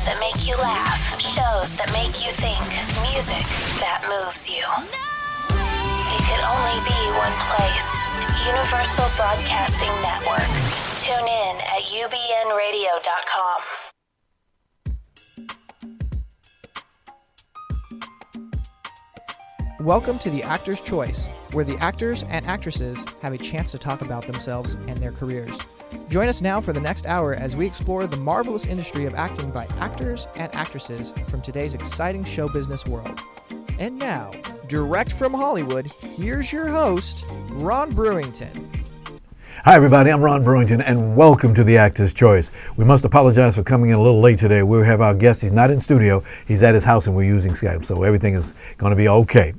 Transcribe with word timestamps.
Shows 0.00 0.16
that 0.16 0.32
make 0.32 0.48
you 0.48 0.56
laugh, 0.56 1.20
shows 1.20 1.76
that 1.76 1.92
make 1.92 2.24
you 2.24 2.32
think, 2.32 2.64
music 3.04 3.44
that 3.84 4.00
moves 4.08 4.48
you. 4.48 4.64
It 5.52 6.22
could 6.24 6.40
only 6.40 6.80
be 6.88 7.00
one 7.20 7.36
place. 7.44 7.90
Universal 8.48 9.12
Broadcasting 9.20 9.92
Network. 10.00 10.48
Tune 11.04 11.28
in 11.28 11.60
at 11.68 11.84
ubnradio.com. 11.92 13.89
Welcome 19.80 20.18
to 20.18 20.28
the 20.28 20.42
Actor's 20.42 20.82
Choice, 20.82 21.30
where 21.52 21.64
the 21.64 21.78
actors 21.78 22.22
and 22.24 22.46
actresses 22.46 23.02
have 23.22 23.32
a 23.32 23.38
chance 23.38 23.72
to 23.72 23.78
talk 23.78 24.02
about 24.02 24.26
themselves 24.26 24.74
and 24.74 24.98
their 24.98 25.10
careers. 25.10 25.58
Join 26.10 26.28
us 26.28 26.42
now 26.42 26.60
for 26.60 26.74
the 26.74 26.80
next 26.82 27.06
hour 27.06 27.32
as 27.32 27.56
we 27.56 27.64
explore 27.64 28.06
the 28.06 28.18
marvelous 28.18 28.66
industry 28.66 29.06
of 29.06 29.14
acting 29.14 29.50
by 29.50 29.64
actors 29.78 30.28
and 30.36 30.54
actresses 30.54 31.14
from 31.28 31.40
today's 31.40 31.72
exciting 31.72 32.22
show 32.24 32.46
business 32.46 32.86
world. 32.86 33.22
And 33.78 33.98
now, 33.98 34.32
direct 34.68 35.12
from 35.12 35.32
Hollywood, 35.32 35.90
here's 36.10 36.52
your 36.52 36.68
host, 36.68 37.24
Ron 37.52 37.90
Brewington. 37.90 38.80
Hi, 39.64 39.76
everybody. 39.76 40.10
I'm 40.10 40.22
Ron 40.22 40.42
Brewington, 40.42 40.82
and 40.84 41.16
welcome 41.16 41.54
to 41.54 41.64
the 41.64 41.76
Actor's 41.76 42.12
Choice. 42.12 42.50
We 42.76 42.84
must 42.84 43.04
apologize 43.04 43.54
for 43.54 43.62
coming 43.62 43.90
in 43.90 43.96
a 43.96 44.02
little 44.02 44.20
late 44.20 44.38
today. 44.38 44.62
We 44.62 44.86
have 44.86 45.00
our 45.00 45.14
guest. 45.14 45.42
He's 45.42 45.52
not 45.52 45.70
in 45.70 45.80
studio. 45.80 46.22
He's 46.46 46.62
at 46.62 46.74
his 46.74 46.84
house, 46.84 47.06
and 47.06 47.16
we're 47.16 47.24
using 47.24 47.52
Skype, 47.52 47.84
so 47.84 48.02
everything 48.02 48.34
is 48.34 48.54
going 48.78 48.90
to 48.90 48.96
be 48.96 49.08
okay. 49.08 49.54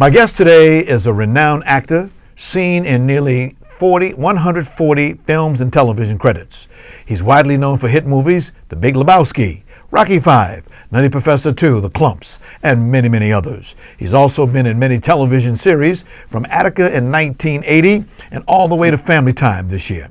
My 0.00 0.10
guest 0.10 0.36
today 0.36 0.78
is 0.78 1.06
a 1.06 1.12
renowned 1.12 1.64
actor, 1.66 2.08
seen 2.36 2.86
in 2.86 3.04
nearly 3.04 3.56
40, 3.80 4.14
140 4.14 5.14
films 5.14 5.60
and 5.60 5.72
television 5.72 6.16
credits. 6.16 6.68
He's 7.04 7.20
widely 7.20 7.56
known 7.56 7.78
for 7.78 7.88
hit 7.88 8.06
movies 8.06 8.52
The 8.68 8.76
Big 8.76 8.94
Lebowski, 8.94 9.62
Rocky 9.90 10.18
V, 10.18 10.62
Nutty 10.92 11.08
Professor 11.08 11.48
II, 11.48 11.80
The 11.80 11.90
Klumps, 11.90 12.38
and 12.62 12.92
many, 12.92 13.08
many 13.08 13.32
others. 13.32 13.74
He's 13.98 14.14
also 14.14 14.46
been 14.46 14.66
in 14.66 14.78
many 14.78 15.00
television 15.00 15.56
series, 15.56 16.04
from 16.28 16.46
Attica 16.48 16.96
in 16.96 17.10
1980 17.10 18.04
and 18.30 18.44
all 18.46 18.68
the 18.68 18.76
way 18.76 18.92
to 18.92 18.98
Family 18.98 19.32
Time 19.32 19.68
this 19.68 19.90
year. 19.90 20.10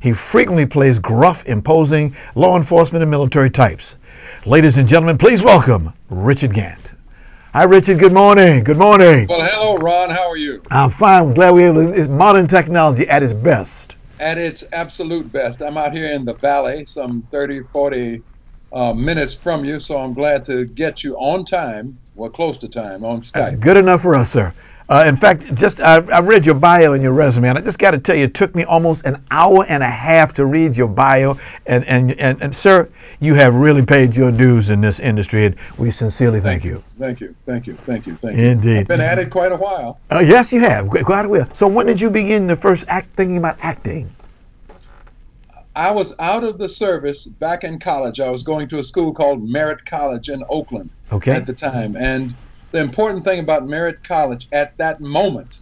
He 0.00 0.12
frequently 0.12 0.66
plays 0.66 0.98
gruff, 0.98 1.46
imposing 1.46 2.16
law 2.34 2.56
enforcement 2.56 3.02
and 3.02 3.10
military 3.12 3.50
types. 3.50 3.94
Ladies 4.44 4.76
and 4.76 4.88
gentlemen, 4.88 5.18
please 5.18 5.40
welcome 5.40 5.92
Richard 6.08 6.52
Gant. 6.52 6.79
Hi, 7.52 7.64
Richard. 7.64 7.98
Good 7.98 8.12
morning. 8.12 8.62
Good 8.62 8.78
morning. 8.78 9.26
Well, 9.26 9.40
hello, 9.42 9.76
Ron. 9.76 10.10
How 10.10 10.30
are 10.30 10.36
you? 10.36 10.62
I'm 10.70 10.88
fine. 10.88 11.20
I'm 11.20 11.34
glad 11.34 11.52
we 11.52 11.64
have. 11.64 11.76
It's 11.76 12.06
modern 12.06 12.46
technology 12.46 13.08
at 13.08 13.24
its 13.24 13.32
best. 13.32 13.96
At 14.20 14.38
its 14.38 14.62
absolute 14.72 15.32
best. 15.32 15.60
I'm 15.60 15.76
out 15.76 15.92
here 15.92 16.14
in 16.14 16.24
the 16.24 16.34
valley, 16.34 16.84
some 16.84 17.22
30, 17.32 17.62
40 17.72 18.22
uh, 18.72 18.92
minutes 18.92 19.34
from 19.34 19.64
you, 19.64 19.80
so 19.80 19.98
I'm 19.98 20.14
glad 20.14 20.44
to 20.44 20.64
get 20.64 21.02
you 21.02 21.16
on 21.16 21.44
time, 21.44 21.98
well, 22.14 22.30
close 22.30 22.56
to 22.58 22.68
time, 22.68 23.04
on 23.04 23.20
Skype. 23.20 23.58
Good 23.58 23.76
enough 23.76 24.02
for 24.02 24.14
us, 24.14 24.30
sir. 24.30 24.54
Uh, 24.90 25.04
in 25.06 25.16
fact, 25.16 25.54
just 25.54 25.80
I, 25.80 25.98
I 25.98 26.18
read 26.18 26.44
your 26.44 26.56
bio 26.56 26.94
and 26.94 27.02
your 27.02 27.12
resume, 27.12 27.48
and 27.48 27.56
I 27.56 27.60
just 27.60 27.78
got 27.78 27.92
to 27.92 27.98
tell 27.98 28.16
you, 28.16 28.24
it 28.24 28.34
took 28.34 28.56
me 28.56 28.64
almost 28.64 29.04
an 29.04 29.22
hour 29.30 29.64
and 29.68 29.84
a 29.84 29.88
half 29.88 30.34
to 30.34 30.44
read 30.44 30.76
your 30.76 30.88
bio. 30.88 31.38
And, 31.64 31.84
and, 31.84 32.10
and, 32.18 32.42
and 32.42 32.54
sir, 32.54 32.90
you 33.20 33.34
have 33.34 33.54
really 33.54 33.86
paid 33.86 34.16
your 34.16 34.32
dues 34.32 34.68
in 34.68 34.80
this 34.80 34.98
industry, 34.98 35.46
and 35.46 35.56
we 35.78 35.92
sincerely 35.92 36.40
thank, 36.40 36.64
you. 36.64 36.82
Thank 36.98 37.20
you, 37.20 37.36
thank 37.46 37.68
you, 37.68 37.74
thank 37.74 38.08
you, 38.08 38.16
thank 38.16 38.36
you. 38.36 38.44
Indeed. 38.44 38.78
I've 38.78 38.88
been 38.88 39.00
at 39.00 39.20
it 39.20 39.30
quite 39.30 39.52
a 39.52 39.56
while. 39.56 40.00
Uh, 40.10 40.18
yes, 40.18 40.52
you 40.52 40.58
have. 40.60 40.88
Quite 40.88 41.04
quite 41.04 41.24
a 41.24 41.28
while. 41.28 41.48
So 41.54 41.68
when 41.68 41.86
did 41.86 42.00
you 42.00 42.10
begin 42.10 42.48
the 42.48 42.56
first 42.56 42.84
act 42.88 43.14
thinking 43.14 43.36
about 43.38 43.58
acting? 43.60 44.12
I 45.76 45.92
was 45.92 46.18
out 46.18 46.42
of 46.42 46.58
the 46.58 46.68
service 46.68 47.26
back 47.26 47.62
in 47.62 47.78
college. 47.78 48.18
I 48.18 48.28
was 48.28 48.42
going 48.42 48.66
to 48.68 48.78
a 48.80 48.82
school 48.82 49.14
called 49.14 49.48
Merritt 49.48 49.84
College 49.86 50.28
in 50.28 50.42
Oakland 50.48 50.90
Okay. 51.12 51.30
at 51.30 51.46
the 51.46 51.52
time. 51.52 51.96
And 51.96 52.34
the 52.72 52.80
important 52.80 53.24
thing 53.24 53.40
about 53.40 53.64
Merritt 53.64 54.02
College 54.06 54.46
at 54.52 54.78
that 54.78 55.00
moment 55.00 55.56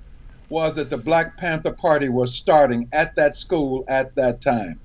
was 0.50 0.76
that 0.76 0.91
the 0.91 0.98
Black 0.98 1.36
Panther 1.38 1.74
Party 1.74 2.08
was 2.08 2.36
starting 2.36 2.88
at 2.92 3.16
that 3.16 3.36
school 3.36 3.84
at 3.88 4.14
that 4.16 4.41
time. 4.41 4.80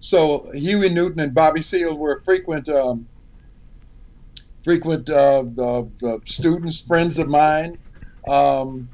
So 0.00 0.46
Huey 0.54 0.88
Newton 0.90 1.20
and 1.20 1.34
Bobby 1.34 1.62
Seale 1.62 1.96
were 1.96 2.22
frequent 2.24 2.68
um, 2.68 3.08
frequent 4.64 5.10
uh, 5.10 5.44
students, 6.26 6.82
friends 6.82 7.18
of 7.18 7.28
mine. 7.28 7.78
Um, 8.28 8.90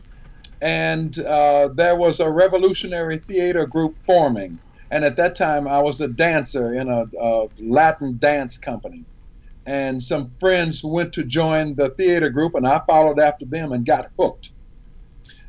and 0.62 1.19
uh, 1.21 1.71
there 1.75 1.97
was 1.97 2.21
a 2.21 2.31
revolutionary 2.31 3.19
theater 3.19 3.66
group 3.66 3.97
forming. 4.06 4.60
And 4.91 5.05
at 5.05 5.16
that 5.16 5.37
time, 5.37 5.69
I 5.69 5.81
was 5.82 6.00
a 6.00 6.09
dancer 6.09 6.75
in 6.75 6.88
a, 6.88 7.05
a 7.21 7.49
Latin 7.60 8.19
dance 8.19 8.59
company. 8.59 9.05
And 9.66 10.03
some 10.03 10.28
friends 10.38 10.84
went 10.84 11.12
to 11.15 11.25
join 11.25 11.75
the 11.75 11.91
theater 11.91 12.31
group, 12.31 12.54
and 12.54 12.66
I 12.66 12.81
followed 12.88 13.19
after 13.19 13.44
them 13.44 13.72
and 13.72 13.84
got 13.84 14.06
hooked. 14.19 14.50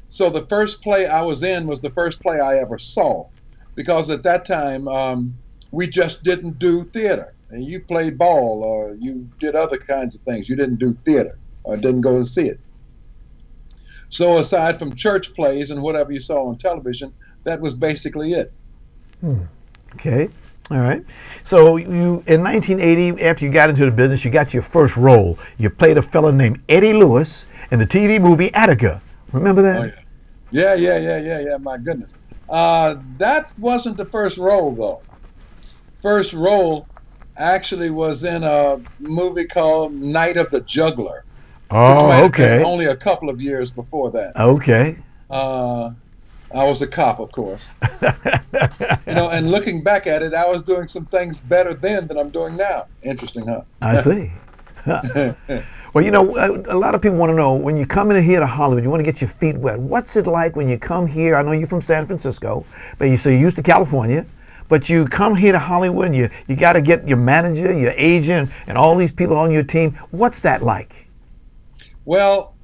So 0.08 0.30
the 0.30 0.46
first 0.48 0.82
play 0.82 1.06
I 1.06 1.22
was 1.22 1.44
in 1.44 1.68
was 1.68 1.82
the 1.82 1.92
first 1.92 2.22
play 2.22 2.40
I 2.40 2.58
ever 2.58 2.78
saw, 2.78 3.28
because 3.76 4.10
at 4.10 4.24
that 4.24 4.46
time 4.46 4.88
um, 4.88 5.38
we 5.72 5.88
just 5.88 6.24
didn't 6.24 6.58
do 6.58 6.84
theater. 6.84 7.34
And 7.50 7.64
you 7.64 7.80
played 7.80 8.18
ball 8.18 8.64
or 8.64 8.96
you 9.00 9.30
did 9.40 9.56
other 9.56 9.78
kinds 9.78 10.16
of 10.16 10.22
things. 10.22 10.50
You 10.50 10.56
didn't 10.56 10.80
do 10.80 10.94
theater 10.94 11.38
or 11.64 11.78
didn't 11.78 12.02
go 12.02 12.16
and 12.16 12.28
see 12.28 12.48
it. 12.48 12.60
So 14.10 14.38
aside 14.38 14.80
from 14.80 14.96
church 14.96 15.34
plays 15.34 15.72
and 15.72 15.82
whatever 15.82 16.12
you 16.12 16.20
saw 16.20 16.48
on 16.48 16.58
television, 16.58 17.14
that 17.44 17.62
was 17.62 17.76
basically 17.76 18.34
it. 18.34 18.52
Hmm. 19.22 19.44
Okay. 19.96 20.30
All 20.70 20.80
right. 20.80 21.04
So 21.44 21.78
you 21.78 22.24
in 22.28 22.44
1980, 22.44 23.24
after 23.24 23.46
you 23.46 23.52
got 23.52 23.70
into 23.70 23.86
the 23.86 23.92
business, 23.92 24.26
you 24.26 24.32
got 24.32 24.54
your 24.54 24.64
first 24.64 24.98
role. 24.98 25.40
You 25.58 25.70
played 25.70 25.98
a 25.98 26.02
fellow 26.02 26.32
named 26.32 26.62
Eddie 26.68 26.94
Lewis 26.94 27.46
in 27.72 27.80
the 27.80 27.88
TV 27.88 28.20
movie 28.20 28.54
Attica. 28.54 29.02
Remember 29.32 29.62
that? 29.62 29.78
Oh 29.78 30.02
yeah, 30.52 30.76
yeah, 30.76 30.98
yeah, 30.98 30.98
yeah, 30.98 31.22
yeah, 31.22 31.46
yeah. 31.52 31.58
My 31.58 31.78
goodness, 31.78 32.16
uh, 32.50 32.96
that 33.18 33.52
wasn't 33.58 33.98
the 33.98 34.06
first 34.06 34.38
role 34.38 34.74
though. 34.74 35.02
First 36.02 36.34
role 36.34 36.88
actually 37.38 37.90
was 37.90 38.26
in 38.26 38.44
a 38.44 38.80
movie 39.00 39.46
called 39.46 39.94
Night 39.94 40.38
of 40.38 40.50
the 40.52 40.62
Juggler. 40.62 41.24
Oh, 41.70 42.26
okay. 42.26 42.64
Only 42.64 42.86
a 42.86 42.96
couple 42.96 43.30
of 43.30 43.42
years 43.42 43.72
before 43.72 44.12
that. 44.12 44.36
Okay. 44.38 44.98
Uh, 45.30 45.92
I 46.54 46.64
was 46.64 46.82
a 46.82 46.88
cop, 46.88 47.20
of 47.20 47.32
course. 47.32 47.68
You 47.82 49.14
know, 49.14 49.30
and 49.30 49.52
looking 49.52 49.84
back 49.84 50.08
at 50.08 50.22
it, 50.22 50.34
I 50.34 50.46
was 50.46 50.64
doing 50.64 50.88
some 50.88 51.06
things 51.06 51.40
better 51.40 51.74
then 51.74 52.08
than 52.08 52.18
I'm 52.18 52.30
doing 52.30 52.56
now. 52.56 52.88
Interesting, 53.04 53.46
huh? 53.48 53.62
I 53.82 54.02
see. 54.02 54.32
well, 55.94 56.04
you 56.04 56.12
know, 56.12 56.38
a, 56.70 56.78
lot 56.78 56.96
of 56.96 57.02
people 57.02 57.18
want 57.18 57.30
to 57.30 57.36
know 57.36 57.54
when 57.54 57.76
you 57.76 57.86
come 57.86 58.12
in 58.12 58.24
here 58.24 58.40
to 58.40 58.46
Hollywood, 58.46 58.84
you 58.84 58.90
want 58.90 59.02
to 59.02 59.12
get 59.12 59.20
your 59.20 59.30
feet 59.30 59.58
wet. 59.58 59.80
What's 59.80 60.16
it 60.16 60.28
like 60.28 60.56
when 60.56 60.70
you 60.70 60.78
come 60.78 61.08
here? 61.08 61.36
I 61.36 61.42
know 61.42 61.52
you're 61.52 61.68
from 61.68 61.82
San 61.82 62.08
Francisco, 62.08 62.66
but 62.98 63.06
you 63.06 63.18
so 63.18 63.30
you're 63.30 63.40
used 63.40 63.58
to 63.58 63.64
California, 63.64 64.26
but 64.70 64.88
you 64.88 65.06
come 65.08 65.36
here 65.36 65.52
to 65.52 65.60
Hollywood 65.60 66.08
and 66.08 66.16
you 66.16 66.30
you 66.48 66.56
got 66.56 66.74
to 66.74 66.82
get 66.82 67.08
your 67.08 67.18
manager, 67.18 67.78
your 67.78 67.94
agent, 67.98 68.50
and 68.68 68.78
all 68.78 68.96
these 68.96 69.12
people 69.12 69.36
on 69.36 69.52
your 69.52 69.64
team. 69.64 69.92
What's 70.12 70.40
that 70.42 70.64
like? 70.64 71.08
Well, 72.06 72.56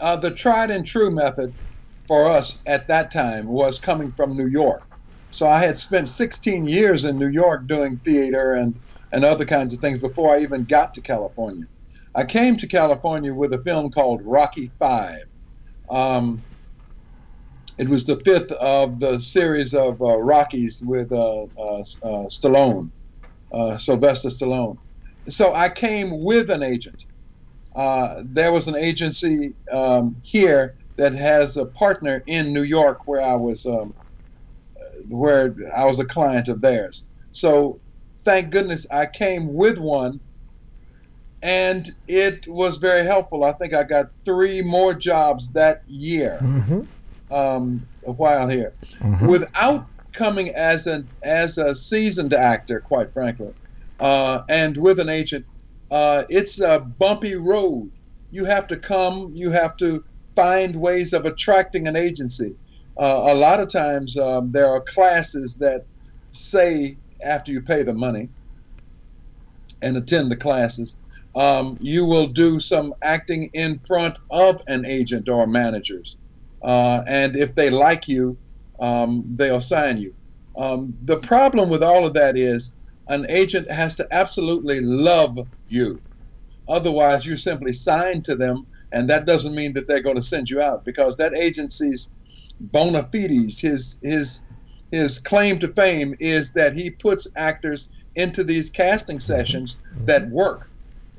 uh, 0.00 0.16
the 0.16 0.32
tried 0.32 0.70
and 0.72 0.84
true 0.84 1.12
method 1.12 1.54
for 2.12 2.28
us 2.28 2.62
at 2.66 2.88
that 2.88 3.10
time 3.10 3.46
was 3.48 3.78
coming 3.78 4.12
from 4.12 4.36
New 4.36 4.46
York. 4.46 4.84
So 5.30 5.46
I 5.48 5.60
had 5.60 5.78
spent 5.78 6.10
16 6.10 6.66
years 6.66 7.06
in 7.06 7.16
New 7.18 7.30
York 7.30 7.66
doing 7.66 7.96
theater 8.04 8.52
and, 8.52 8.74
and 9.12 9.24
other 9.24 9.46
kinds 9.46 9.72
of 9.72 9.80
things 9.80 9.98
before 9.98 10.34
I 10.34 10.40
even 10.40 10.66
got 10.66 10.92
to 10.92 11.00
California. 11.00 11.64
I 12.14 12.24
came 12.24 12.58
to 12.58 12.68
California 12.68 13.32
with 13.32 13.54
a 13.54 13.62
film 13.62 13.90
called 13.90 14.20
Rocky 14.26 14.74
Five. 14.78 15.22
Um, 15.88 16.44
it 17.78 17.88
was 17.88 18.04
the 18.04 18.20
fifth 18.26 18.52
of 18.52 19.00
the 19.00 19.18
series 19.18 19.72
of 19.72 19.94
uh, 20.02 20.18
Rockies 20.18 20.82
with 20.84 21.10
uh, 21.12 21.44
uh, 21.58 21.80
uh, 21.80 22.28
Stallone, 22.28 22.92
uh, 23.52 23.78
Sylvester 23.78 24.28
Stallone. 24.28 24.76
So 25.28 25.54
I 25.54 25.70
came 25.70 26.22
with 26.22 26.50
an 26.50 26.62
agent. 26.62 27.06
Uh, 27.74 28.22
there 28.26 28.52
was 28.52 28.68
an 28.68 28.76
agency 28.76 29.54
um, 29.72 30.20
here 30.22 30.76
that 30.96 31.14
has 31.14 31.56
a 31.56 31.66
partner 31.66 32.22
in 32.26 32.52
New 32.52 32.62
York 32.62 33.06
where 33.06 33.20
I 33.22 33.34
was 33.34 33.66
um, 33.66 33.94
where 35.08 35.54
I 35.76 35.84
was 35.84 35.98
a 36.00 36.04
client 36.06 36.48
of 36.48 36.60
theirs. 36.60 37.04
So 37.30 37.80
thank 38.24 38.50
goodness 38.50 38.86
I 38.92 39.06
came 39.06 39.52
with 39.54 39.78
one, 39.78 40.20
and 41.42 41.88
it 42.06 42.46
was 42.46 42.76
very 42.78 43.04
helpful. 43.04 43.44
I 43.44 43.52
think 43.52 43.74
I 43.74 43.82
got 43.84 44.06
three 44.24 44.62
more 44.62 44.94
jobs 44.94 45.52
that 45.52 45.82
year 45.86 46.38
Mm-hmm. 46.42 46.80
um, 47.34 47.86
while 48.04 48.48
here, 48.48 48.74
Mhm. 49.00 49.28
without 49.28 49.86
coming 50.12 50.50
as 50.50 50.86
an 50.86 51.08
as 51.24 51.56
a 51.58 51.74
seasoned 51.74 52.34
actor, 52.34 52.80
quite 52.80 53.12
frankly, 53.12 53.54
uh, 54.00 54.42
and 54.48 54.76
with 54.76 55.00
an 55.00 55.08
agent. 55.08 55.46
Uh, 55.90 56.24
it's 56.30 56.58
a 56.60 56.80
bumpy 56.80 57.34
road. 57.34 57.90
You 58.30 58.44
have 58.46 58.66
to 58.68 58.76
come. 58.78 59.32
You 59.34 59.50
have 59.50 59.76
to 59.78 60.04
find 60.36 60.76
ways 60.76 61.12
of 61.12 61.24
attracting 61.24 61.86
an 61.86 61.96
agency. 61.96 62.56
Uh, 63.00 63.24
a 63.28 63.34
lot 63.34 63.60
of 63.60 63.68
times 63.68 64.16
um, 64.18 64.52
there 64.52 64.68
are 64.68 64.82
classes 64.82 65.56
that 65.56 65.86
say 66.30 66.98
after 67.24 67.52
you 67.52 67.62
pay 67.62 67.82
the 67.82 67.92
money 67.92 68.28
and 69.82 69.96
attend 69.96 70.30
the 70.30 70.36
classes, 70.36 70.98
um, 71.34 71.76
you 71.80 72.04
will 72.04 72.26
do 72.26 72.60
some 72.60 72.92
acting 73.02 73.48
in 73.54 73.80
front 73.86 74.18
of 74.30 74.60
an 74.68 74.84
agent 74.86 75.28
or 75.28 75.46
managers. 75.46 76.16
Uh, 76.62 77.02
and 77.08 77.36
if 77.36 77.54
they 77.54 77.70
like 77.70 78.06
you, 78.08 78.38
um, 78.80 79.24
they'll 79.36 79.60
sign 79.60 79.98
you. 79.98 80.14
Um, 80.56 80.94
the 81.04 81.18
problem 81.20 81.70
with 81.70 81.82
all 81.82 82.06
of 82.06 82.14
that 82.14 82.36
is 82.36 82.76
an 83.08 83.26
agent 83.30 83.70
has 83.70 83.96
to 83.96 84.06
absolutely 84.12 84.80
love 84.80 85.38
you. 85.66 86.02
Otherwise, 86.68 87.26
you're 87.26 87.36
simply 87.36 87.72
signed 87.72 88.24
to 88.24 88.36
them, 88.36 88.66
and 88.92 89.08
that 89.10 89.26
doesn't 89.26 89.54
mean 89.54 89.72
that 89.72 89.88
they're 89.88 90.02
going 90.02 90.16
to 90.16 90.22
send 90.22 90.48
you 90.50 90.60
out 90.60 90.84
because 90.84 91.16
that 91.16 91.34
agency's 91.34 92.12
bona 92.60 93.08
fides, 93.12 93.60
his 93.60 93.98
his 94.02 94.44
his 94.90 95.18
claim 95.18 95.58
to 95.58 95.68
fame 95.68 96.14
is 96.20 96.52
that 96.52 96.74
he 96.74 96.90
puts 96.90 97.26
actors 97.36 97.88
into 98.14 98.44
these 98.44 98.68
casting 98.68 99.18
sessions 99.18 99.78
that 100.04 100.28
work, 100.28 100.70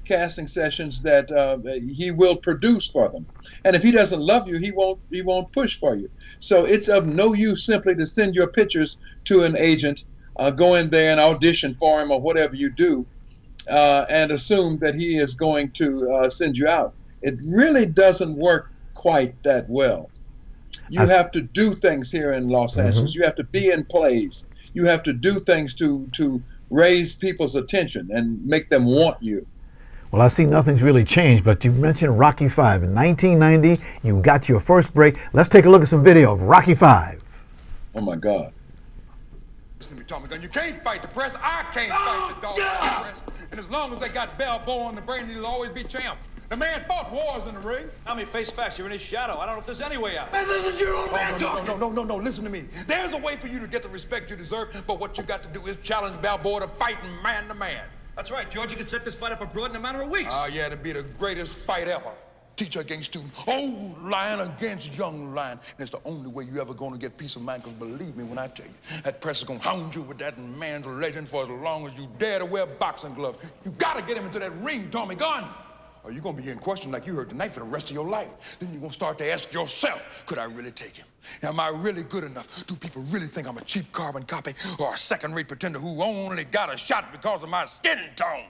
casting 0.06 0.48
sessions 0.48 1.02
that 1.02 1.31
uh, 1.31 1.58
he 1.98 2.12
will 2.12 2.36
produce 2.36 2.88
for 2.88 3.10
them. 3.10 3.25
And 3.66 3.75
if 3.75 3.81
he 3.81 3.92
doesn't 3.92 4.22
love 4.22 4.48
you, 4.48 4.58
he 4.60 4.72
won't 4.72 5.00
he 5.10 5.22
won't 5.24 5.52
push 5.52 5.78
for 5.78 5.96
you. 5.96 6.10
So 6.40 6.66
it's 6.66 6.88
of 6.88 7.08
no 7.08 7.34
use 7.34 7.66
simply 7.66 7.96
to 7.96 8.06
send 8.06 8.36
your 8.36 8.48
pictures 8.48 8.98
to 9.25 9.44
an 9.44 9.58
agent, 9.58 10.06
uh, 10.38 10.52
go 10.52 10.75
in 10.75 10.92
there 10.92 11.12
and 11.12 11.20
audition 11.20 11.75
for 11.80 12.02
him 12.02 12.12
or 12.12 12.22
whatever 12.22 12.56
you 12.56 12.72
do, 12.72 13.06
uh, 13.70 14.06
and 14.10 14.31
assume 14.31 14.78
that 14.80 14.96
he 14.96 15.18
is 15.18 15.34
going 15.34 15.72
to 15.72 16.10
uh, 16.12 16.30
send 16.30 16.58
you 16.58 16.68
out. 16.68 16.94
It 17.24 17.42
really 17.48 17.86
doesn't 17.86 18.38
work 18.38 18.72
quite 18.94 19.42
that 19.44 19.70
well. 19.70 20.10
You 20.90 21.02
I- 21.02 21.08
have 21.08 21.31
to 21.31 21.42
do 21.42 21.72
things 21.72 22.12
here 22.12 22.34
in 22.34 22.50
Los 22.50 22.78
mm-hmm. 22.78 22.88
Angeles. 22.88 23.16
You 23.16 23.24
have 23.24 23.36
to 23.36 23.44
be 23.44 23.72
in 23.72 23.84
plays. 23.86 24.48
You 24.74 24.86
have 24.86 25.04
to 25.04 25.14
do 25.14 25.40
things 25.40 25.74
to 25.75 26.08
to 26.14 26.42
raise 26.70 27.14
people's 27.14 27.56
attention 27.56 28.10
and 28.12 28.44
make 28.46 28.70
them 28.70 28.86
want 28.86 29.18
you. 29.22 29.46
Well, 30.12 30.22
I 30.22 30.28
see 30.28 30.46
nothing's 30.46 30.84
really 30.84 31.04
changed, 31.04 31.44
but 31.44 31.64
you 31.64 31.72
mentioned 31.72 32.20
Rocky 32.20 32.50
Five 32.50 32.84
in 32.84 32.94
1990. 32.94 33.84
You 34.04 34.22
got 34.22 34.48
your 34.48 34.60
first 34.60 34.94
break. 34.94 35.18
Let's 35.34 35.50
take 35.50 35.66
a 35.66 35.70
look 35.70 35.81
at 35.81 35.90
some 35.90 36.04
video 36.04 36.34
of 36.34 36.42
Rocky 36.42 36.75
Five. 36.75 37.24
Oh 37.96 38.02
my 38.02 38.16
God. 38.16 38.54
Listen 39.80 39.96
to 39.96 40.00
me, 40.00 40.06
Tommy 40.08 40.28
Gunn. 40.28 40.42
You 40.42 40.50
can't 40.50 40.81
fight 40.81 41.02
the 41.02 41.08
press. 41.08 41.36
I 41.42 41.66
can't 41.74 41.92
fight 41.92 42.42
the 42.42 42.48
oh, 42.48 42.56
dog 42.56 43.04
press. 43.04 43.22
And 43.52 43.60
as 43.60 43.70
long 43.70 43.92
as 43.92 44.00
they 44.00 44.10
got 44.10 44.38
Balboa 44.38 44.86
on 44.86 44.96
the 44.96 45.02
brain, 45.02 45.28
he'll 45.28 45.46
always 45.46 45.72
be 45.72 45.84
champ. 45.84 46.18
The 46.53 46.57
man 46.57 46.85
fought 46.88 47.11
wars 47.11 47.47
in 47.47 47.55
the 47.55 47.61
ring. 47.61 47.85
Tommy, 48.05 48.25
face 48.25 48.51
facts. 48.51 48.77
You're 48.77 48.85
in 48.85 48.94
his 48.94 49.01
shadow. 49.01 49.39
I 49.39 49.47
don't 49.47 49.55
know 49.55 49.61
if 49.61 49.65
there's 49.65 49.81
any 49.81 49.97
way 49.97 50.19
out. 50.19 50.31
Man, 50.31 50.47
this 50.47 50.75
is 50.75 50.79
your 50.79 50.94
old 50.94 51.09
oh, 51.09 51.15
man 51.15 51.31
no, 51.31 51.38
talking. 51.39 51.65
no, 51.65 51.77
no, 51.77 51.89
no, 51.89 52.03
no, 52.03 52.15
no. 52.15 52.23
Listen 52.23 52.44
to 52.44 52.51
me. 52.51 52.65
There's 52.85 53.13
a 53.13 53.17
way 53.17 53.38
for 53.38 53.47
you 53.47 53.57
to 53.57 53.65
get 53.65 53.81
the 53.81 53.89
respect 53.89 54.29
you 54.29 54.35
deserve, 54.35 54.83
but 54.85 55.00
what 55.00 55.17
you 55.17 55.23
got 55.23 55.41
to 55.41 55.50
do 55.50 55.65
is 55.65 55.77
challenge 55.77 56.21
Balboa 56.21 56.59
to 56.59 56.67
fight 56.67 56.97
man 57.23 57.47
to 57.47 57.55
man. 57.55 57.81
That's 58.15 58.29
right, 58.29 58.51
George. 58.51 58.69
You 58.69 58.77
can 58.77 58.85
set 58.85 59.03
this 59.03 59.15
fight 59.15 59.31
up 59.31 59.41
abroad 59.41 59.71
in 59.71 59.77
a 59.77 59.79
matter 59.79 60.03
of 60.03 60.11
weeks. 60.11 60.29
Ah, 60.31 60.45
yeah, 60.45 60.67
it'd 60.67 60.83
be 60.83 60.91
the 60.91 61.01
greatest 61.01 61.65
fight 61.65 61.88
ever. 61.88 62.11
Teacher 62.55 62.81
against 62.81 63.05
student, 63.05 63.33
old 63.47 64.03
lion 64.03 64.41
against 64.41 64.94
young 64.94 65.33
lion. 65.33 65.57
And 65.59 65.79
it's 65.79 65.89
the 65.89 66.01
only 66.05 66.29
way 66.29 66.44
you 66.44 66.61
ever 66.61 66.75
gonna 66.75 67.00
get 67.00 67.17
peace 67.17 67.35
of 67.35 67.41
mind, 67.41 67.63
because 67.63 67.79
believe 67.79 68.15
me 68.15 68.25
when 68.25 68.38
I 68.38 68.47
tell 68.47 68.67
you, 68.67 69.01
that 69.01 69.21
press 69.21 69.39
is 69.39 69.44
gonna 69.44 69.57
hound 69.57 69.95
you 69.95 70.03
with 70.03 70.19
that 70.19 70.38
man's 70.38 70.85
legend 70.85 71.29
for 71.29 71.41
as 71.41 71.50
long 71.50 71.88
as 71.88 71.95
you 71.95 72.07
dare 72.19 72.38
to 72.38 72.45
wear 72.45 72.67
boxing 72.67 73.15
gloves. 73.15 73.39
You 73.65 73.71
gotta 73.79 74.03
get 74.03 74.17
him 74.17 74.27
into 74.27 74.38
that 74.38 74.55
ring, 74.57 74.91
Tommy 74.91 75.15
Gunn. 75.15 75.50
Or 76.03 76.11
you're 76.11 76.21
gonna 76.21 76.35
be 76.35 76.44
hearing 76.44 76.59
questions 76.59 76.91
like 76.91 77.07
you 77.07 77.13
heard 77.15 77.29
tonight 77.29 77.53
for 77.53 77.61
the 77.61 77.65
rest 77.65 77.89
of 77.89 77.95
your 77.95 78.07
life. 78.07 78.57
Then 78.59 78.71
you're 78.71 78.81
gonna 78.81 78.91
start 78.91 79.17
to 79.19 79.31
ask 79.31 79.53
yourself, 79.53 80.23
could 80.25 80.38
I 80.38 80.44
really 80.44 80.71
take 80.71 80.97
him? 80.97 81.07
Am 81.44 81.59
I 81.59 81.69
really 81.69 82.03
good 82.03 82.25
enough? 82.25 82.65
Do 82.67 82.75
people 82.75 83.03
really 83.03 83.27
think 83.27 83.47
I'm 83.47 83.57
a 83.57 83.63
cheap 83.63 83.89
carbon 83.94 84.23
copy 84.23 84.53
or 84.79 84.94
a 84.94 84.97
second-rate 84.97 85.47
pretender 85.47 85.79
who 85.79 86.01
only 86.03 86.44
got 86.44 86.73
a 86.73 86.77
shot 86.77 87.11
because 87.13 87.41
of 87.44 87.50
my 87.50 87.63
skin 87.65 88.00
tone? 88.15 88.45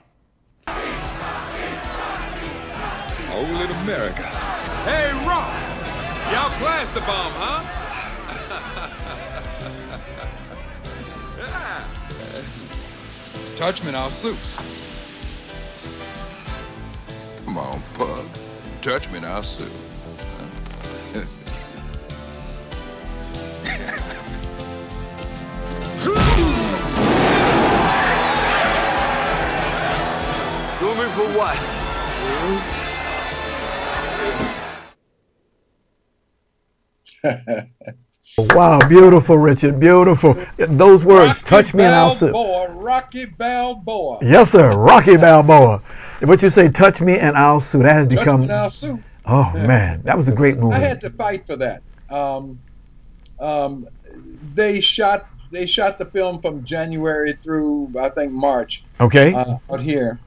Old 3.32 3.70
America. 3.82 4.26
Hey, 4.84 5.12
Rock! 5.26 5.52
Y'all 6.32 6.50
class 6.58 6.88
the 6.94 7.00
bomb, 7.00 7.32
huh? 7.36 7.80
Yeah. 11.38 11.84
Touch 13.56 13.82
me 13.82 13.88
and 13.88 13.96
I'll 13.96 14.10
sue. 14.10 14.36
Come 17.44 17.58
on, 17.58 17.82
Pug. 17.94 18.26
Touch 18.80 19.10
me 19.10 19.18
and 19.18 19.26
I'll 19.26 19.42
sue. 19.42 19.64
Sue 30.74 30.94
me 30.94 31.06
for 31.10 31.28
what? 31.38 31.58
Wow, 38.36 38.80
beautiful, 38.88 39.38
Richard, 39.38 39.78
beautiful. 39.78 40.36
Those 40.58 41.04
words, 41.04 41.28
Rocky 41.28 41.44
touch 41.44 41.72
me 41.72 41.84
and 41.84 41.94
I'll 41.94 42.14
sue. 42.16 42.32
Balboa, 42.32 42.74
Rocky 42.82 43.26
Balboa. 43.26 44.18
Yes, 44.22 44.50
sir, 44.50 44.76
Rocky 44.76 45.16
Balboa. 45.16 45.80
What 46.26 46.42
you 46.42 46.50
say, 46.50 46.68
touch 46.68 47.00
me 47.00 47.18
and 47.18 47.36
I'll 47.36 47.60
sue. 47.60 47.82
That 47.82 47.94
has 47.94 48.06
Touch 48.06 48.18
become. 48.18 48.40
me 48.42 48.46
now, 48.46 48.68
Sue. 48.68 49.02
Oh 49.26 49.50
man, 49.54 50.02
that 50.02 50.16
was 50.16 50.28
a 50.28 50.32
great 50.32 50.58
movie. 50.58 50.76
I 50.76 50.80
had 50.80 51.00
to 51.02 51.10
fight 51.10 51.46
for 51.46 51.56
that. 51.56 51.82
Um, 52.10 52.58
um, 53.40 53.86
they 54.54 54.80
shot 54.80 55.26
they 55.50 55.66
shot 55.66 55.98
the 55.98 56.06
film 56.06 56.40
from 56.42 56.64
January 56.64 57.32
through 57.32 57.92
I 57.98 58.10
think 58.10 58.32
March 58.32 58.84
Okay. 59.00 59.32
uh, 59.34 59.56
out 59.72 59.80
here, 59.80 60.20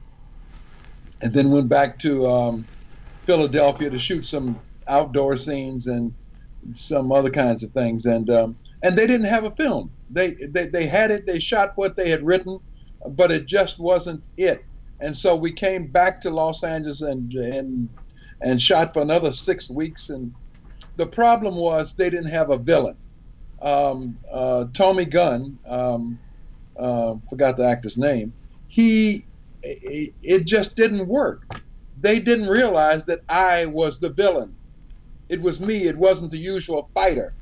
and 1.22 1.32
then 1.32 1.50
went 1.50 1.68
back 1.68 1.98
to 2.00 2.26
um, 2.26 2.66
Philadelphia 3.24 3.90
to 3.90 3.98
shoot 3.98 4.26
some 4.26 4.60
outdoor 4.88 5.36
scenes 5.36 5.86
and 5.86 6.14
some 6.74 7.12
other 7.12 7.30
kinds 7.30 7.62
of 7.62 7.70
things. 7.70 8.06
And 8.06 8.28
um, 8.30 8.56
and 8.82 8.96
they 8.96 9.06
didn't 9.06 9.26
have 9.26 9.44
a 9.44 9.50
film. 9.50 9.90
They, 10.10 10.32
they 10.32 10.66
they 10.66 10.86
had 10.86 11.10
it. 11.10 11.26
They 11.26 11.38
shot 11.38 11.70
what 11.76 11.96
they 11.96 12.10
had 12.10 12.22
written, 12.22 12.58
but 13.10 13.30
it 13.30 13.46
just 13.46 13.78
wasn't 13.78 14.22
it. 14.36 14.64
And 15.00 15.16
so 15.16 15.36
we 15.36 15.52
came 15.52 15.86
back 15.88 16.20
to 16.22 16.30
Los 16.30 16.64
Angeles 16.64 17.02
and 17.02 17.32
and 17.34 17.88
and 18.40 18.60
shot 18.60 18.92
for 18.94 19.02
another 19.02 19.32
six 19.32 19.70
weeks. 19.70 20.10
And 20.10 20.32
the 20.96 21.06
problem 21.06 21.56
was 21.56 21.94
they 21.94 22.10
didn't 22.10 22.30
have 22.30 22.50
a 22.50 22.58
villain. 22.58 22.96
Um, 23.62 24.18
uh, 24.32 24.66
Tommy 24.74 25.04
Gunn, 25.04 25.58
um, 25.68 26.18
uh, 26.78 27.16
forgot 27.28 27.56
the 27.56 27.66
actor's 27.66 27.96
name. 27.96 28.32
He, 28.68 29.24
it, 29.62 30.46
just 30.46 30.76
didn't 30.76 31.08
work. 31.08 31.42
They 32.00 32.20
didn't 32.20 32.48
realize 32.48 33.06
that 33.06 33.20
I 33.28 33.66
was 33.66 33.98
the 33.98 34.10
villain. 34.10 34.56
It 35.28 35.40
was 35.42 35.60
me. 35.60 35.88
It 35.88 35.96
wasn't 35.96 36.30
the 36.30 36.38
usual 36.38 36.90
fighter. 36.94 37.32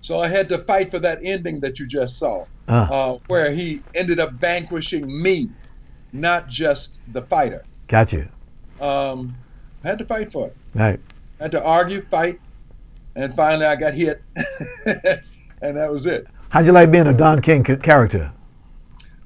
So 0.00 0.20
I 0.20 0.28
had 0.28 0.48
to 0.50 0.58
fight 0.58 0.90
for 0.90 1.00
that 1.00 1.18
ending 1.24 1.60
that 1.60 1.80
you 1.80 1.86
just 1.86 2.18
saw, 2.18 2.44
Ah. 2.68 2.88
uh, 2.90 3.18
where 3.26 3.50
he 3.50 3.82
ended 3.94 4.20
up 4.20 4.34
vanquishing 4.34 5.20
me, 5.22 5.48
not 6.20 6.48
just 6.48 7.00
the 7.12 7.22
fighter. 7.22 7.64
Got 7.88 8.12
you. 8.12 8.28
Um, 8.80 9.36
I 9.84 9.88
had 9.88 9.98
to 9.98 10.04
fight 10.04 10.32
for 10.32 10.48
it. 10.48 10.56
Right. 10.74 11.00
I 11.40 11.44
had 11.44 11.52
to 11.52 11.64
argue, 11.64 12.00
fight, 12.00 12.40
and 13.14 13.34
finally 13.34 13.66
I 13.66 13.76
got 13.76 13.94
hit, 13.94 14.22
and 15.62 15.76
that 15.76 15.90
was 15.90 16.06
it. 16.06 16.26
How'd 16.50 16.66
you 16.66 16.72
like 16.72 16.90
being 16.90 17.06
a 17.06 17.12
Don 17.12 17.42
King 17.42 17.64
character? 17.64 18.32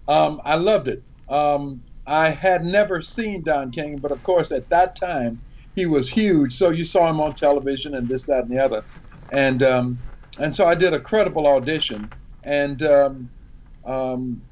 Um, 0.08 0.40
I 0.44 0.56
loved 0.56 0.88
it. 0.88 1.02
Um, 1.28 1.82
I 2.06 2.28
had 2.28 2.64
never 2.64 3.00
seen 3.00 3.42
Don 3.42 3.70
King, 3.70 3.98
but 3.98 4.10
of 4.10 4.22
course 4.22 4.50
at 4.50 4.68
that 4.70 4.96
time 4.96 5.40
he 5.76 5.86
was 5.86 6.10
huge. 6.10 6.52
So 6.52 6.70
you 6.70 6.84
saw 6.84 7.08
him 7.08 7.20
on 7.20 7.34
television 7.34 7.94
and 7.94 8.08
this, 8.08 8.24
that, 8.24 8.44
and 8.44 8.50
the 8.50 8.62
other, 8.62 8.82
and 9.32 9.62
um, 9.62 9.98
and 10.40 10.54
so 10.54 10.66
I 10.66 10.74
did 10.74 10.92
a 10.92 11.00
credible 11.00 11.46
audition, 11.46 12.10
and 12.44 12.82
um, 12.82 13.30
um, 13.84 14.42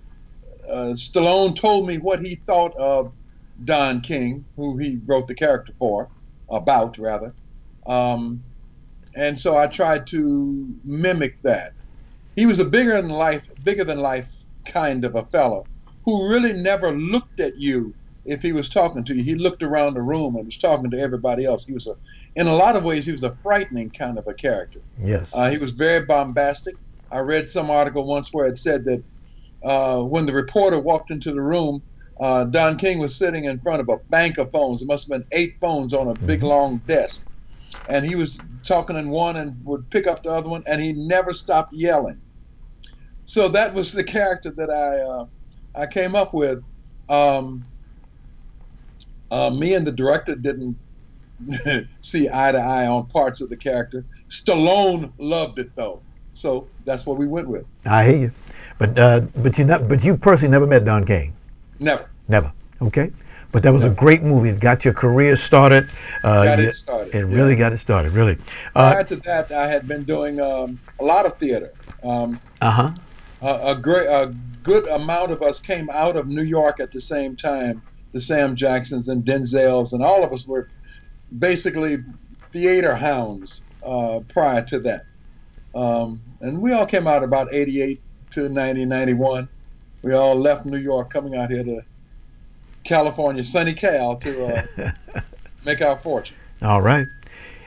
uh, 0.70 0.94
Stallone 0.94 1.54
told 1.54 1.86
me 1.86 1.96
what 1.98 2.20
he 2.20 2.36
thought 2.46 2.76
of 2.78 3.12
Don 3.64 4.00
King, 4.00 4.46
who 4.56 4.76
he 4.78 5.00
wrote 5.06 5.28
the 5.28 5.34
character 5.34 5.72
for, 5.78 6.08
about 6.50 6.98
rather, 6.98 7.34
um, 7.86 8.42
and 9.16 9.38
so 9.38 9.56
I 9.56 9.66
tried 9.66 10.06
to 10.08 10.68
mimic 10.84 11.40
that. 11.42 11.72
He 12.36 12.46
was 12.46 12.60
a 12.60 12.64
bigger 12.64 13.00
than 13.00 13.10
life, 13.10 13.48
bigger 13.64 13.84
than 13.84 13.98
life 13.98 14.32
kind 14.64 15.04
of 15.04 15.16
a 15.16 15.24
fellow 15.26 15.66
who 16.04 16.30
really 16.30 16.52
never 16.52 16.92
looked 16.92 17.40
at 17.40 17.54
you 17.56 17.94
if 18.24 18.42
he 18.42 18.52
was 18.52 18.68
talking 18.68 19.04
to 19.04 19.14
you. 19.14 19.22
He 19.22 19.34
looked 19.34 19.62
around 19.62 19.94
the 19.94 20.02
room 20.02 20.36
and 20.36 20.46
was 20.46 20.58
talking 20.58 20.90
to 20.90 20.98
everybody 20.98 21.44
else. 21.44 21.66
He 21.66 21.72
was 21.72 21.86
a, 21.86 21.94
in 22.36 22.46
a 22.46 22.54
lot 22.54 22.76
of 22.76 22.84
ways, 22.84 23.06
he 23.06 23.12
was 23.12 23.24
a 23.24 23.36
frightening 23.42 23.90
kind 23.90 24.18
of 24.18 24.26
a 24.28 24.34
character. 24.34 24.80
Yes. 25.02 25.30
Uh, 25.34 25.50
he 25.50 25.58
was 25.58 25.72
very 25.72 26.04
bombastic. 26.04 26.74
I 27.10 27.20
read 27.20 27.48
some 27.48 27.70
article 27.70 28.06
once 28.06 28.32
where 28.32 28.46
it 28.46 28.58
said 28.58 28.84
that 28.84 29.02
uh, 29.64 30.02
when 30.02 30.26
the 30.26 30.32
reporter 30.32 30.78
walked 30.78 31.10
into 31.10 31.32
the 31.32 31.42
room, 31.42 31.82
uh, 32.20 32.44
Don 32.44 32.76
King 32.78 32.98
was 32.98 33.16
sitting 33.16 33.44
in 33.44 33.60
front 33.60 33.80
of 33.80 33.88
a 33.88 33.98
bank 34.10 34.38
of 34.38 34.50
phones. 34.50 34.80
There 34.80 34.86
must 34.86 35.10
have 35.10 35.20
been 35.20 35.28
eight 35.32 35.54
phones 35.60 35.94
on 35.94 36.08
a 36.08 36.14
big 36.14 36.42
long 36.42 36.78
desk. 36.86 37.28
And 37.88 38.04
he 38.04 38.16
was 38.16 38.40
talking 38.66 38.96
in 38.96 39.08
one 39.08 39.36
and 39.36 39.54
would 39.64 39.88
pick 39.90 40.06
up 40.06 40.22
the 40.22 40.30
other 40.30 40.50
one, 40.50 40.62
and 40.66 40.80
he 40.80 40.92
never 40.92 41.32
stopped 41.32 41.72
yelling. 41.72 42.20
So 43.24 43.48
that 43.48 43.74
was 43.74 43.92
the 43.92 44.04
character 44.04 44.50
that 44.56 44.70
I 44.70 45.00
uh, 45.00 45.26
I 45.82 45.86
came 45.86 46.14
up 46.14 46.34
with. 46.34 46.62
Um, 47.08 47.66
uh, 49.30 49.50
me 49.50 49.74
and 49.74 49.86
the 49.86 49.92
director 49.92 50.34
didn't 50.34 50.78
see 52.00 52.28
eye 52.32 52.52
to 52.52 52.58
eye 52.58 52.86
on 52.86 53.06
parts 53.08 53.40
of 53.40 53.50
the 53.50 53.56
character. 53.56 54.06
Stallone 54.30 55.12
loved 55.18 55.58
it 55.58 55.70
though, 55.76 56.02
so 56.32 56.68
that's 56.84 57.06
what 57.06 57.18
we 57.18 57.26
went 57.26 57.48
with. 57.48 57.64
I 57.84 58.04
hear 58.06 58.16
you, 58.16 58.32
but 58.78 58.98
uh, 58.98 59.20
but 59.36 59.58
you 59.58 59.64
not, 59.64 59.88
but 59.88 60.02
you 60.04 60.16
personally 60.16 60.50
never 60.50 60.66
met 60.66 60.84
Don 60.84 61.04
King. 61.04 61.34
Never. 61.78 62.08
Never. 62.28 62.52
Okay. 62.82 63.12
But 63.50 63.62
that 63.62 63.72
was 63.72 63.82
a 63.82 63.90
great 63.90 64.22
movie. 64.22 64.50
It 64.50 64.60
got 64.60 64.84
your 64.84 64.92
career 64.92 65.34
started. 65.34 65.88
Uh, 66.22 66.44
Got 66.44 66.58
it 66.60 66.72
started, 66.74 67.14
It 67.14 67.24
really 67.24 67.52
yeah. 67.52 67.58
got 67.58 67.72
it 67.72 67.78
started. 67.78 68.12
Really. 68.12 68.36
Uh 68.74 68.90
Prior 68.92 69.04
to 69.04 69.16
that, 69.16 69.50
I 69.50 69.66
had 69.66 69.88
been 69.88 70.04
doing 70.04 70.38
um, 70.38 70.78
a 71.00 71.04
lot 71.04 71.24
of 71.24 71.36
theater. 71.38 71.72
Um, 72.04 72.38
huh. 72.60 72.92
a, 73.40 73.60
a 73.68 73.76
great, 73.76 74.06
a 74.06 74.34
good 74.62 74.86
amount 74.88 75.32
of 75.32 75.42
us 75.42 75.60
came 75.60 75.88
out 75.90 76.16
of 76.16 76.26
New 76.28 76.42
York 76.42 76.78
at 76.78 76.92
the 76.92 77.00
same 77.00 77.36
time. 77.36 77.80
The 78.12 78.20
Sam 78.20 78.54
Jacksons 78.54 79.08
and 79.08 79.24
Denzels, 79.24 79.92
and 79.94 80.02
all 80.02 80.22
of 80.24 80.32
us 80.32 80.46
were 80.46 80.68
basically 81.38 81.98
theater 82.50 82.94
hounds 82.94 83.62
uh, 83.82 84.20
prior 84.28 84.62
to 84.64 84.78
that. 84.80 85.02
Um, 85.74 86.20
and 86.40 86.60
we 86.60 86.72
all 86.72 86.86
came 86.86 87.06
out 87.06 87.22
about 87.22 87.52
88 87.52 88.00
to 88.30 88.48
90, 88.48 88.84
91. 88.84 89.48
We 90.02 90.14
all 90.14 90.34
left 90.34 90.66
New 90.66 90.78
York 90.78 91.10
coming 91.10 91.36
out 91.36 91.50
here 91.50 91.64
to 91.64 91.82
California, 92.84 93.44
sunny 93.44 93.74
Cal, 93.74 94.16
to 94.16 94.46
uh, 94.46 94.92
make 95.66 95.82
our 95.82 95.98
fortune. 96.00 96.36
All 96.62 96.80
right. 96.80 97.06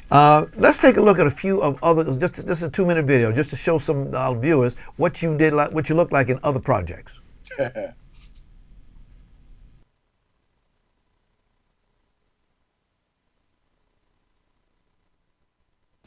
Uh, 0.09 0.45
let's 0.57 0.77
take 0.77 0.97
a 0.97 1.01
look 1.01 1.19
at 1.19 1.27
a 1.27 1.31
few 1.31 1.61
of 1.61 1.77
other, 1.81 2.03
just 2.17 2.45
just 2.45 2.63
a 2.63 2.69
two 2.69 2.85
minute 2.85 3.05
video, 3.05 3.31
just 3.31 3.49
to 3.49 3.55
show 3.55 3.77
some 3.77 4.13
uh, 4.13 4.33
viewers 4.33 4.75
what 4.97 5.21
you 5.21 5.37
did, 5.37 5.53
like 5.53 5.71
what 5.71 5.87
you 5.87 5.95
look 5.95 6.11
like 6.11 6.27
in 6.27 6.37
other 6.43 6.59
projects. 6.59 7.19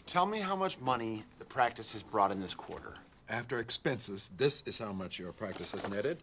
Tell 0.06 0.26
me 0.26 0.38
how 0.38 0.54
much 0.54 0.78
money 0.80 1.25
the 1.38 1.44
practice 1.46 1.92
has 1.92 2.02
brought 2.02 2.30
in 2.30 2.40
this 2.40 2.54
quarter. 2.54 2.94
After 3.28 3.59
expenses, 3.59 4.31
this 4.37 4.62
is 4.66 4.78
how 4.78 4.93
much 4.93 5.19
your 5.19 5.33
practice 5.33 5.73
has 5.73 5.88
netted. 5.88 6.19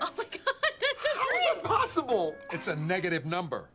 Oh 0.00 0.10
my 0.16 0.24
god, 0.24 0.54
that's 0.80 1.02
so 1.02 1.08
How 1.14 1.36
is 1.36 1.44
that 1.54 1.64
possible? 1.64 2.36
It's 2.52 2.68
a 2.68 2.76
negative 2.76 3.26
number. 3.26 3.68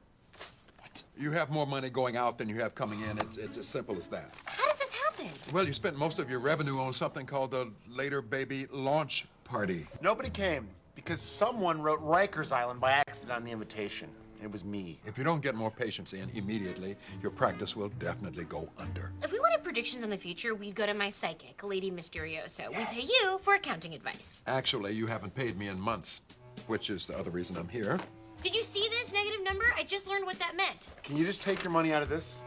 What? 0.80 1.04
You 1.18 1.32
have 1.32 1.50
more 1.50 1.68
money 1.68 1.90
going 1.90 2.16
out 2.16 2.38
than 2.38 2.48
you 2.48 2.56
have 2.62 2.76
coming 2.76 3.02
in. 3.02 3.18
It's, 3.18 3.38
it's 3.38 3.58
as 3.58 3.68
simple 3.68 3.98
as 3.98 4.08
that. 4.08 4.34
How 4.46 4.72
did 4.72 4.80
this 4.80 4.94
happen? 4.94 5.28
Well, 5.52 5.68
you 5.68 5.74
spent 5.74 5.98
most 5.98 6.18
of 6.18 6.30
your 6.30 6.40
revenue 6.40 6.80
on 6.80 6.94
something 6.94 7.26
called 7.26 7.52
the 7.52 7.72
Later 7.90 8.22
Baby 8.22 8.68
Launch 8.72 9.26
Party. 9.44 9.86
Nobody 10.02 10.30
came 10.30 10.68
because 10.96 11.20
someone 11.20 11.82
wrote 11.82 12.00
Rikers 12.00 12.54
Island 12.54 12.80
by 12.80 12.92
accident 12.92 13.36
on 13.36 13.44
the 13.44 13.52
invitation. 13.52 14.10
It 14.44 14.52
was 14.52 14.66
me. 14.66 15.00
If 15.06 15.18
you 15.18 15.24
don't 15.24 15.42
get 15.42 15.56
more 15.56 15.72
patients 15.72 16.12
in 16.12 16.30
immediately, 16.32 16.98
your 17.22 17.32
practice 17.32 17.78
will 17.78 17.88
definitely 17.98 18.44
go 18.44 18.68
under. 18.78 19.14
If 19.24 19.32
we 19.32 19.40
wanted 19.40 19.64
predictions 19.64 20.04
on 20.04 20.10
the 20.10 20.18
future, 20.18 20.54
we'd 20.54 20.76
go 20.76 20.86
to 20.86 20.94
my 20.94 21.10
psychic, 21.10 21.64
Lady 21.64 21.90
Mysterioso. 21.90 22.70
We 22.78 22.84
pay 22.86 23.04
you 23.04 23.40
for 23.42 23.54
accounting 23.54 23.94
advice. 23.94 24.44
Actually, 24.46 24.92
you 24.94 25.08
haven't 25.08 25.34
paid 25.34 25.58
me 25.58 25.70
in 25.70 25.80
months, 25.80 26.20
which 26.68 26.90
is 26.90 27.06
the 27.06 27.18
other 27.18 27.32
reason 27.32 27.56
I'm 27.56 27.70
here. 27.70 27.98
Did 28.42 28.54
you 28.54 28.64
see 28.64 28.86
this 28.90 29.14
negative 29.14 29.42
number? 29.46 29.64
I 29.78 29.84
just 29.84 30.10
learned 30.10 30.26
what 30.26 30.38
that 30.40 30.58
meant. 30.58 30.90
Can 31.04 31.16
you 31.16 31.26
just 31.26 31.42
take 31.42 31.64
your 31.64 31.72
money 31.72 31.94
out 31.94 32.04
of 32.04 32.10
this? 32.10 32.42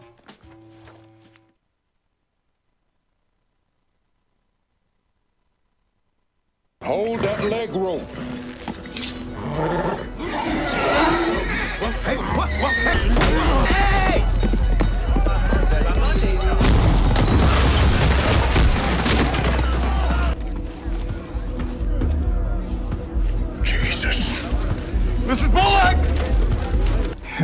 Hold 6.82 7.20
that 7.20 7.42
leg 7.44 7.74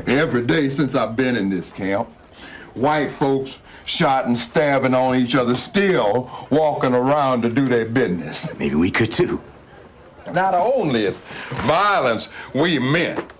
Every 0.06 0.42
day 0.42 0.68
since 0.68 0.94
I've 0.94 1.16
been 1.16 1.36
in 1.36 1.48
this 1.48 1.70
camp, 1.70 2.08
white 2.74 3.12
folks 3.12 3.58
shot 3.84 4.26
and 4.26 4.36
stabbing 4.36 4.94
on 4.94 5.14
each 5.14 5.34
other, 5.34 5.54
still 5.54 6.30
walking 6.50 6.94
around 6.94 7.42
to 7.42 7.48
do 7.48 7.68
their 7.68 7.84
business. 7.84 8.52
Maybe 8.58 8.74
we 8.74 8.90
could 8.90 9.12
too. 9.12 9.40
Not 10.32 10.54
only 10.54 11.06
is 11.06 11.16
violence 11.66 12.28
we 12.54 12.78
meant 12.78 13.32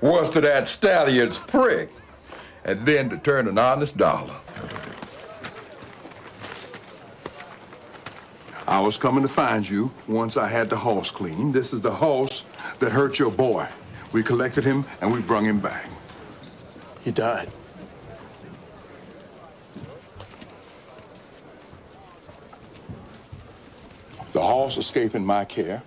was 0.00 0.28
to 0.30 0.40
that 0.40 0.68
stallion's 0.68 1.38
prick, 1.38 1.90
and 2.64 2.84
then 2.86 3.08
to 3.10 3.16
turn 3.18 3.48
an 3.48 3.58
honest 3.58 3.96
dollar. 3.96 4.34
I 8.66 8.80
was 8.80 8.96
coming 8.96 9.22
to 9.22 9.28
find 9.28 9.68
you 9.68 9.90
once 10.08 10.36
I 10.36 10.48
had 10.48 10.70
the 10.70 10.76
horse 10.76 11.10
cleaned. 11.10 11.54
This 11.54 11.72
is 11.72 11.80
the 11.80 11.90
horse 11.90 12.44
that 12.78 12.92
hurt 12.92 13.18
your 13.18 13.30
boy. 13.30 13.66
We 14.12 14.22
collected 14.22 14.64
him 14.64 14.84
and 15.00 15.12
we 15.12 15.20
brung 15.20 15.44
him 15.44 15.58
back. 15.58 15.86
He 17.04 17.10
died. 17.10 17.50
The 24.32 24.40
horse 24.40 24.76
escaping 24.76 25.24
my 25.24 25.44
care. 25.44 25.82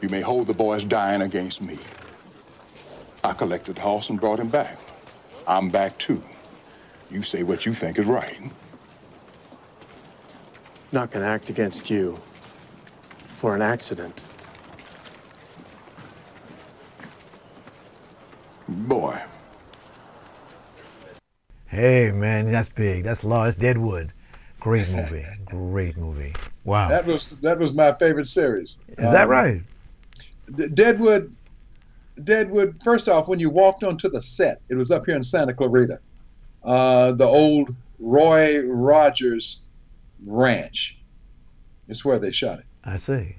You 0.00 0.08
may 0.08 0.20
hold 0.20 0.46
the 0.46 0.54
boy's 0.54 0.84
dying 0.84 1.22
against 1.22 1.60
me. 1.60 1.78
I 3.24 3.32
collected 3.32 3.76
the 3.76 3.82
horse 3.82 4.10
and 4.10 4.20
brought 4.20 4.40
him 4.40 4.48
back. 4.48 4.78
I'm 5.46 5.68
back 5.70 5.98
too. 5.98 6.22
You 7.10 7.22
say 7.22 7.42
what 7.42 7.66
you 7.66 7.74
think 7.74 7.98
is 7.98 8.06
right. 8.06 8.40
Not 10.92 11.10
gonna 11.10 11.26
act 11.26 11.50
against 11.50 11.90
you 11.90 12.18
for 13.34 13.54
an 13.54 13.62
accident. 13.62 14.22
Boy. 18.68 19.20
Hey 21.72 22.12
man, 22.12 22.52
that's 22.52 22.68
big. 22.68 23.02
That's 23.02 23.24
law. 23.24 23.44
That's 23.44 23.56
Deadwood. 23.56 24.12
Great 24.60 24.90
movie. 24.90 25.22
Great 25.46 25.96
movie. 25.96 26.34
Wow. 26.64 26.88
That 26.88 27.06
was 27.06 27.30
that 27.40 27.58
was 27.58 27.72
my 27.72 27.94
favorite 27.94 28.28
series. 28.28 28.78
Is 28.88 29.10
that 29.10 29.24
Um, 29.24 29.30
right? 29.30 29.62
Deadwood, 30.74 31.34
Deadwood. 32.22 32.76
First 32.84 33.08
off, 33.08 33.26
when 33.26 33.40
you 33.40 33.48
walked 33.48 33.82
onto 33.84 34.10
the 34.10 34.20
set, 34.20 34.60
it 34.68 34.74
was 34.74 34.90
up 34.90 35.06
here 35.06 35.16
in 35.16 35.22
Santa 35.22 35.54
Clarita, 35.54 35.98
uh, 36.62 37.12
the 37.12 37.24
old 37.24 37.74
Roy 37.98 38.60
Rogers 38.66 39.62
Ranch. 40.26 40.98
It's 41.88 42.04
where 42.04 42.18
they 42.18 42.32
shot 42.32 42.58
it. 42.58 42.66
I 42.84 42.98
see. 42.98 43.36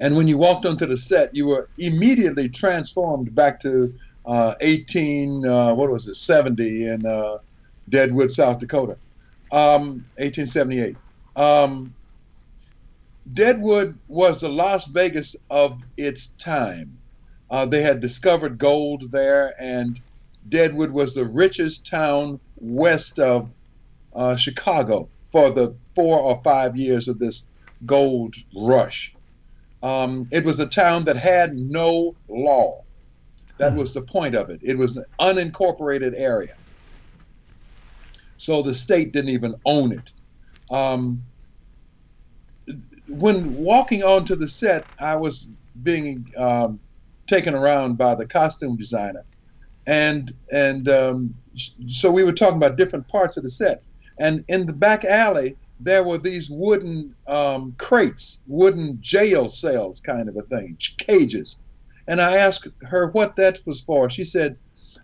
And 0.00 0.16
when 0.16 0.26
you 0.26 0.38
walked 0.38 0.66
onto 0.66 0.86
the 0.86 0.96
set, 0.96 1.36
you 1.36 1.46
were 1.46 1.68
immediately 1.78 2.48
transformed 2.48 3.32
back 3.32 3.60
to 3.60 3.94
uh, 4.28 4.54
18, 4.60 5.46
uh, 5.46 5.74
what 5.74 5.90
was 5.90 6.06
it, 6.06 6.16
70 6.16 6.86
in 6.86 7.06
uh, 7.06 7.38
Deadwood, 7.88 8.30
South 8.30 8.58
Dakota, 8.60 8.98
um, 9.50 10.04
1878. 10.18 10.96
Um, 11.34 11.94
Deadwood 13.32 13.98
was 14.08 14.40
the 14.40 14.50
Las 14.50 14.86
Vegas 14.88 15.34
of 15.50 15.80
its 15.96 16.36
time. 16.36 17.00
Uh, 17.50 17.66
they 17.66 17.82
had 17.82 18.00
discovered 18.00 18.58
gold 18.58 19.10
there, 19.12 19.54
and 19.60 19.98
Deadwood 20.48 20.90
was 20.90 21.14
the 21.14 21.24
richest 21.24 21.86
town 21.86 22.40
west 22.56 23.18
of 23.18 23.50
uh, 24.14 24.36
Chicago 24.36 25.10
for 25.32 25.50
the 25.50 25.78
four 25.94 26.18
or 26.18 26.42
five 26.44 26.76
years 26.76 27.08
of 27.08 27.18
this 27.18 27.50
gold 27.86 28.34
rush. 28.54 29.16
Um, 29.82 30.28
it 30.32 30.44
was 30.44 30.60
a 30.60 30.66
town 30.68 31.04
that 31.04 31.16
had 31.16 31.54
no 31.54 32.16
law. 32.28 32.84
That 33.58 33.74
was 33.74 33.92
the 33.92 34.02
point 34.02 34.34
of 34.34 34.50
it. 34.50 34.60
It 34.62 34.78
was 34.78 34.96
an 34.96 35.04
unincorporated 35.20 36.14
area. 36.16 36.54
So 38.36 38.62
the 38.62 38.74
state 38.74 39.12
didn't 39.12 39.30
even 39.30 39.54
own 39.64 39.92
it. 39.92 40.12
Um, 40.70 41.22
when 43.08 43.54
walking 43.54 44.02
onto 44.02 44.36
the 44.36 44.48
set, 44.48 44.86
I 45.00 45.16
was 45.16 45.48
being 45.82 46.26
um, 46.36 46.78
taken 47.26 47.54
around 47.54 47.98
by 47.98 48.14
the 48.14 48.26
costume 48.26 48.76
designer, 48.76 49.24
and 49.86 50.30
and 50.52 50.88
um, 50.88 51.34
so 51.86 52.10
we 52.10 52.24
were 52.24 52.32
talking 52.32 52.58
about 52.58 52.76
different 52.76 53.08
parts 53.08 53.36
of 53.36 53.42
the 53.42 53.50
set. 53.50 53.82
And 54.20 54.44
in 54.48 54.66
the 54.66 54.72
back 54.72 55.04
alley, 55.04 55.56
there 55.80 56.02
were 56.02 56.18
these 56.18 56.50
wooden 56.50 57.14
um, 57.26 57.74
crates, 57.78 58.42
wooden 58.46 58.98
jail 59.00 59.48
cells, 59.48 60.00
kind 60.00 60.28
of 60.28 60.36
a 60.36 60.42
thing, 60.42 60.76
cages. 60.98 61.58
And 62.08 62.20
I 62.20 62.38
asked 62.38 62.66
her 62.82 63.08
what 63.08 63.36
that 63.36 63.60
was 63.66 63.82
for. 63.82 64.10
She 64.10 64.24
said, 64.24 64.56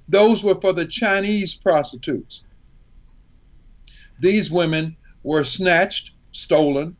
those 0.09 0.43
were 0.43 0.57
for 0.57 0.73
the 0.73 0.87
Chinese 0.87 1.55
prostitutes. 1.55 2.43
These 4.19 4.51
women 4.51 4.97
were 5.23 5.45
snatched, 5.45 6.13
stolen, 6.33 6.97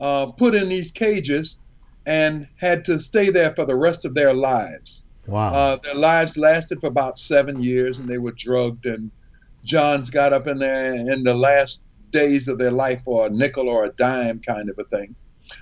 uh, 0.00 0.26
put 0.32 0.54
in 0.54 0.68
these 0.68 0.92
cages, 0.92 1.60
and 2.06 2.48
had 2.60 2.84
to 2.84 2.98
stay 2.98 3.30
there 3.30 3.54
for 3.54 3.64
the 3.64 3.76
rest 3.76 4.04
of 4.04 4.14
their 4.14 4.34
lives. 4.34 5.04
Wow. 5.26 5.52
Uh, 5.54 5.76
their 5.76 5.94
lives 5.94 6.36
lasted 6.36 6.80
for 6.80 6.88
about 6.88 7.18
seven 7.18 7.62
years, 7.62 8.00
and 8.00 8.08
they 8.08 8.18
were 8.18 8.34
drugged. 8.36 8.86
And 8.86 9.10
Johns 9.64 10.10
got 10.10 10.32
up 10.32 10.46
in 10.46 10.58
there 10.58 10.94
in 10.94 11.24
the 11.24 11.34
last 11.34 11.80
days 12.10 12.48
of 12.48 12.58
their 12.58 12.70
life 12.70 13.02
for 13.04 13.26
a 13.26 13.30
nickel 13.30 13.68
or 13.68 13.84
a 13.84 13.90
dime 13.90 14.40
kind 14.40 14.68
of 14.68 14.78
a 14.78 14.84
thing. 14.84 15.14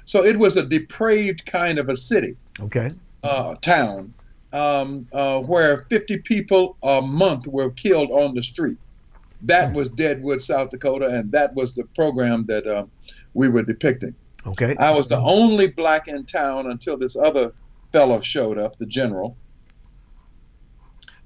So 0.05 0.25
it 0.25 0.39
was 0.39 0.57
a 0.57 0.67
depraved 0.67 1.47
kind 1.47 1.79
of 1.79 1.89
a 1.89 1.97
city. 1.97 2.37
Okay. 2.61 2.91
Uh, 3.23 3.55
town 3.57 4.13
um, 4.53 5.07
uh, 5.13 5.41
where 5.41 5.85
50 5.91 6.19
people 6.19 6.77
a 6.83 7.01
month 7.01 7.47
were 7.47 7.71
killed 7.71 8.11
on 8.11 8.35
the 8.35 8.43
street. 8.43 8.79
That 9.43 9.75
was 9.75 9.89
Deadwood, 9.89 10.41
South 10.41 10.71
Dakota, 10.71 11.09
and 11.09 11.33
that 11.33 11.55
was 11.55 11.75
the 11.75 11.85
program 11.97 12.47
that 12.47 12.67
uh, 12.67 12.85
we 13.35 13.49
were 13.49 13.63
depicting. 13.63 14.15
Okay. 14.47 14.77
I 14.79 14.93
was 14.93 15.09
the 15.09 15.19
only 15.19 15.69
black 15.69 16.09
in 16.09 16.25
town 16.27 16.71
until 16.71 16.97
this 16.97 17.17
other 17.17 17.53
fellow 17.93 18.21
showed 18.21 18.59
up, 18.59 18.77
the 18.77 18.87
general. 18.87 19.37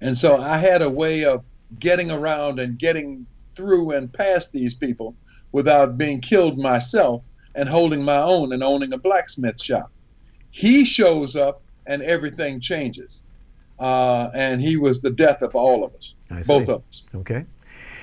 And 0.01 0.17
so 0.17 0.37
I 0.37 0.59
had 0.59 0.83
a 0.83 0.91
way 0.91 1.25
of 1.25 1.45
getting 1.79 2.11
around 2.11 2.61
and 2.61 2.79
getting 2.79 3.27
through 3.51 3.93
and 3.93 4.13
past 4.13 4.53
these 4.53 4.75
people 4.75 5.15
without 5.53 5.97
being 5.97 6.21
killed 6.21 6.59
myself 6.59 7.23
and 7.55 7.69
holding 7.69 8.03
my 8.03 8.19
own 8.19 8.53
and 8.53 8.63
owning 8.63 8.93
a 8.93 8.99
blacksmith 8.99 9.61
shop. 9.61 9.91
He 10.51 10.85
shows 10.85 11.37
up 11.37 11.63
and 11.87 12.03
everything 12.03 12.61
changes. 12.61 13.23
Uh, 13.79 14.31
and 14.35 14.61
he 14.61 14.77
was 14.77 15.03
the 15.03 15.11
death 15.11 15.43
of 15.43 15.55
all 15.55 15.85
of 15.85 15.95
us, 15.95 16.15
both 16.47 16.69
of 16.69 16.87
us. 16.89 17.03
Okay. 17.15 17.45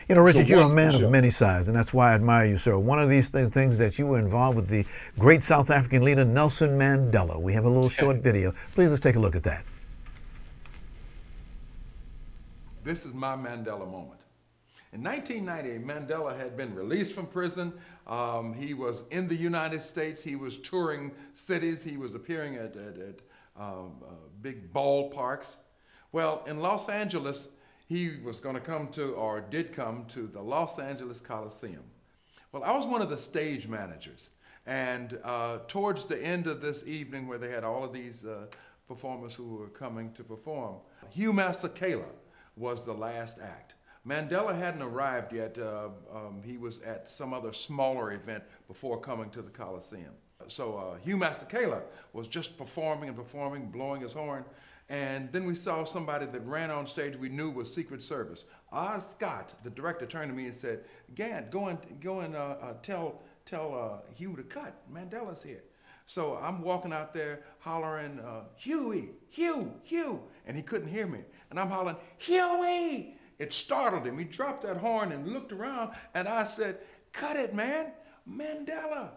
You 0.10 0.16
know, 0.16 0.22
Richard, 0.22 0.48
So 0.48 0.56
you're 0.56 0.66
a 0.66 0.70
man 0.70 0.94
of 1.02 1.10
many 1.10 1.32
sides, 1.32 1.70
and 1.70 1.78
that's 1.78 1.94
why 1.94 2.12
I 2.12 2.16
admire 2.16 2.46
you, 2.46 2.58
sir. 2.58 2.78
One 2.78 3.00
of 3.00 3.10
these 3.10 3.30
things, 3.30 3.50
things 3.50 3.78
that 3.78 3.98
you 3.98 4.06
were 4.06 4.20
involved 4.20 4.58
with 4.58 4.68
the 4.68 4.86
great 5.18 5.44
South 5.44 5.70
African 5.70 6.04
leader 6.04 6.26
Nelson 6.26 6.78
Mandela. 6.78 7.40
We 7.40 7.54
have 7.54 7.64
a 7.64 7.70
little 7.70 7.90
short 7.90 8.18
video. 8.22 8.54
Please 8.76 8.90
let's 8.90 9.02
take 9.02 9.16
a 9.16 9.20
look 9.20 9.36
at 9.36 9.44
that. 9.44 9.64
This 12.84 13.06
is 13.06 13.14
my 13.14 13.36
Mandela 13.36 13.90
moment. 13.90 14.20
In 14.92 15.02
1990, 15.02 15.86
Mandela 15.86 16.38
had 16.38 16.56
been 16.56 16.76
released 16.76 17.14
from 17.14 17.26
prison. 17.26 17.74
Um, 18.06 18.54
he 18.54 18.74
was 18.74 19.06
in 19.10 19.28
the 19.28 19.36
United 19.36 19.82
States. 19.82 20.22
He 20.22 20.36
was 20.36 20.58
touring 20.58 21.12
cities. 21.34 21.84
He 21.84 21.98
was 21.98 22.14
appearing 22.14 22.58
at, 22.58 22.76
at, 22.76 22.98
at 22.98 23.16
uh, 23.60 23.86
big 24.42 24.74
ballparks. 24.74 25.56
Well, 26.12 26.44
in 26.48 26.60
Los 26.60 26.90
Angeles, 26.90 27.50
he 27.88 28.18
was 28.24 28.40
going 28.40 28.56
to 28.56 28.62
come 28.62 28.88
to, 28.90 29.14
or 29.14 29.42
did 29.42 29.74
come 29.74 30.06
to, 30.10 30.28
the 30.28 30.42
Los 30.42 30.80
Angeles 30.80 31.20
Coliseum. 31.20 31.84
Well, 32.52 32.64
I 32.64 32.72
was 32.72 32.86
one 32.86 33.02
of 33.02 33.10
the 33.10 33.18
stage 33.18 33.68
managers. 33.68 34.30
And 34.66 35.20
uh, 35.24 35.60
towards 35.68 36.06
the 36.06 36.24
end 36.24 36.48
of 36.48 36.62
this 36.62 36.86
evening, 36.88 37.28
where 37.28 37.38
they 37.38 37.50
had 37.50 37.64
all 37.64 37.84
of 37.84 37.92
these 37.92 38.26
uh, 38.26 38.46
performers 38.88 39.34
who 39.34 39.56
were 39.56 39.70
coming 39.70 40.14
to 40.14 40.24
perform, 40.24 40.78
Hugh 41.10 41.34
Masekela 41.34 42.06
was 42.56 42.86
the 42.86 42.94
last 42.94 43.40
act. 43.40 43.76
Mandela 44.08 44.58
hadn't 44.58 44.82
arrived 44.82 45.34
yet. 45.34 45.58
Uh, 45.58 45.90
um, 46.14 46.42
he 46.44 46.58
was 46.58 46.82
at 46.82 47.10
some 47.10 47.34
other 47.34 47.54
smaller 47.54 48.12
event 48.12 48.44
before 48.68 49.00
coming 49.00 49.30
to 49.32 49.42
the 49.42 49.50
Coliseum. 49.50 50.14
So 50.48 50.78
uh, 50.78 50.98
Hugh 51.04 51.18
Masekela 51.18 51.82
was 52.14 52.28
just 52.28 52.58
performing 52.58 53.10
and 53.10 53.18
performing, 53.18 53.70
blowing 53.70 54.02
his 54.02 54.14
horn. 54.14 54.46
And 54.90 55.32
then 55.32 55.46
we 55.46 55.56
saw 55.56 55.84
somebody 55.86 56.26
that 56.26 56.46
ran 56.46 56.70
on 56.70 56.86
stage 56.86 57.16
we 57.16 57.30
knew 57.30 57.50
was 57.50 57.74
Secret 57.74 58.02
Service. 58.02 58.46
Oz 58.72 59.12
Scott, 59.12 59.54
the 59.64 59.70
director, 59.70 60.06
turned 60.06 60.30
to 60.30 60.36
me 60.36 60.46
and 60.46 60.56
said, 60.56 60.82
Gant, 61.16 61.52
go 61.52 61.68
and, 61.68 61.80
go 62.02 62.20
and 62.20 62.36
uh, 62.36 62.56
uh, 62.62 62.74
tell, 62.82 63.22
tell 63.46 63.74
uh, 63.74 64.14
Hugh 64.14 64.36
to 64.36 64.44
cut. 64.44 64.76
Mandela's 64.94 65.42
here. 65.42 65.64
So 66.06 66.38
I'm 66.42 66.62
walking 66.62 66.92
out 66.92 67.14
there 67.14 67.44
hollering, 67.60 68.20
uh, 68.20 68.44
Huey, 68.58 69.12
Hugh, 69.30 69.74
Hugh. 69.84 70.22
And 70.46 70.58
he 70.58 70.62
couldn't 70.62 70.90
hear 70.90 71.08
me. 71.08 71.20
And 71.50 71.60
I'm 71.60 71.70
hollering, 71.70 71.98
Huey! 72.18 73.16
It 73.40 73.54
startled 73.54 74.06
him. 74.06 74.18
He 74.18 74.26
dropped 74.26 74.64
that 74.64 74.78
horn 74.78 75.12
and 75.12 75.28
looked 75.28 75.52
around, 75.52 75.92
and 76.14 76.28
I 76.28 76.46
said, 76.46 76.80
Cut 77.14 77.36
it, 77.36 77.54
man. 77.54 77.92
Mandela. 78.30 79.10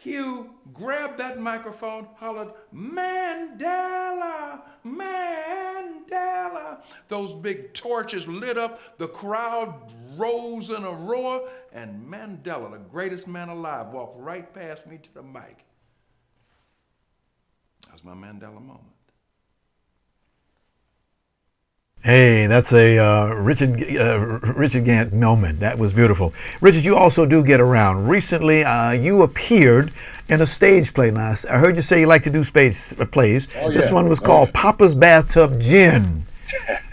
Hugh 0.00 0.54
grabbed 0.72 1.18
that 1.18 1.40
microphone, 1.40 2.06
hollered, 2.14 2.52
Mandela, 2.72 4.60
Mandela. 4.86 6.78
Those 7.08 7.34
big 7.34 7.74
torches 7.74 8.28
lit 8.28 8.56
up, 8.56 8.96
the 8.98 9.08
crowd 9.08 9.74
rose 10.16 10.70
in 10.70 10.84
a 10.84 10.92
roar, 10.92 11.48
and 11.72 12.08
Mandela, 12.08 12.70
the 12.70 12.78
greatest 12.78 13.26
man 13.26 13.48
alive, 13.48 13.88
walked 13.88 14.16
right 14.20 14.54
past 14.54 14.86
me 14.86 14.98
to 14.98 15.14
the 15.14 15.22
mic. 15.22 15.64
That 17.86 17.94
was 17.94 18.04
my 18.04 18.14
Mandela 18.14 18.62
moment. 18.62 18.97
Hey, 22.04 22.46
that's 22.46 22.72
a 22.72 22.96
uh, 22.98 23.26
Richard 23.34 23.82
uh, 23.96 24.18
Richard 24.54 24.84
Gant 24.84 25.12
moment. 25.12 25.60
That 25.60 25.78
was 25.78 25.92
beautiful. 25.92 26.32
Richard, 26.60 26.84
you 26.84 26.96
also 26.96 27.26
do 27.26 27.42
get 27.42 27.60
around. 27.60 28.08
Recently, 28.08 28.64
uh, 28.64 28.92
you 28.92 29.22
appeared 29.22 29.92
in 30.28 30.40
a 30.40 30.46
stage 30.46 30.94
play. 30.94 31.10
Now, 31.10 31.34
I 31.50 31.58
heard 31.58 31.74
you 31.76 31.82
say 31.82 32.00
you 32.00 32.06
like 32.06 32.22
to 32.22 32.30
do 32.30 32.44
space 32.44 32.92
uh, 32.98 33.04
plays. 33.04 33.48
Oh, 33.56 33.70
This 33.72 33.86
yeah. 33.86 33.92
one 33.94 34.08
was 34.08 34.20
Oh, 34.20 34.24
called 34.26 34.48
yeah. 34.54 34.60
Papa's 34.62 34.94
Bathtub 34.94 35.60
Gin. 35.60 36.24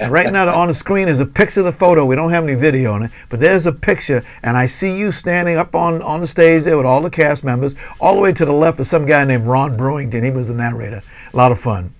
right 0.10 0.34
now 0.34 0.54
on 0.54 0.68
the 0.68 0.74
screen 0.74 1.08
is 1.08 1.20
a 1.22 1.26
picture 1.26 1.62
of 1.62 1.66
the 1.68 1.72
photo. 1.72 2.04
We 2.04 2.16
don't 2.16 2.32
have 2.32 2.44
any 2.44 2.56
video 2.56 2.92
on 2.92 3.04
it, 3.04 3.12
but 3.30 3.40
there's 3.40 3.66
a 3.66 3.72
picture, 3.72 4.26
and 4.44 4.58
I 4.58 4.66
see 4.66 4.98
you 4.98 5.14
standing 5.14 5.56
up 5.56 5.76
on, 5.76 6.02
on 6.02 6.20
the 6.20 6.28
stage 6.28 6.64
there 6.64 6.76
with 6.76 6.86
all 6.86 7.00
the 7.02 7.10
cast 7.10 7.44
members. 7.44 7.74
All 8.02 8.16
the 8.16 8.22
way 8.22 8.34
to 8.34 8.44
the 8.44 8.52
left 8.52 8.80
is 8.82 8.90
some 8.90 9.06
guy 9.06 9.24
named 9.24 9.46
Ron 9.46 9.78
Brewington. 9.78 10.24
He 10.26 10.32
was 10.32 10.50
the 10.50 10.54
narrator. 10.56 11.04
A 11.32 11.38
lot 11.38 11.52
of 11.54 11.60
fun. 11.60 11.94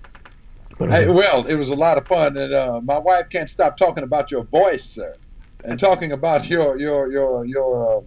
Hey, 0.78 1.08
well, 1.08 1.46
it 1.46 1.56
was 1.56 1.70
a 1.70 1.74
lot 1.74 1.96
of 1.96 2.06
fun, 2.06 2.36
and 2.36 2.52
uh, 2.52 2.80
my 2.82 2.98
wife 2.98 3.30
can't 3.30 3.48
stop 3.48 3.78
talking 3.78 4.04
about 4.04 4.30
your 4.30 4.44
voice, 4.44 4.84
sir, 4.84 5.16
and 5.64 5.78
talking 5.78 6.12
about 6.12 6.48
your 6.50 6.78
your 6.78 7.10
your 7.10 7.46
your 7.46 7.98
uh, 7.98 8.00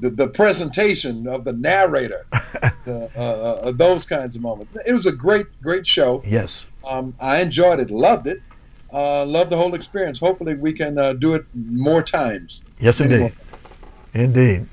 the, 0.00 0.10
the 0.10 0.28
presentation 0.28 1.28
of 1.28 1.44
the 1.44 1.52
narrator, 1.52 2.26
the, 2.84 3.10
uh, 3.16 3.20
uh, 3.20 3.72
those 3.72 4.06
kinds 4.06 4.36
of 4.36 4.42
moments. 4.42 4.74
It 4.86 4.94
was 4.94 5.04
a 5.04 5.12
great 5.12 5.46
great 5.62 5.86
show. 5.86 6.22
yes. 6.26 6.64
Um, 6.88 7.14
I 7.20 7.42
enjoyed 7.42 7.80
it, 7.80 7.90
loved 7.90 8.26
it, 8.26 8.40
uh, 8.92 9.26
loved 9.26 9.50
the 9.50 9.56
whole 9.56 9.74
experience. 9.74 10.18
Hopefully, 10.18 10.54
we 10.54 10.72
can 10.72 10.98
uh, 10.98 11.12
do 11.12 11.34
it 11.34 11.44
more 11.54 12.02
times. 12.02 12.62
Yes, 12.80 13.00
indeed. 13.00 13.34
Indeed. 14.14 14.66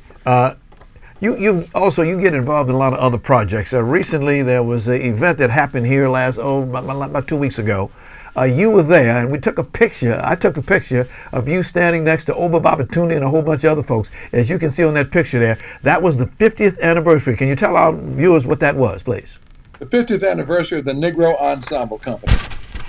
You, 1.21 1.37
you 1.37 1.69
also 1.73 2.01
you 2.01 2.19
get 2.19 2.33
involved 2.33 2.69
in 2.69 2.75
a 2.75 2.77
lot 2.77 2.93
of 2.93 2.99
other 2.99 3.17
projects. 3.17 3.73
Uh, 3.73 3.83
recently, 3.83 4.43
there 4.43 4.63
was 4.63 4.87
an 4.87 5.01
event 5.01 5.37
that 5.37 5.49
happened 5.49 5.87
here 5.87 6.09
last 6.09 6.37
oh 6.37 6.63
about, 6.63 6.89
about 6.89 7.27
two 7.27 7.37
weeks 7.37 7.57
ago. 7.57 7.89
Uh, 8.37 8.43
you 8.43 8.69
were 8.69 8.83
there, 8.83 9.17
and 9.17 9.31
we 9.31 9.39
took 9.39 9.57
a 9.57 9.63
picture. 9.63 10.19
I 10.21 10.35
took 10.35 10.57
a 10.57 10.61
picture 10.61 11.07
of 11.31 11.47
you 11.47 11.63
standing 11.63 12.03
next 12.03 12.25
to 12.25 12.33
Obba 12.33 12.61
Babatundé 12.61 13.15
and 13.15 13.23
a 13.23 13.29
whole 13.29 13.41
bunch 13.41 13.63
of 13.63 13.71
other 13.71 13.83
folks. 13.83 14.11
As 14.33 14.49
you 14.49 14.59
can 14.59 14.71
see 14.71 14.83
on 14.83 14.93
that 14.95 15.09
picture 15.09 15.39
there, 15.39 15.57
that 15.83 16.01
was 16.01 16.17
the 16.17 16.25
50th 16.25 16.81
anniversary. 16.81 17.37
Can 17.37 17.47
you 17.47 17.55
tell 17.55 17.77
our 17.77 17.93
viewers 17.93 18.45
what 18.45 18.59
that 18.59 18.75
was, 18.75 19.03
please? 19.03 19.39
the 19.79 19.85
50th 19.85 20.29
anniversary 20.29 20.79
of 20.79 20.85
the 20.85 20.93
Negro 20.93 21.39
Ensemble 21.39 21.97
Company. 21.97 22.33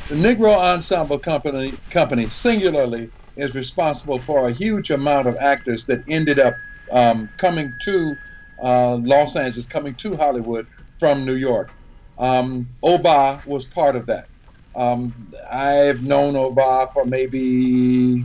The 0.08 0.14
Negro 0.14 0.56
Ensemble 0.56 1.18
Company, 1.18 1.74
company 1.90 2.28
singularly 2.28 3.10
is 3.36 3.54
responsible 3.54 4.18
for 4.18 4.48
a 4.48 4.52
huge 4.52 4.90
amount 4.90 5.26
of 5.26 5.36
actors 5.36 5.84
that 5.86 6.02
ended 6.08 6.38
up 6.38 6.54
um, 6.90 7.29
coming 7.37 7.75
to 7.81 8.16
uh, 8.62 8.96
Los 8.96 9.37
Angeles, 9.37 9.66
coming 9.66 9.94
to 9.96 10.16
Hollywood 10.16 10.66
from 10.99 11.25
New 11.25 11.35
York. 11.35 11.70
Um, 12.18 12.66
Obba 12.83 13.44
was 13.46 13.64
part 13.64 13.96
of 13.96 14.07
that. 14.07 14.27
Um, 14.75 15.29
I've 15.51 16.03
known 16.03 16.35
Obba 16.35 16.92
for 16.92 17.05
maybe 17.05 18.25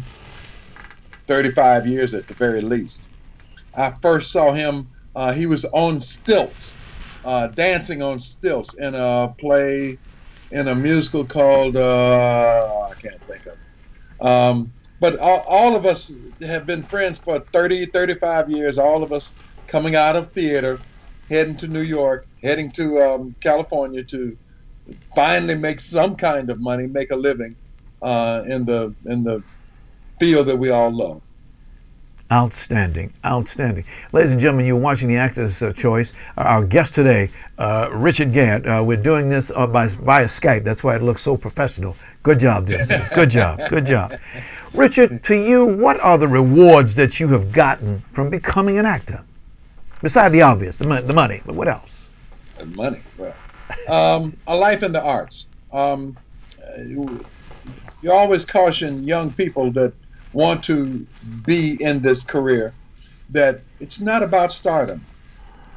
35 1.28 1.88
years 1.88 2.13
at 2.13 2.28
the 2.28 2.34
very 2.34 2.62
least. 2.62 3.08
I 3.76 3.93
first 4.02 4.32
saw 4.32 4.52
him, 4.52 4.89
uh, 5.15 5.34
he 5.34 5.45
was 5.45 5.65
on 5.65 6.02
stilts 6.02 6.78
uh, 7.24 7.47
dancing 7.47 8.02
on 8.02 8.19
stilts 8.19 8.74
in 8.76 8.95
a 8.95 9.34
play, 9.38 9.97
in 10.52 10.67
a 10.67 10.76
musical 10.76 11.24
called 11.26 11.78
uh, 11.78 12.88
I 12.89 12.93
can't 12.95 13.21
think 13.24 13.45
of. 13.45 13.54
it. 13.54 14.26
Um, 14.26 14.74
but 15.01 15.17
all, 15.19 15.43
all 15.47 15.75
of 15.75 15.85
us 15.85 16.15
have 16.41 16.65
been 16.65 16.83
friends 16.83 17.19
for 17.19 17.39
30, 17.39 17.87
35 17.87 18.51
years. 18.51 18.77
All 18.77 19.03
of 19.03 19.11
us 19.11 19.35
coming 19.67 19.95
out 19.95 20.15
of 20.15 20.27
theater, 20.27 20.79
heading 21.27 21.57
to 21.57 21.67
New 21.67 21.81
York, 21.81 22.27
heading 22.43 22.69
to 22.71 22.99
um, 22.99 23.35
California 23.41 24.03
to 24.03 24.37
finally 25.15 25.55
make 25.55 25.79
some 25.79 26.15
kind 26.15 26.51
of 26.51 26.61
money, 26.61 26.85
make 26.85 27.11
a 27.11 27.15
living 27.15 27.55
uh, 28.03 28.43
in 28.47 28.63
the 28.65 28.93
in 29.07 29.23
the 29.23 29.43
field 30.19 30.47
that 30.47 30.57
we 30.57 30.69
all 30.69 30.91
love. 30.91 31.21
Outstanding, 32.31 33.11
outstanding. 33.25 33.83
Ladies 34.13 34.31
and 34.31 34.39
gentlemen, 34.39 34.65
you're 34.65 34.77
watching 34.77 35.09
the 35.09 35.17
Actor's 35.17 35.61
uh, 35.61 35.73
Choice. 35.73 36.13
Our 36.37 36.63
guest 36.63 36.93
today, 36.93 37.31
uh, 37.57 37.89
Richard 37.91 38.33
Gant. 38.33 38.67
Uh, 38.67 38.83
we're 38.85 38.97
doing 39.01 39.29
this 39.29 39.51
uh, 39.53 39.67
by 39.67 39.87
via 39.87 40.27
Skype. 40.27 40.63
That's 40.63 40.83
why 40.83 40.95
it 40.95 41.01
looks 41.01 41.23
so 41.23 41.35
professional. 41.35 41.97
Good 42.23 42.39
job, 42.39 42.67
dear. 42.67 42.85
Good 43.15 43.31
job. 43.31 43.59
Good 43.69 43.85
job. 43.85 44.13
Richard, 44.73 45.23
to 45.23 45.36
you, 45.36 45.65
what 45.65 45.99
are 45.99 46.17
the 46.17 46.27
rewards 46.27 46.95
that 46.95 47.19
you 47.19 47.27
have 47.29 47.51
gotten 47.51 48.03
from 48.12 48.29
becoming 48.29 48.77
an 48.77 48.86
actor? 48.86 49.23
Beside 50.01 50.29
the 50.29 50.41
obvious, 50.41 50.77
the, 50.77 50.86
the 51.01 51.13
money, 51.13 51.41
but 51.45 51.55
what 51.55 51.67
else? 51.67 52.07
Money. 52.75 52.99
Well, 53.17 53.36
um, 53.88 54.38
a 54.47 54.55
life 54.55 54.84
in 54.84 54.91
the 54.91 55.03
arts. 55.03 55.47
Um, 55.71 56.17
you 56.86 58.12
always 58.12 58.45
caution 58.45 59.07
young 59.07 59.31
people 59.34 59.71
that 59.73 59.93
want 60.34 60.63
to 60.63 61.05
be 61.45 61.77
in 61.79 62.01
this 62.01 62.23
career 62.23 62.73
that 63.29 63.62
it's 63.79 64.01
not 64.01 64.23
about 64.23 64.51
stardom. 64.51 65.05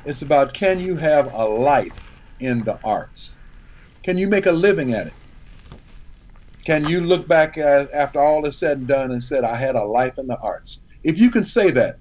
It's 0.04 0.22
about 0.22 0.54
can 0.54 0.80
you 0.80 0.96
have 0.96 1.32
a 1.32 1.44
life 1.44 2.10
in 2.40 2.64
the 2.64 2.78
arts? 2.84 3.38
Can 4.02 4.18
you 4.18 4.28
make 4.28 4.46
a 4.46 4.52
living 4.52 4.92
at 4.92 5.08
it? 5.08 5.14
Can 6.64 6.86
you 6.88 7.00
look 7.00 7.28
back 7.28 7.58
at, 7.58 7.92
after 7.92 8.20
all 8.20 8.46
is 8.46 8.56
said 8.56 8.78
and 8.78 8.88
done 8.88 9.10
and 9.10 9.22
said, 9.22 9.44
I 9.44 9.56
had 9.56 9.74
a 9.74 9.84
life 9.84 10.18
in 10.18 10.26
the 10.26 10.38
arts? 10.38 10.80
If 11.02 11.18
you 11.18 11.30
can 11.30 11.44
say 11.44 11.70
that, 11.72 11.98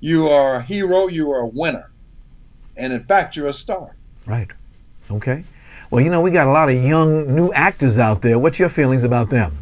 you 0.00 0.28
are 0.28 0.56
a 0.56 0.62
hero, 0.62 1.06
you 1.06 1.30
are 1.30 1.40
a 1.40 1.46
winner. 1.46 1.90
And 2.76 2.92
in 2.92 3.00
fact, 3.00 3.36
you're 3.36 3.46
a 3.46 3.52
star. 3.52 3.94
Right. 4.26 4.48
Okay. 5.10 5.44
Well, 5.90 6.02
you 6.02 6.10
know, 6.10 6.20
we 6.20 6.30
got 6.30 6.46
a 6.46 6.50
lot 6.50 6.68
of 6.68 6.82
young 6.82 7.34
new 7.34 7.52
actors 7.52 7.98
out 7.98 8.22
there. 8.22 8.38
What's 8.38 8.58
your 8.58 8.68
feelings 8.68 9.04
about 9.04 9.30
them? 9.30 9.58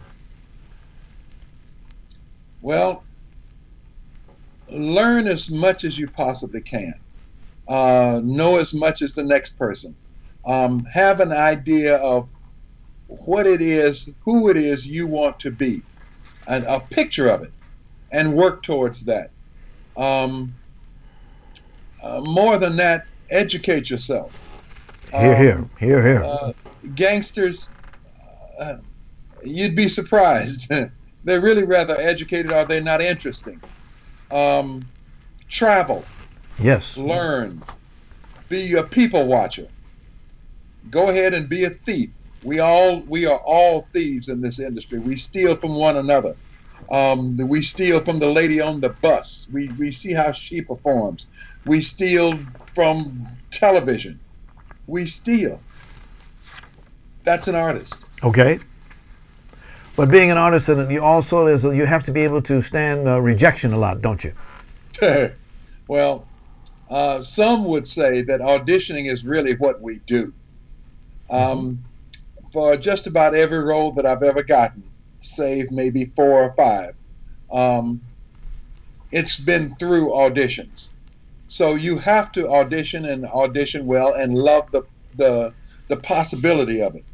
Well, 2.63 3.05
learn 4.71 5.27
as 5.27 5.51
much 5.51 5.85
as 5.85 5.99
you 5.99 6.09
possibly 6.09 6.61
can. 6.61 6.95
Uh, 7.69 8.21
know 8.25 8.59
as 8.59 8.73
much 8.73 9.03
as 9.03 9.15
the 9.15 9.25
next 9.25 9.59
person. 9.59 9.95
Um, 10.47 10.85
have 10.85 11.21
an 11.21 11.33
idea 11.33 11.97
of 11.97 12.31
what 13.11 13.47
it 13.47 13.61
is, 13.61 14.13
who 14.25 14.49
it 14.49 14.57
is 14.57 14.87
you 14.87 15.07
want 15.07 15.41
to 15.41 15.51
be, 15.51 15.83
and 16.47 16.65
a 16.65 16.81
picture 16.81 17.29
of 17.29 17.43
it, 17.43 17.53
and 18.13 18.35
work 18.35 18.63
towards 18.63 19.05
that. 19.07 19.31
Um, 19.97 20.55
uh, 22.03 22.21
more 22.25 22.57
than 22.57 22.77
that, 22.77 23.07
educate 23.31 23.91
yourself. 23.91 24.33
Here, 25.11 25.37
here, 25.37 25.69
here, 25.79 26.03
here. 26.03 26.23
Uh, 26.25 26.53
gangsters, 26.95 27.73
uh, 28.61 28.77
you'd 29.43 29.75
be 29.75 29.89
surprised. 29.89 30.73
they're 31.25 31.41
really 31.41 31.65
rather 31.65 31.97
educated 31.99 32.53
or 32.53 32.65
they're 32.65 32.81
not 32.81 33.01
interesting. 33.01 33.61
Um, 34.31 34.83
travel. 35.49 36.05
Yes. 36.61 36.97
Learn. 36.97 37.61
Be 38.49 38.75
a 38.75 38.85
people 38.85 39.27
watcher. 39.27 39.67
Go 40.91 41.09
ahead 41.09 41.35
and 41.35 41.49
be 41.49 41.65
a 41.65 41.71
thief. 41.71 42.13
We 42.43 42.59
all 42.59 43.03
we 43.03 43.27
are 43.27 43.41
all 43.45 43.83
thieves 43.93 44.29
in 44.29 44.41
this 44.41 44.59
industry. 44.59 44.99
We 44.99 45.17
steal 45.17 45.57
from 45.57 45.75
one 45.75 45.97
another. 45.97 46.37
Um, 46.91 47.37
we 47.37 47.63
steal 47.63 48.01
from 48.01 48.19
the 48.19 48.31
lady 48.31 48.61
on 48.61 48.81
the 48.81 48.89
bus. 48.89 49.49
We 49.53 49.75
we 49.79 49.91
see 49.91 50.13
how 50.13 50.33
she 50.33 50.63
performs. 50.63 51.27
We 51.65 51.81
steal 51.81 52.47
from 52.75 53.27
television. 53.51 54.21
We 54.87 55.07
steal. 55.07 55.63
That's 57.25 57.49
an 57.49 57.55
artist. 57.55 58.07
Okay. 58.23 58.61
But 59.97 60.11
being 60.11 60.31
an 60.31 60.39
artist, 60.39 60.69
and 60.69 60.91
you 60.91 61.03
also 61.03 61.47
is 61.47 61.63
you 61.63 61.85
have 61.85 62.05
to 62.05 62.13
be 62.13 62.23
able 62.23 62.41
to 62.43 62.63
stand 62.63 63.07
uh, 63.07 63.21
rejection 63.21 63.73
a 63.75 63.79
lot, 63.79 64.01
don't 64.01 64.25
you? 64.25 64.33
well, 65.89 66.27
uh, 66.89 67.21
some 67.21 67.67
would 67.67 67.87
say 67.87 68.23
that 68.23 68.41
auditioning 68.41 69.11
is 69.11 69.27
really 69.27 69.55
what 69.57 69.83
we 69.83 69.99
do. 70.07 70.33
Um, 71.29 71.85
for 72.53 72.77
just 72.77 73.07
about 73.07 73.35
every 73.35 73.59
role 73.59 73.93
that 73.93 74.07
I've 74.07 74.23
ever 74.23 74.43
gotten, 74.43 74.85
save 75.21 75.71
maybe 75.71 76.05
four 76.05 76.43
or 76.43 76.55
five, 76.55 76.95
um, 77.53 78.01
it's 79.13 79.39
been 79.39 79.75
through 79.77 80.09
auditions. 80.11 80.91
So 81.49 81.75
you 81.75 81.99
have 81.99 82.31
to 82.33 82.49
audition 82.49 83.05
and 83.05 83.27
audition 83.27 83.87
well 83.87 84.15
and 84.15 84.35
love 84.35 84.71
the 84.71 84.83
the, 85.17 85.53
the 85.89 85.97
possibility 85.97 86.81
of 86.81 86.95
it. 86.95 87.05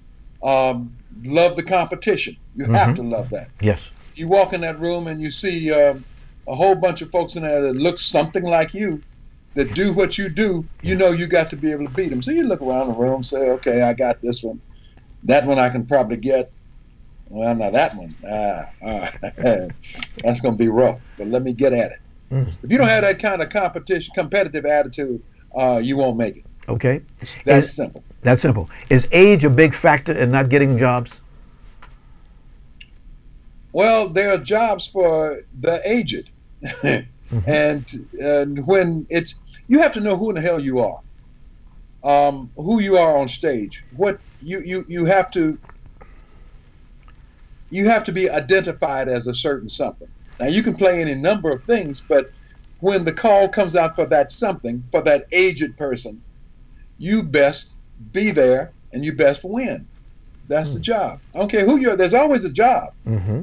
Um, 0.42 0.94
love 1.24 1.56
the 1.56 1.62
competition. 1.62 2.36
You 2.54 2.64
mm-hmm. 2.64 2.74
have 2.74 2.94
to 2.96 3.02
love 3.02 3.30
that. 3.30 3.48
Yes. 3.60 3.90
You 4.14 4.28
walk 4.28 4.52
in 4.52 4.60
that 4.60 4.78
room 4.78 5.06
and 5.06 5.20
you 5.20 5.30
see 5.30 5.72
um, 5.72 6.04
a 6.46 6.54
whole 6.54 6.74
bunch 6.74 7.02
of 7.02 7.10
folks 7.10 7.36
in 7.36 7.42
there 7.42 7.62
that 7.62 7.76
look 7.76 7.98
something 7.98 8.44
like 8.44 8.74
you, 8.74 9.02
that 9.54 9.74
do 9.74 9.92
what 9.94 10.18
you 10.18 10.28
do. 10.28 10.66
You 10.82 10.94
know 10.94 11.10
you 11.10 11.26
got 11.26 11.50
to 11.50 11.56
be 11.56 11.72
able 11.72 11.86
to 11.86 11.90
beat 11.90 12.10
them. 12.10 12.22
So 12.22 12.30
you 12.30 12.46
look 12.46 12.60
around 12.60 12.88
the 12.88 12.94
room, 12.94 13.22
say, 13.22 13.50
okay, 13.50 13.82
I 13.82 13.94
got 13.94 14.20
this 14.20 14.42
one. 14.42 14.60
That 15.24 15.44
one 15.44 15.58
I 15.58 15.68
can 15.68 15.86
probably 15.86 16.16
get. 16.16 16.50
Well, 17.28 17.56
now 17.56 17.70
that 17.70 17.96
one, 17.96 18.14
ah, 18.28 18.64
ah 18.86 19.10
that's 20.22 20.40
going 20.40 20.54
to 20.54 20.58
be 20.58 20.68
rough. 20.68 21.00
But 21.18 21.26
let 21.26 21.42
me 21.42 21.52
get 21.52 21.72
at 21.72 21.92
it. 21.92 21.98
Mm. 22.30 22.48
If 22.62 22.70
you 22.70 22.78
don't 22.78 22.88
have 22.88 23.02
that 23.02 23.18
kind 23.18 23.42
of 23.42 23.50
competition, 23.50 24.12
competitive 24.14 24.64
attitude, 24.64 25.22
uh, 25.56 25.80
you 25.82 25.96
won't 25.96 26.16
make 26.16 26.38
it. 26.38 26.44
Okay. 26.68 27.02
That's 27.44 27.66
Is, 27.66 27.76
simple. 27.76 28.02
That's 28.22 28.42
simple. 28.42 28.68
Is 28.90 29.06
age 29.12 29.44
a 29.44 29.50
big 29.50 29.74
factor 29.74 30.12
in 30.12 30.30
not 30.30 30.48
getting 30.48 30.78
jobs? 30.78 31.20
Well, 33.72 34.08
there 34.08 34.32
are 34.32 34.38
jobs 34.38 34.86
for 34.86 35.40
the 35.60 35.80
aged, 35.84 36.30
mm-hmm. 36.62 37.38
and 37.46 37.84
and 38.20 38.66
when 38.66 39.06
it's 39.10 39.38
you 39.68 39.80
have 39.80 39.92
to 39.92 40.00
know 40.00 40.16
who 40.16 40.30
in 40.30 40.36
the 40.36 40.40
hell 40.40 40.58
you 40.58 40.78
are, 40.78 41.00
um, 42.06 42.50
who 42.56 42.80
you 42.80 42.96
are 42.96 43.18
on 43.18 43.28
stage. 43.28 43.84
What 43.96 44.20
you 44.40 44.60
you 44.64 44.84
you 44.88 45.04
have 45.04 45.30
to 45.32 45.58
you 47.68 47.88
have 47.88 48.04
to 48.04 48.12
be 48.12 48.30
identified 48.30 49.08
as 49.08 49.26
a 49.26 49.34
certain 49.34 49.68
something. 49.68 50.08
Now 50.38 50.46
you 50.46 50.62
can 50.62 50.76
play 50.76 51.02
any 51.02 51.14
number 51.14 51.50
of 51.50 51.64
things, 51.64 52.00
but 52.00 52.30
when 52.80 53.04
the 53.04 53.12
call 53.12 53.48
comes 53.48 53.74
out 53.74 53.96
for 53.96 54.06
that 54.06 54.30
something 54.30 54.84
for 54.92 55.02
that 55.02 55.26
aged 55.32 55.76
person, 55.76 56.22
you 56.98 57.24
best 57.24 57.74
be 58.12 58.30
there 58.30 58.72
and 58.92 59.04
you 59.04 59.12
best 59.12 59.42
win. 59.44 59.88
That's 60.46 60.70
mm. 60.70 60.74
the 60.74 60.80
job. 60.80 61.20
I 61.34 61.38
don't 61.38 61.50
care 61.50 61.66
who 61.66 61.76
you 61.76 61.90
are. 61.90 61.96
There's 61.96 62.14
always 62.14 62.44
a 62.44 62.52
job. 62.52 62.92
Mm-hmm. 63.04 63.42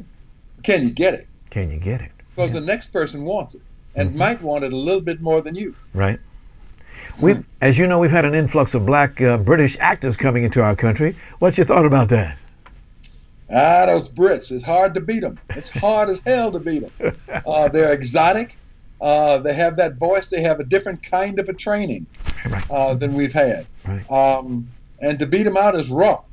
Can 0.63 0.84
you 0.84 0.91
get 0.91 1.15
it? 1.15 1.28
Can 1.49 1.69
you 1.69 1.80
get 1.80 2.02
it? 2.02 2.12
Because 2.34 2.54
yeah. 2.54 2.62
the 2.62 2.65
next 2.65 2.93
person 2.93 3.26
wants 3.26 3.56
it 3.56 3.62
and 3.93 4.10
mm-hmm. 4.10 4.19
might 4.19 4.41
want 4.41 4.63
it 4.63 4.71
a 4.71 4.78
little 4.78 5.02
bit 5.02 5.19
more 5.19 5.41
than 5.41 5.54
you. 5.54 5.76
Right. 5.93 6.19
We, 7.21 7.36
as 7.62 7.78
you 7.78 7.88
know, 7.88 7.99
we've 7.99 8.12
had 8.12 8.26
an 8.26 8.34
influx 8.34 8.73
of 8.73 8.86
black 8.86 9.21
uh, 9.21 9.38
British 9.38 9.78
actors 9.80 10.17
coming 10.17 10.43
into 10.43 10.62
our 10.62 10.76
country. 10.76 11.15
What's 11.39 11.58
your 11.58 11.65
thought 11.65 11.86
about 11.86 12.10
that? 12.10 12.38
Ah, 13.52 13.86
those 13.86 14.10
Brits. 14.10 14.52
It's 14.52 14.63
hard 14.63 14.95
to 14.95 15.02
beat 15.02 15.19
them. 15.19 15.39
It's 15.52 15.69
hard 15.69 16.10
as 16.10 16.19
hell 16.19 16.52
to 16.52 16.60
beat 16.60 16.84
them. 16.97 17.15
Uh, 17.45 17.67
they're 17.67 17.91
exotic. 17.91 18.58
Uh, 19.02 19.38
they 19.38 19.54
have 19.54 19.76
that 19.78 19.95
voice. 19.95 20.30
They 20.30 20.41
have 20.41 20.60
a 20.60 20.63
different 20.63 21.04
kind 21.04 21.39
of 21.39 21.49
a 21.49 21.54
training 21.54 22.06
uh, 22.69 22.93
than 22.93 23.13
we've 23.13 23.34
had. 23.34 23.67
Right. 23.86 24.10
Um, 24.10 24.69
and 25.02 25.19
to 25.19 25.26
beat 25.26 25.43
them 25.43 25.58
out 25.58 25.76
is 25.76 25.89
rough. 25.89 26.30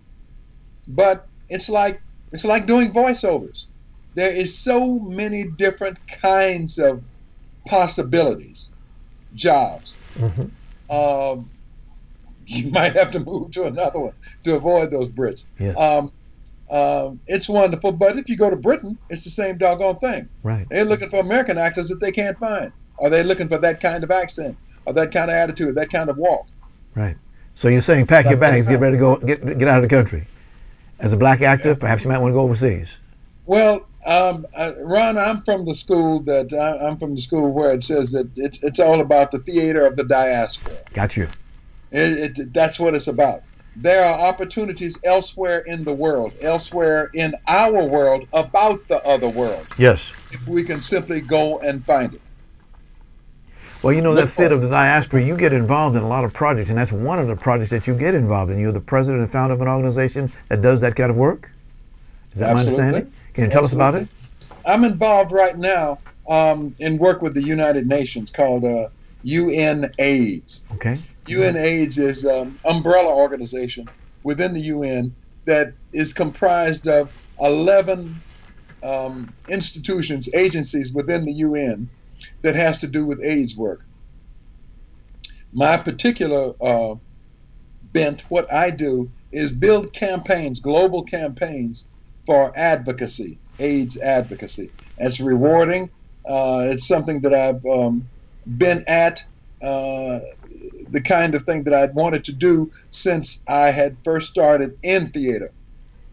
But 0.86 1.26
it's 1.48 1.68
like 1.68 2.00
it's 2.32 2.44
like 2.44 2.66
doing 2.66 2.92
voiceovers 2.92 3.66
there 4.14 4.32
is 4.32 4.56
so 4.56 4.98
many 4.98 5.44
different 5.44 5.98
kinds 6.08 6.78
of 6.78 7.02
possibilities, 7.66 8.70
jobs. 9.34 9.98
Mm-hmm. 10.14 10.46
Um, 10.90 11.50
you 12.46 12.70
might 12.70 12.94
have 12.94 13.12
to 13.12 13.20
move 13.20 13.52
to 13.52 13.64
another 13.64 14.00
one 14.00 14.14
to 14.42 14.56
avoid 14.56 14.90
those 14.90 15.08
Brits. 15.08 15.46
Yeah. 15.58 15.72
Um, 15.72 16.12
um, 16.70 17.20
it's 17.26 17.48
wonderful, 17.48 17.92
but 17.92 18.16
if 18.16 18.28
you 18.28 18.36
go 18.36 18.48
to 18.48 18.56
Britain, 18.56 18.96
it's 19.08 19.24
the 19.24 19.30
same 19.30 19.58
doggone 19.58 19.96
thing. 19.96 20.28
Right. 20.42 20.66
They're 20.70 20.84
looking 20.84 21.08
for 21.08 21.20
American 21.20 21.58
actors 21.58 21.88
that 21.88 22.00
they 22.00 22.12
can't 22.12 22.38
find. 22.38 22.72
Are 22.98 23.10
they 23.10 23.22
looking 23.22 23.48
for 23.48 23.58
that 23.58 23.80
kind 23.80 24.04
of 24.04 24.10
accent, 24.10 24.56
or 24.84 24.92
that 24.92 25.10
kind 25.12 25.30
of 25.30 25.34
attitude, 25.34 25.74
that 25.76 25.90
kind 25.90 26.10
of 26.10 26.16
walk? 26.16 26.46
Right. 26.94 27.16
So 27.54 27.68
you're 27.68 27.80
saying 27.80 28.06
pack 28.06 28.26
your 28.26 28.36
bags, 28.36 28.68
get 28.68 28.80
ready 28.80 28.96
to 28.96 29.00
go, 29.00 29.16
get 29.16 29.58
get 29.58 29.68
out 29.68 29.82
of 29.82 29.88
the 29.88 29.94
country. 29.94 30.26
As 30.98 31.12
a 31.12 31.16
black 31.16 31.40
actor, 31.40 31.74
perhaps 31.74 32.04
you 32.04 32.10
might 32.10 32.18
want 32.18 32.30
to 32.30 32.34
go 32.34 32.40
overseas. 32.40 32.88
Well, 33.46 33.86
um, 34.06 34.46
uh, 34.56 34.72
Ron, 34.82 35.18
I'm 35.18 35.42
from 35.42 35.64
the 35.64 35.74
school 35.74 36.20
that 36.20 36.52
uh, 36.52 36.84
I'm 36.84 36.96
from 36.96 37.14
the 37.14 37.20
school 37.20 37.52
where 37.52 37.72
it 37.72 37.82
says 37.82 38.12
that 38.12 38.28
it's 38.36 38.62
it's 38.62 38.80
all 38.80 39.00
about 39.00 39.30
the 39.30 39.38
theater 39.38 39.86
of 39.86 39.96
the 39.96 40.04
diaspora. 40.04 40.78
Got 40.94 41.16
you. 41.16 41.28
It, 41.92 42.38
it, 42.38 42.54
that's 42.54 42.80
what 42.80 42.94
it's 42.94 43.08
about. 43.08 43.42
There 43.76 44.04
are 44.04 44.28
opportunities 44.28 44.98
elsewhere 45.04 45.60
in 45.60 45.84
the 45.84 45.92
world, 45.92 46.34
elsewhere 46.40 47.10
in 47.14 47.34
our 47.46 47.84
world, 47.84 48.26
about 48.32 48.86
the 48.88 49.04
other 49.06 49.28
world. 49.28 49.66
Yes. 49.78 50.12
If 50.30 50.46
we 50.48 50.64
can 50.64 50.80
simply 50.80 51.20
go 51.20 51.58
and 51.60 51.84
find 51.84 52.14
it. 52.14 52.20
Well, 53.82 53.94
you 53.94 54.02
know, 54.02 54.14
that 54.14 54.28
fit 54.28 54.52
of 54.52 54.60
the 54.60 54.68
diaspora, 54.68 55.22
you 55.22 55.36
get 55.36 55.54
involved 55.54 55.96
in 55.96 56.02
a 56.02 56.08
lot 56.08 56.24
of 56.24 56.32
projects, 56.34 56.68
and 56.68 56.76
that's 56.76 56.92
one 56.92 57.18
of 57.18 57.28
the 57.28 57.36
projects 57.36 57.70
that 57.70 57.86
you 57.86 57.94
get 57.94 58.14
involved 58.14 58.50
in. 58.50 58.58
You're 58.58 58.72
the 58.72 58.80
president 58.80 59.22
and 59.22 59.32
founder 59.32 59.54
of 59.54 59.62
an 59.62 59.68
organization 59.68 60.30
that 60.48 60.60
does 60.60 60.80
that 60.80 60.96
kind 60.96 61.10
of 61.10 61.16
work. 61.16 61.50
Is 62.28 62.40
that 62.40 62.50
Absolutely. 62.50 62.82
my 62.82 62.86
understanding? 62.88 63.19
Can 63.34 63.44
you 63.44 63.50
tell 63.50 63.64
Absolutely. 63.64 63.64
us 63.64 63.72
about 63.72 64.02
it? 64.02 64.08
I'm 64.66 64.84
involved 64.84 65.32
right 65.32 65.56
now 65.56 66.00
um, 66.28 66.74
in 66.78 66.98
work 66.98 67.22
with 67.22 67.34
the 67.34 67.42
United 67.42 67.86
Nations 67.86 68.30
called 68.30 68.64
uh, 68.64 68.88
UN 69.22 69.92
AIDS. 69.98 70.66
Okay. 70.74 70.98
UN 71.26 71.56
AIDS 71.56 71.98
is 71.98 72.24
an 72.24 72.58
umbrella 72.64 73.14
organization 73.14 73.90
within 74.22 74.54
the 74.54 74.60
UN 74.60 75.16
that 75.46 75.74
is 75.92 76.12
comprised 76.12 76.86
of 76.88 77.12
11 77.40 78.22
um, 78.82 79.32
institutions, 79.48 80.28
agencies 80.34 80.92
within 80.92 81.24
the 81.24 81.32
UN 81.32 81.90
that 82.42 82.54
has 82.54 82.80
to 82.80 82.86
do 82.86 83.06
with 83.06 83.22
AIDS 83.22 83.56
work. 83.56 83.84
My 85.52 85.76
particular 85.76 86.52
uh, 86.60 86.94
bent, 87.82 88.22
what 88.28 88.52
I 88.52 88.70
do, 88.70 89.10
is 89.32 89.52
build 89.52 89.92
campaigns, 89.92 90.60
global 90.60 91.02
campaigns 91.04 91.86
for 92.30 92.52
advocacy, 92.56 93.40
AIDS 93.58 94.00
advocacy. 94.00 94.72
It's 94.98 95.18
rewarding. 95.20 95.90
Uh, 96.24 96.60
it's 96.66 96.86
something 96.86 97.22
that 97.22 97.34
I've 97.34 97.64
um, 97.66 98.08
been 98.46 98.84
at, 98.86 99.18
uh, 99.60 100.20
the 100.92 101.02
kind 101.04 101.34
of 101.34 101.42
thing 101.42 101.64
that 101.64 101.74
I'd 101.74 101.96
wanted 101.96 102.22
to 102.26 102.32
do 102.32 102.70
since 102.90 103.42
I 103.48 103.72
had 103.72 103.98
first 104.04 104.30
started 104.30 104.74
in 104.84 105.10
theater. 105.10 105.52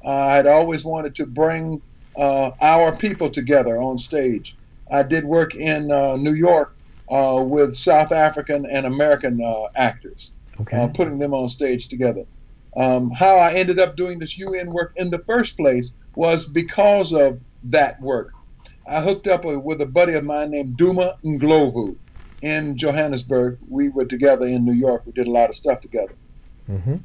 Uh, 0.04 0.10
I'd 0.10 0.48
always 0.48 0.84
wanted 0.84 1.14
to 1.16 1.28
bring 1.28 1.84
uh, 2.18 2.50
our 2.64 2.98
people 2.98 3.30
together 3.30 3.78
on 3.80 4.00
stage. 4.00 4.58
I 4.90 5.04
did 5.04 5.24
work 5.24 5.54
in 5.54 5.92
uh, 5.92 6.16
New 6.16 6.34
York 6.34 6.76
uh, 7.12 7.44
with 7.46 7.76
South 7.76 8.12
African 8.12 8.66
and 8.72 8.88
American 8.88 9.40
uh, 9.44 9.66
actors, 9.76 10.32
Okay. 10.60 10.90
putting 10.96 11.20
them 11.20 11.36
on 11.36 11.48
stage 11.48 11.90
together. 11.90 12.24
Um, 12.76 13.12
how 13.12 13.38
I 13.38 13.54
ended 13.54 13.80
up 13.80 13.96
doing 13.96 14.18
this 14.18 14.38
UN 14.40 14.72
work 14.72 14.94
in 14.98 15.12
the 15.12 15.24
first 15.28 15.58
place 15.58 15.94
was 16.18 16.50
because 16.50 17.14
of 17.14 17.44
that 17.64 17.98
work. 18.02 18.34
I 18.88 19.02
hooked 19.02 19.28
up 19.28 19.46
with 19.46 19.82
a 19.82 19.88
buddy 19.88 20.16
of 20.16 20.26
mine 20.26 20.52
named 20.52 20.78
Duma 20.78 21.16
Ndlovu 21.26 21.98
in 22.42 22.78
Johannesburg. 22.78 23.60
We 23.70 23.90
were 23.90 24.06
together 24.06 24.48
in 24.48 24.66
New 24.66 24.74
York. 24.74 25.04
We 25.06 25.14
did 25.14 25.28
a 25.28 25.32
lot 25.32 25.52
of 25.52 25.58
stuff 25.58 25.82
together 25.82 26.16
Mm-hmm. 26.70 26.98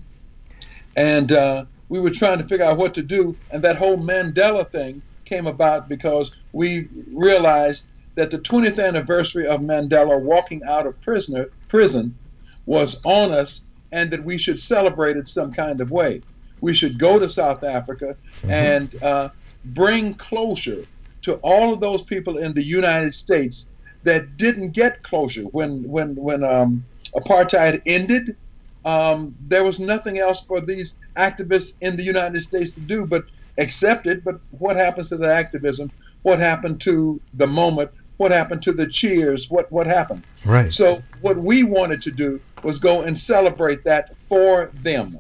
and 0.97 1.33
uh, 1.33 1.67
we 1.91 2.01
were 2.01 2.11
trying 2.11 2.39
to 2.39 2.49
figure 2.49 2.67
out 2.67 2.79
what 2.79 2.95
to 2.95 3.03
do. 3.03 3.39
And 3.53 3.65
that 3.65 3.77
whole 3.77 3.99
Mandela 3.99 4.71
thing 4.73 5.03
came 5.27 5.47
about 5.49 5.89
because 5.89 6.33
we 6.53 6.89
realized 7.15 7.91
that 8.17 8.31
the 8.31 8.39
20th 8.39 8.83
anniversary 8.85 9.47
of 9.47 9.61
Mandela 9.61 10.21
walking 10.21 10.63
out 10.69 10.87
of 10.87 11.01
prisoner 11.03 11.49
prison 11.69 12.19
was 12.67 13.01
on 13.05 13.33
us, 13.33 13.67
and 13.93 14.11
that 14.13 14.25
we 14.25 14.39
should 14.39 14.61
celebrate 14.61 15.17
it 15.19 15.27
some 15.29 15.53
kind 15.53 15.81
of 15.81 15.91
way. 15.91 16.23
We 16.63 16.73
should 16.73 16.99
go 16.99 17.19
to 17.19 17.29
South 17.29 17.63
Africa 17.65 18.17
and 18.49 18.95
uh, 19.03 19.29
bring 19.65 20.15
closure 20.15 20.87
to 21.23 21.35
all 21.43 21.75
of 21.75 21.81
those 21.81 22.03
people 22.03 22.39
in 22.39 22.55
the 22.55 22.65
United 22.65 23.13
States 23.13 23.69
that 24.05 24.37
didn't 24.37 24.75
get 24.75 25.03
closure 25.03 25.43
when 25.43 25.83
when 25.87 26.15
when 26.17 26.43
um, 26.43 26.85
apartheid 27.15 27.83
ended 27.87 28.37
um, 28.85 29.35
there 29.41 29.65
was 29.65 29.79
nothing 29.79 30.19
else 30.19 30.43
for 30.43 30.61
these 30.61 30.97
activists 31.17 31.75
in 31.81 31.97
the 31.97 32.03
United 32.03 32.41
States 32.41 32.75
to 32.75 32.81
do 32.81 33.07
but 33.07 33.25
accept 33.59 34.07
it. 34.07 34.25
But 34.25 34.37
what 34.51 34.77
happens 34.77 35.09
to 35.11 35.17
the 35.17 35.33
activism? 35.33 35.93
What 36.23 36.39
happened 36.39 36.81
to 36.83 37.21
the 37.35 37.47
moment? 37.47 37.91
What 38.17 38.33
happened 38.33 38.63
to 38.63 38.73
the 38.73 38.89
cheers? 38.89 39.47
What 39.49 39.71
what 39.71 39.87
happened? 39.87 40.25
Right. 40.45 40.73
So 40.73 41.03
what 41.21 41.39
we 41.39 41.65
wanted 41.65 42.03
to 42.03 42.11
do 42.11 42.41
was 42.63 42.79
go 42.79 43.03
and 43.03 43.17
celebrate 43.19 43.85
that 43.85 44.11
for 44.29 44.71
them. 44.75 45.19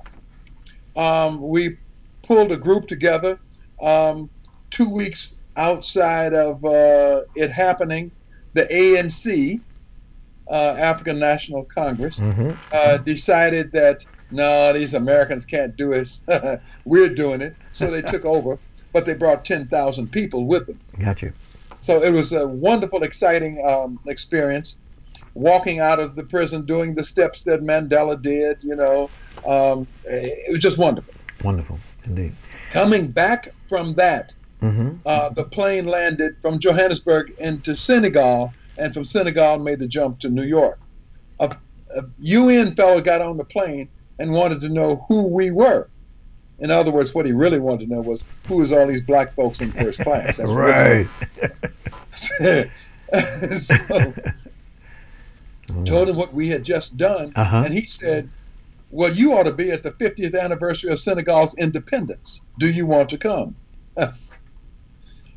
Um, 0.97 1.41
we 1.41 1.79
pulled 2.27 2.53
a 2.53 2.57
group 2.57 2.87
together 2.87 3.39
um, 3.83 4.31
two 4.71 4.91
weeks 4.93 5.45
outside 5.57 6.35
of 6.35 6.65
uh, 6.65 7.23
it 7.35 7.51
happening. 7.51 8.13
The 8.55 8.67
ANC, 8.67 9.63
uh, 10.51 10.77
African 10.79 11.19
National 11.19 11.65
Congress, 11.65 12.19
Mm-hmm. 12.21 12.53
uh, 12.73 12.99
decided 12.99 13.73
that 13.73 14.05
no, 14.31 14.73
these 14.73 14.95
Americans 14.95 15.45
can't 15.45 15.77
do 15.77 15.93
it. 15.93 16.09
We're 16.85 17.15
doing 17.15 17.43
it. 17.43 17.57
So 17.73 17.91
they 17.91 18.03
took 18.03 18.25
over, 18.27 18.59
but 18.93 19.05
they 19.07 19.15
brought 19.15 19.45
10,000 19.45 20.11
people 20.11 20.47
with 20.47 20.67
them. 20.67 20.81
Got 20.99 21.23
you. 21.23 21.33
So 21.81 22.03
it 22.03 22.13
was 22.13 22.33
a 22.33 22.49
wonderful, 22.49 23.03
exciting 23.03 23.63
um, 23.67 24.01
experience. 24.07 24.79
Walking 25.35 25.81
out 25.81 25.99
of 26.01 26.17
the 26.17 26.25
prison, 26.25 26.67
doing 26.67 26.95
the 26.95 27.05
steps 27.05 27.43
that 27.45 27.61
Mandela 27.61 28.21
did, 28.21 28.59
you 28.63 28.77
know, 28.77 29.13
um, 29.47 29.87
it 30.05 30.53
was 30.53 30.61
just 30.61 30.79
wonderful. 30.79 31.13
Wonderful, 31.43 31.79
indeed. 32.05 32.35
Coming 32.71 33.11
back 33.11 33.49
from 33.69 33.95
that, 33.95 34.35
Mm-hmm. 34.63 34.99
uh, 35.05 35.29
the 35.31 35.43
plane 35.43 35.87
landed 35.87 36.35
from 36.41 36.61
Johannesburg 36.61 37.33
into 37.41 37.75
Senegal, 37.75 38.53
and 38.79 38.95
from 38.95 39.05
Senegal 39.05 39.59
made 39.59 39.81
the 39.81 39.89
jump 39.89 40.21
to 40.21 40.29
New 40.31 40.45
York. 40.45 40.79
A, 41.41 41.53
a 41.97 42.03
UN 42.19 42.77
fellow 42.77 43.01
got 43.01 43.21
on 43.21 43.37
the 43.39 43.45
plane 43.45 43.89
and 44.21 44.31
wanted 44.33 44.61
to 44.61 44.69
know 44.69 45.05
who 45.09 45.35
we 45.35 45.51
were. 45.51 45.89
In 46.61 46.71
other 46.71 46.93
words, 46.93 47.13
what 47.13 47.27
he 47.27 47.33
really 47.33 47.59
wanted 47.59 47.89
to 47.89 47.93
know 47.93 48.03
was 48.03 48.25
who 48.47 48.63
is 48.63 48.71
all 48.71 48.87
these 48.87 49.03
black 49.03 49.35
folks 49.35 49.61
in 49.61 49.73
first 49.73 49.99
class. 50.01 50.37
That's 50.39 50.53
right. 50.53 51.09
so, 53.59 54.15
told 55.85 56.09
him 56.09 56.17
what 56.17 56.33
we 56.33 56.49
had 56.49 56.63
just 56.65 56.97
done, 56.97 57.33
Uh-huh. 57.35 57.63
and 57.65 57.75
he 57.75 57.83
said, 57.83 58.31
"Well, 58.93 59.13
you 59.13 59.35
ought 59.35 59.45
to 59.45 59.53
be 59.53 59.71
at 59.73 59.83
the 59.83 59.91
50th 59.93 60.39
anniversary 60.39 60.93
of 60.93 60.99
Senegal's 60.99 61.57
independence. 61.59 62.43
Do 62.59 62.71
you 62.71 62.87
want 62.87 63.09
to 63.09 63.19
come?" 63.19 63.57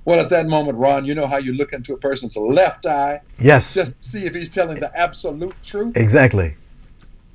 well, 0.05 0.19
at 0.19 0.29
that 0.29 0.45
moment, 0.47 0.77
Ron, 0.77 1.05
you 1.05 1.15
know 1.15 1.25
how 1.27 1.37
you 1.37 1.53
look 1.53 1.73
into 1.73 1.93
a 1.93 1.97
person's 1.97 2.37
left 2.37 2.85
eye, 2.85 3.21
Yes. 3.39 3.73
just 3.73 3.99
to 4.01 4.07
see 4.07 4.25
if 4.25 4.35
he's 4.35 4.49
telling 4.49 4.79
the 4.79 4.91
absolute 4.95 5.55
truth. 5.63 5.97
Exactly. 5.97 6.55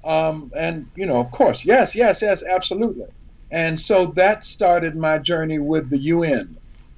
Um, 0.04 0.50
and 0.56 0.87
you 0.94 1.06
know, 1.06 1.18
of 1.18 1.30
course, 1.30 1.64
yes, 1.64 1.94
yes, 1.94 2.22
yes, 2.22 2.44
absolutely. 2.48 3.06
And 3.50 3.78
so 3.78 4.06
that 4.16 4.44
started 4.44 4.96
my 4.96 5.18
journey 5.18 5.59
with 5.59 5.90
the 5.90 5.98
UN. 5.98 6.56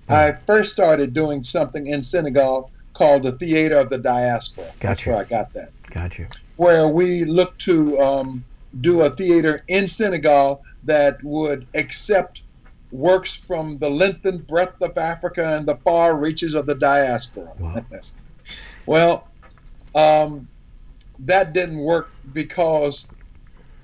I 0.09 0.33
first 0.47 0.73
started 0.73 1.15
doing 1.15 1.43
something 1.43 1.87
in 1.87 2.03
Senegal 2.03 2.71
called 2.93 3.23
the 3.23 3.33
Theater 3.33 3.79
of 3.79 3.89
the 3.89 3.97
Diaspora. 3.97 4.67
That's 4.81 5.01
Gotcha. 5.01 5.11
where 5.11 5.21
I 5.21 5.25
got 5.25 5.53
that. 5.55 5.71
Got 5.91 6.19
you. 6.19 6.27
Where 6.57 6.89
we 6.89 7.25
look 7.25 7.57
to 7.61 7.99
um, 7.99 8.45
do 8.81 9.03
a 9.03 9.11
theater 9.11 9.59
in 9.69 9.87
Senegal 9.87 10.63
that 10.85 11.19
would 11.23 11.67
accept 11.75 12.43
works 12.91 13.35
from 13.35 13.79
the 13.79 13.89
length 13.91 14.25
and 14.25 14.47
breadth 14.47 14.81
of 14.83 14.97
Africa 14.99 15.55
and 15.57 15.67
the 15.67 15.77
far 15.79 16.21
reaches 16.21 16.55
of 16.55 16.67
the 16.67 16.75
diaspora. 16.75 17.53
well, 18.87 19.29
um, 19.95 20.49
that 21.21 21.53
didn't 21.53 21.79
work 21.79 22.11
because 22.33 23.15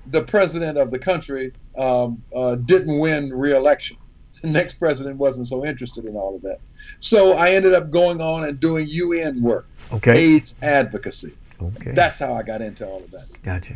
the 0.05 0.23
president 0.23 0.77
of 0.77 0.91
the 0.91 0.99
country 0.99 1.51
um, 1.77 2.23
uh, 2.35 2.55
didn't 2.55 2.99
win 2.99 3.31
re-election. 3.31 3.97
The 4.41 4.51
next 4.51 4.75
president 4.75 5.17
wasn't 5.17 5.47
so 5.47 5.65
interested 5.65 6.05
in 6.05 6.15
all 6.15 6.33
of 6.33 6.43
that. 6.43 6.59
So 7.01 7.33
I 7.33 7.49
ended 7.49 7.73
up 7.73 7.91
going 7.91 8.21
on 8.21 8.45
and 8.45 8.57
doing 8.57 8.85
UN 8.87 9.41
work, 9.43 9.67
Okay. 9.91 10.17
AIDS 10.17 10.55
advocacy. 10.61 11.33
Okay. 11.61 11.91
That's 11.91 12.19
how 12.19 12.35
I 12.35 12.43
got 12.43 12.61
into 12.61 12.87
all 12.87 13.03
of 13.03 13.11
that. 13.11 13.25
Got 13.43 13.69
you. 13.69 13.75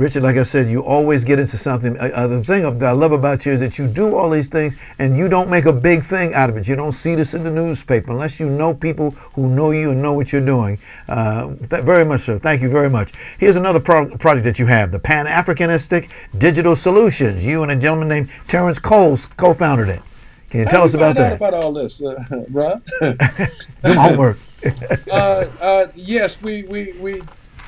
Richard, 0.00 0.22
like 0.22 0.38
I 0.38 0.44
said, 0.44 0.70
you 0.70 0.82
always 0.82 1.24
get 1.24 1.38
into 1.38 1.58
something. 1.58 1.98
Uh, 1.98 2.04
uh, 2.14 2.26
the 2.26 2.42
thing 2.42 2.62
that 2.78 2.88
I 2.88 2.92
love 2.92 3.12
about 3.12 3.44
you 3.44 3.52
is 3.52 3.60
that 3.60 3.76
you 3.76 3.86
do 3.86 4.16
all 4.16 4.30
these 4.30 4.48
things 4.48 4.74
and 4.98 5.14
you 5.14 5.28
don't 5.28 5.50
make 5.50 5.66
a 5.66 5.74
big 5.74 6.02
thing 6.02 6.32
out 6.32 6.48
of 6.48 6.56
it. 6.56 6.66
You 6.66 6.74
don't 6.74 6.92
see 6.92 7.14
this 7.14 7.34
in 7.34 7.44
the 7.44 7.50
newspaper 7.50 8.10
unless 8.10 8.40
you 8.40 8.48
know 8.48 8.72
people 8.72 9.10
who 9.34 9.46
know 9.50 9.72
you 9.72 9.90
and 9.90 10.00
know 10.00 10.14
what 10.14 10.32
you're 10.32 10.40
doing. 10.40 10.78
Uh, 11.06 11.48
th- 11.68 11.84
very 11.84 12.06
much 12.06 12.22
so. 12.22 12.38
Thank 12.38 12.62
you 12.62 12.70
very 12.70 12.88
much. 12.88 13.12
Here's 13.36 13.56
another 13.56 13.78
pro- 13.78 14.16
project 14.16 14.44
that 14.44 14.58
you 14.58 14.64
have 14.64 14.90
the 14.90 14.98
Pan 14.98 15.26
Africanistic 15.26 16.08
Digital 16.38 16.74
Solutions. 16.76 17.44
You 17.44 17.62
and 17.62 17.70
a 17.70 17.76
gentleman 17.76 18.08
named 18.08 18.30
Terrence 18.48 18.78
Coles 18.78 19.26
co 19.36 19.52
founded 19.52 19.90
it. 19.90 20.00
Can 20.48 20.60
you 20.60 20.66
tell 20.66 20.84
us 20.84 20.94
about 20.94 21.14
that? 21.16 21.34
about 21.34 21.52
all 21.52 21.74
this, 21.74 22.02
uh, 22.02 22.16
Ron? 22.50 22.82
Do 23.02 23.16
my 23.84 23.94
homework. 24.08 24.38
uh, 25.12 25.44
uh, 25.60 25.86
yes, 25.94 26.40
we, 26.40 26.62
we, 26.64 26.94
we 26.98 27.20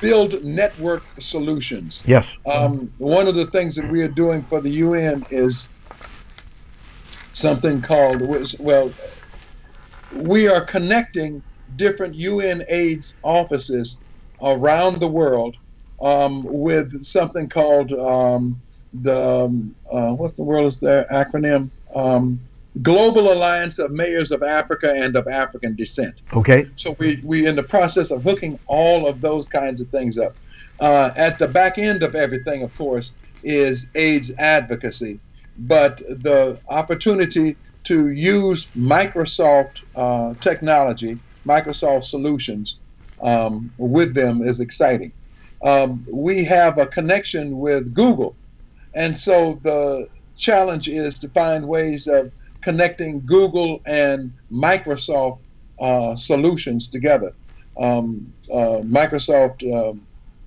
build 0.03 0.35
network 0.43 1.07
solutions. 1.19 2.03
Yes. 2.05 2.37
Um, 2.45 2.91
one 2.97 3.27
of 3.27 3.35
the 3.35 3.45
things 3.45 3.75
that 3.75 3.89
we 3.89 4.03
are 4.03 4.09
doing 4.09 4.43
for 4.43 4.59
the 4.61 4.69
UN 4.69 5.23
is 5.29 5.73
something 7.31 7.81
called, 7.81 8.21
well, 8.59 8.93
we 10.25 10.49
are 10.49 10.65
connecting 10.65 11.41
different 11.77 12.15
UN 12.15 12.63
AIDS 12.69 13.17
offices 13.23 13.97
around 14.41 14.99
the 14.99 15.07
world 15.07 15.55
um, 16.01 16.43
with 16.45 16.91
something 17.01 17.47
called 17.47 17.93
um, 17.93 18.61
the, 18.91 19.45
um, 19.45 19.73
uh, 19.89 20.11
what 20.11 20.35
the 20.35 20.43
world 20.43 20.65
is 20.65 20.81
their 20.81 21.05
acronym? 21.05 21.71
Um, 21.95 22.41
Global 22.81 23.31
Alliance 23.31 23.77
of 23.77 23.91
Mayors 23.91 24.31
of 24.31 24.41
Africa 24.41 24.91
and 24.95 25.15
of 25.15 25.27
African 25.27 25.75
Descent. 25.75 26.23
Okay. 26.33 26.65
So 26.75 26.95
we 26.99 27.21
we 27.23 27.45
in 27.45 27.55
the 27.55 27.63
process 27.63 28.11
of 28.11 28.23
hooking 28.23 28.59
all 28.67 29.07
of 29.07 29.21
those 29.21 29.47
kinds 29.47 29.79
of 29.79 29.87
things 29.87 30.17
up. 30.17 30.37
Uh, 30.79 31.11
at 31.15 31.37
the 31.37 31.47
back 31.47 31.77
end 31.77 32.01
of 32.01 32.15
everything, 32.15 32.63
of 32.63 32.73
course, 32.73 33.15
is 33.43 33.89
AIDS 33.95 34.33
advocacy, 34.39 35.19
but 35.55 35.97
the 35.97 36.59
opportunity 36.69 37.57
to 37.83 38.09
use 38.09 38.71
Microsoft 38.71 39.83
uh, 39.95 40.33
technology, 40.39 41.19
Microsoft 41.47 42.05
solutions 42.05 42.79
um, 43.21 43.71
with 43.77 44.15
them 44.15 44.41
is 44.41 44.59
exciting. 44.59 45.11
Um, 45.63 46.05
we 46.11 46.43
have 46.45 46.77
a 46.77 46.87
connection 46.87 47.59
with 47.59 47.93
Google, 47.93 48.35
and 48.95 49.15
so 49.15 49.59
the 49.61 50.07
challenge 50.35 50.87
is 50.87 51.19
to 51.19 51.29
find 51.29 51.67
ways 51.67 52.07
of 52.07 52.31
connecting 52.63 53.25
Google 53.25 53.81
and 53.85 54.33
Microsoft 54.51 55.45
uh, 55.79 56.15
solutions 56.15 56.87
together. 56.87 57.33
Um, 57.79 58.31
uh, 58.51 58.81
Microsoft 58.83 59.63
uh, 59.71 59.93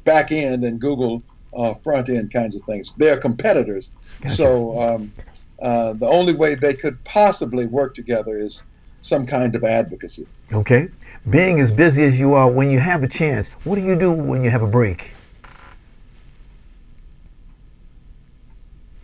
back 0.05 0.33
end 0.33 0.65
and 0.65 0.81
Google 0.81 1.23
uh, 1.57 1.75
front 1.75 2.09
end 2.09 2.33
kinds 2.33 2.55
of 2.55 2.63
things. 2.63 2.93
They're 2.97 3.19
competitors. 3.19 3.91
Gotcha. 4.21 4.35
So 4.35 4.81
um, 4.81 5.13
uh, 5.61 5.95
the 5.95 6.07
only 6.07 6.35
way 6.35 6.55
they 6.55 6.75
could 6.75 7.03
possibly 7.05 7.67
work 7.67 7.95
together 7.95 8.37
is 8.37 8.67
some 9.01 9.27
kind 9.27 9.55
of 9.55 9.65
advocacy. 9.65 10.27
Okay. 10.53 10.89
Being 11.29 11.59
as 11.59 11.73
busy 11.73 12.05
as 12.05 12.21
you 12.21 12.35
are, 12.35 12.49
when 12.51 12.71
you 12.71 12.79
have 12.79 13.03
a 13.03 13.09
chance, 13.09 13.49
what 13.65 13.77
do 13.77 13.83
you 13.83 13.97
do 13.97 14.13
when 14.13 14.45
you 14.45 14.51
have 14.51 14.63
a 14.63 14.67
break? 14.67 15.16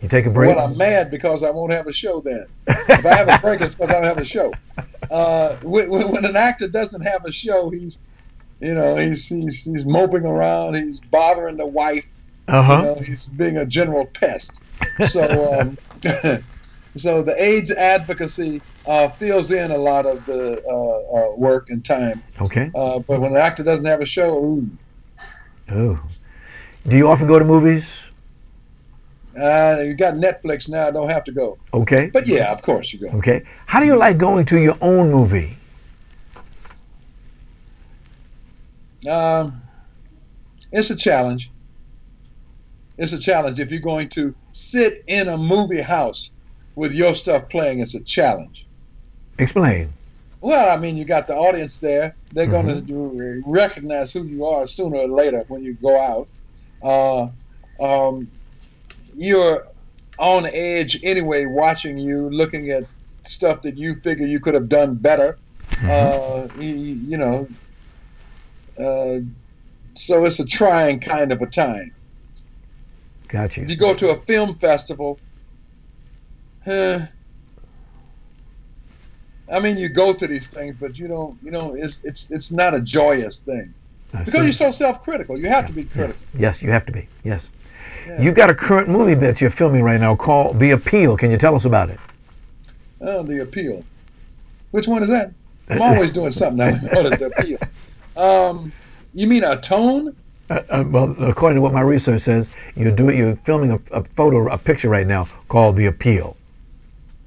You 0.03 0.09
take 0.09 0.25
a 0.25 0.29
break? 0.29 0.53
Well, 0.53 0.67
I'm 0.67 0.77
mad 0.77 1.09
because 1.09 1.43
I 1.43 1.49
won't 1.49 1.71
have 1.71 1.87
a 1.87 1.93
show 1.93 2.19
then. 2.19 2.45
if 2.67 3.05
I 3.05 3.15
have 3.15 3.29
a 3.29 3.37
break, 3.39 3.61
it's 3.61 3.73
because 3.73 3.89
I 3.89 3.93
don't 3.93 4.03
have 4.03 4.17
a 4.17 4.25
show. 4.25 4.51
Uh, 5.09 5.55
when, 5.63 5.89
when, 5.89 6.25
an 6.25 6.35
actor 6.35 6.67
doesn't 6.67 7.01
have 7.01 7.23
a 7.23 7.31
show, 7.31 7.69
he's, 7.69 8.01
you 8.59 8.73
know, 8.73 8.97
he's 8.97 9.29
he's, 9.29 9.63
he's 9.63 9.85
moping 9.85 10.25
around, 10.25 10.75
he's 10.75 10.99
bothering 10.99 11.55
the 11.55 11.65
wife. 11.65 12.05
Uh-huh. 12.49 12.73
You 12.73 12.83
know, 12.83 12.95
he's 12.95 13.27
being 13.27 13.55
a 13.55 13.65
general 13.65 14.05
pest. 14.07 14.61
So, 15.07 15.61
um, 15.61 15.77
so 16.95 17.23
the 17.23 17.35
AIDS 17.41 17.71
advocacy 17.71 18.61
uh, 18.85 19.07
fills 19.07 19.53
in 19.53 19.71
a 19.71 19.77
lot 19.77 20.05
of 20.05 20.25
the 20.25 20.61
uh, 20.67 21.17
uh 21.17 21.35
work 21.37 21.69
and 21.69 21.83
time. 21.83 22.21
Okay. 22.41 22.69
Uh, 22.75 22.99
but 22.99 23.21
when 23.21 23.31
an 23.31 23.37
actor 23.37 23.63
doesn't 23.63 23.85
have 23.85 24.01
a 24.01 24.05
show, 24.05 24.37
ooh. 24.37 24.67
Oh. 25.71 25.97
Do 26.85 26.97
you 26.97 27.07
often 27.07 27.25
go 27.25 27.39
to 27.39 27.45
movies? 27.45 28.03
Uh, 29.37 29.81
you 29.83 29.95
got 29.95 30.15
Netflix 30.15 30.69
now. 30.69 30.91
Don't 30.91 31.09
have 31.09 31.23
to 31.23 31.31
go. 31.31 31.57
Okay. 31.73 32.09
But 32.13 32.27
yeah, 32.27 32.51
of 32.51 32.61
course 32.61 32.93
you 32.93 32.99
go. 32.99 33.17
Okay. 33.17 33.43
How 33.65 33.79
do 33.79 33.85
you 33.85 33.95
like 33.95 34.17
going 34.17 34.45
to 34.45 34.59
your 34.59 34.77
own 34.81 35.11
movie? 35.11 35.57
Um, 39.09 39.61
it's 40.71 40.89
a 40.89 40.95
challenge. 40.95 41.51
It's 42.97 43.13
a 43.13 43.19
challenge. 43.19 43.59
If 43.59 43.71
you're 43.71 43.81
going 43.81 44.09
to 44.09 44.35
sit 44.51 45.03
in 45.07 45.27
a 45.27 45.37
movie 45.37 45.81
house 45.81 46.31
with 46.75 46.93
your 46.93 47.15
stuff 47.15 47.49
playing, 47.49 47.79
it's 47.79 47.95
a 47.95 48.03
challenge. 48.03 48.67
Explain. 49.39 49.91
Well, 50.41 50.75
I 50.75 50.79
mean, 50.79 50.95
you 50.97 51.05
got 51.05 51.25
the 51.25 51.35
audience 51.35 51.79
there. 51.79 52.15
They're 52.33 52.47
mm-hmm. 52.47 52.67
going 52.67 52.87
to 52.87 53.43
recognize 53.45 54.11
who 54.13 54.25
you 54.25 54.45
are 54.45 54.67
sooner 54.67 54.97
or 54.97 55.07
later 55.07 55.43
when 55.47 55.63
you 55.63 55.73
go 55.73 55.97
out. 55.99 56.27
Uh, 56.83 57.29
um, 57.83 58.29
you're 59.15 59.67
on 60.17 60.45
edge 60.45 60.99
anyway, 61.03 61.45
watching 61.45 61.97
you, 61.97 62.29
looking 62.29 62.69
at 62.69 62.83
stuff 63.23 63.61
that 63.63 63.77
you 63.77 63.95
figure 63.95 64.25
you 64.25 64.39
could 64.39 64.53
have 64.53 64.69
done 64.69 64.95
better. 64.95 65.37
Mm-hmm. 65.71 65.89
Uh, 65.89 66.61
you, 66.61 66.75
you, 67.07 67.17
know, 67.17 67.47
uh, 68.79 69.19
so 69.95 70.25
it's 70.25 70.39
a 70.39 70.45
trying 70.45 70.99
kind 70.99 71.31
of 71.31 71.41
a 71.41 71.47
time. 71.47 71.93
Gotcha. 73.27 73.61
If 73.61 73.69
you 73.69 73.77
go 73.77 73.95
to 73.95 74.11
a 74.11 74.15
film 74.17 74.55
festival, 74.55 75.19
uh, 76.67 76.99
I 79.51 79.59
mean, 79.59 79.77
you 79.77 79.89
go 79.89 80.13
to 80.13 80.27
these 80.27 80.47
things, 80.47 80.75
but 80.79 80.97
you 80.97 81.07
don't, 81.07 81.37
you 81.43 81.51
know, 81.51 81.75
it's 81.75 82.03
it's 82.05 82.31
it's 82.31 82.51
not 82.51 82.73
a 82.73 82.81
joyous 82.81 83.41
thing 83.41 83.73
because 84.11 84.43
you're 84.43 84.51
so 84.51 84.71
self-critical. 84.71 85.37
You 85.37 85.49
have 85.49 85.63
yeah. 85.63 85.67
to 85.67 85.73
be 85.73 85.83
critical. 85.83 86.21
Yes. 86.33 86.41
yes, 86.41 86.61
you 86.61 86.71
have 86.71 86.85
to 86.85 86.91
be. 86.91 87.07
Yes. 87.23 87.49
You've 88.19 88.35
got 88.35 88.49
a 88.49 88.55
current 88.55 88.89
movie 88.89 89.13
that 89.15 89.41
you're 89.41 89.49
filming 89.49 89.83
right 89.83 89.99
now 89.99 90.15
called 90.15 90.59
The 90.59 90.71
Appeal. 90.71 91.17
Can 91.17 91.31
you 91.31 91.37
tell 91.37 91.55
us 91.55 91.65
about 91.65 91.89
it? 91.89 91.99
Oh, 93.01 93.23
The 93.23 93.41
Appeal. 93.41 93.83
Which 94.71 94.87
one 94.87 95.03
is 95.03 95.09
that? 95.09 95.33
I'm 95.69 95.81
always 95.81 96.11
doing 96.11 96.31
something 96.31 96.57
now. 96.57 96.71
The 96.71 97.31
Appeal. 97.37 97.57
Um, 98.15 98.71
you 99.13 99.27
mean 99.27 99.43
a 99.43 99.59
tone? 99.59 100.15
Uh, 100.49 100.61
uh, 100.69 100.83
well, 100.87 101.15
according 101.23 101.55
to 101.55 101.61
what 101.61 101.73
my 101.73 101.81
research 101.81 102.21
says, 102.21 102.49
you're 102.75 102.91
doing 102.91 103.17
you're 103.17 103.35
filming 103.37 103.71
a, 103.71 103.79
a, 103.91 104.03
photo, 104.15 104.47
a 104.49 104.57
picture 104.57 104.89
right 104.89 105.07
now 105.07 105.27
called 105.47 105.75
The 105.75 105.85
Appeal. 105.85 106.35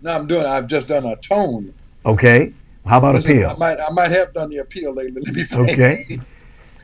No, 0.02 0.12
I'm 0.12 0.26
doing. 0.26 0.46
I've 0.46 0.66
just 0.66 0.88
done 0.88 1.04
a 1.04 1.16
tone. 1.16 1.72
Okay. 2.04 2.52
How 2.84 2.98
about 2.98 3.16
Listen, 3.16 3.38
appeal? 3.38 3.50
I 3.50 3.56
might 3.56 3.78
I 3.80 3.90
might 3.92 4.10
have 4.12 4.32
done 4.32 4.50
the 4.50 4.58
appeal 4.58 4.94
lately. 4.94 5.22
Let 5.22 5.34
me 5.34 5.42
think. 5.42 5.70
Okay. 5.70 6.20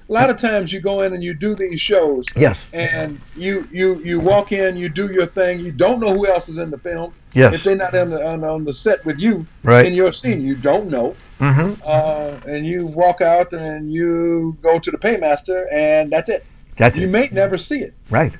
a 0.08 0.12
lot 0.12 0.30
of 0.30 0.36
times 0.36 0.72
you 0.72 0.80
go 0.80 1.02
in 1.02 1.12
and 1.14 1.22
you 1.22 1.34
do 1.34 1.54
these 1.54 1.80
shows. 1.80 2.26
Yes. 2.36 2.68
And 2.72 3.20
you 3.36 3.66
you 3.70 4.00
you 4.02 4.20
walk 4.20 4.52
in, 4.52 4.76
you 4.76 4.88
do 4.88 5.12
your 5.12 5.26
thing. 5.26 5.60
You 5.60 5.72
don't 5.72 6.00
know 6.00 6.14
who 6.14 6.26
else 6.26 6.48
is 6.48 6.58
in 6.58 6.70
the 6.70 6.78
film. 6.78 7.12
Yes. 7.34 7.54
If 7.54 7.64
they're 7.64 7.76
not 7.76 7.94
on 7.94 8.10
the 8.10 8.26
on, 8.26 8.44
on 8.44 8.64
the 8.64 8.72
set 8.72 9.04
with 9.04 9.20
you 9.20 9.46
right. 9.62 9.86
in 9.86 9.94
your 9.94 10.12
scene, 10.12 10.40
you 10.40 10.56
don't 10.56 10.90
know. 10.90 11.14
Mm-hmm. 11.40 11.80
Uh, 11.84 12.40
and 12.46 12.66
you 12.66 12.86
walk 12.86 13.20
out 13.20 13.52
and 13.52 13.92
you 13.92 14.56
go 14.62 14.78
to 14.78 14.90
the 14.90 14.98
paymaster, 14.98 15.66
and 15.72 16.10
that's 16.12 16.28
it. 16.28 16.44
That's 16.76 16.96
you 16.96 17.06
it. 17.06 17.10
may 17.10 17.28
never 17.32 17.58
see 17.58 17.80
it. 17.80 17.94
Right. 18.10 18.32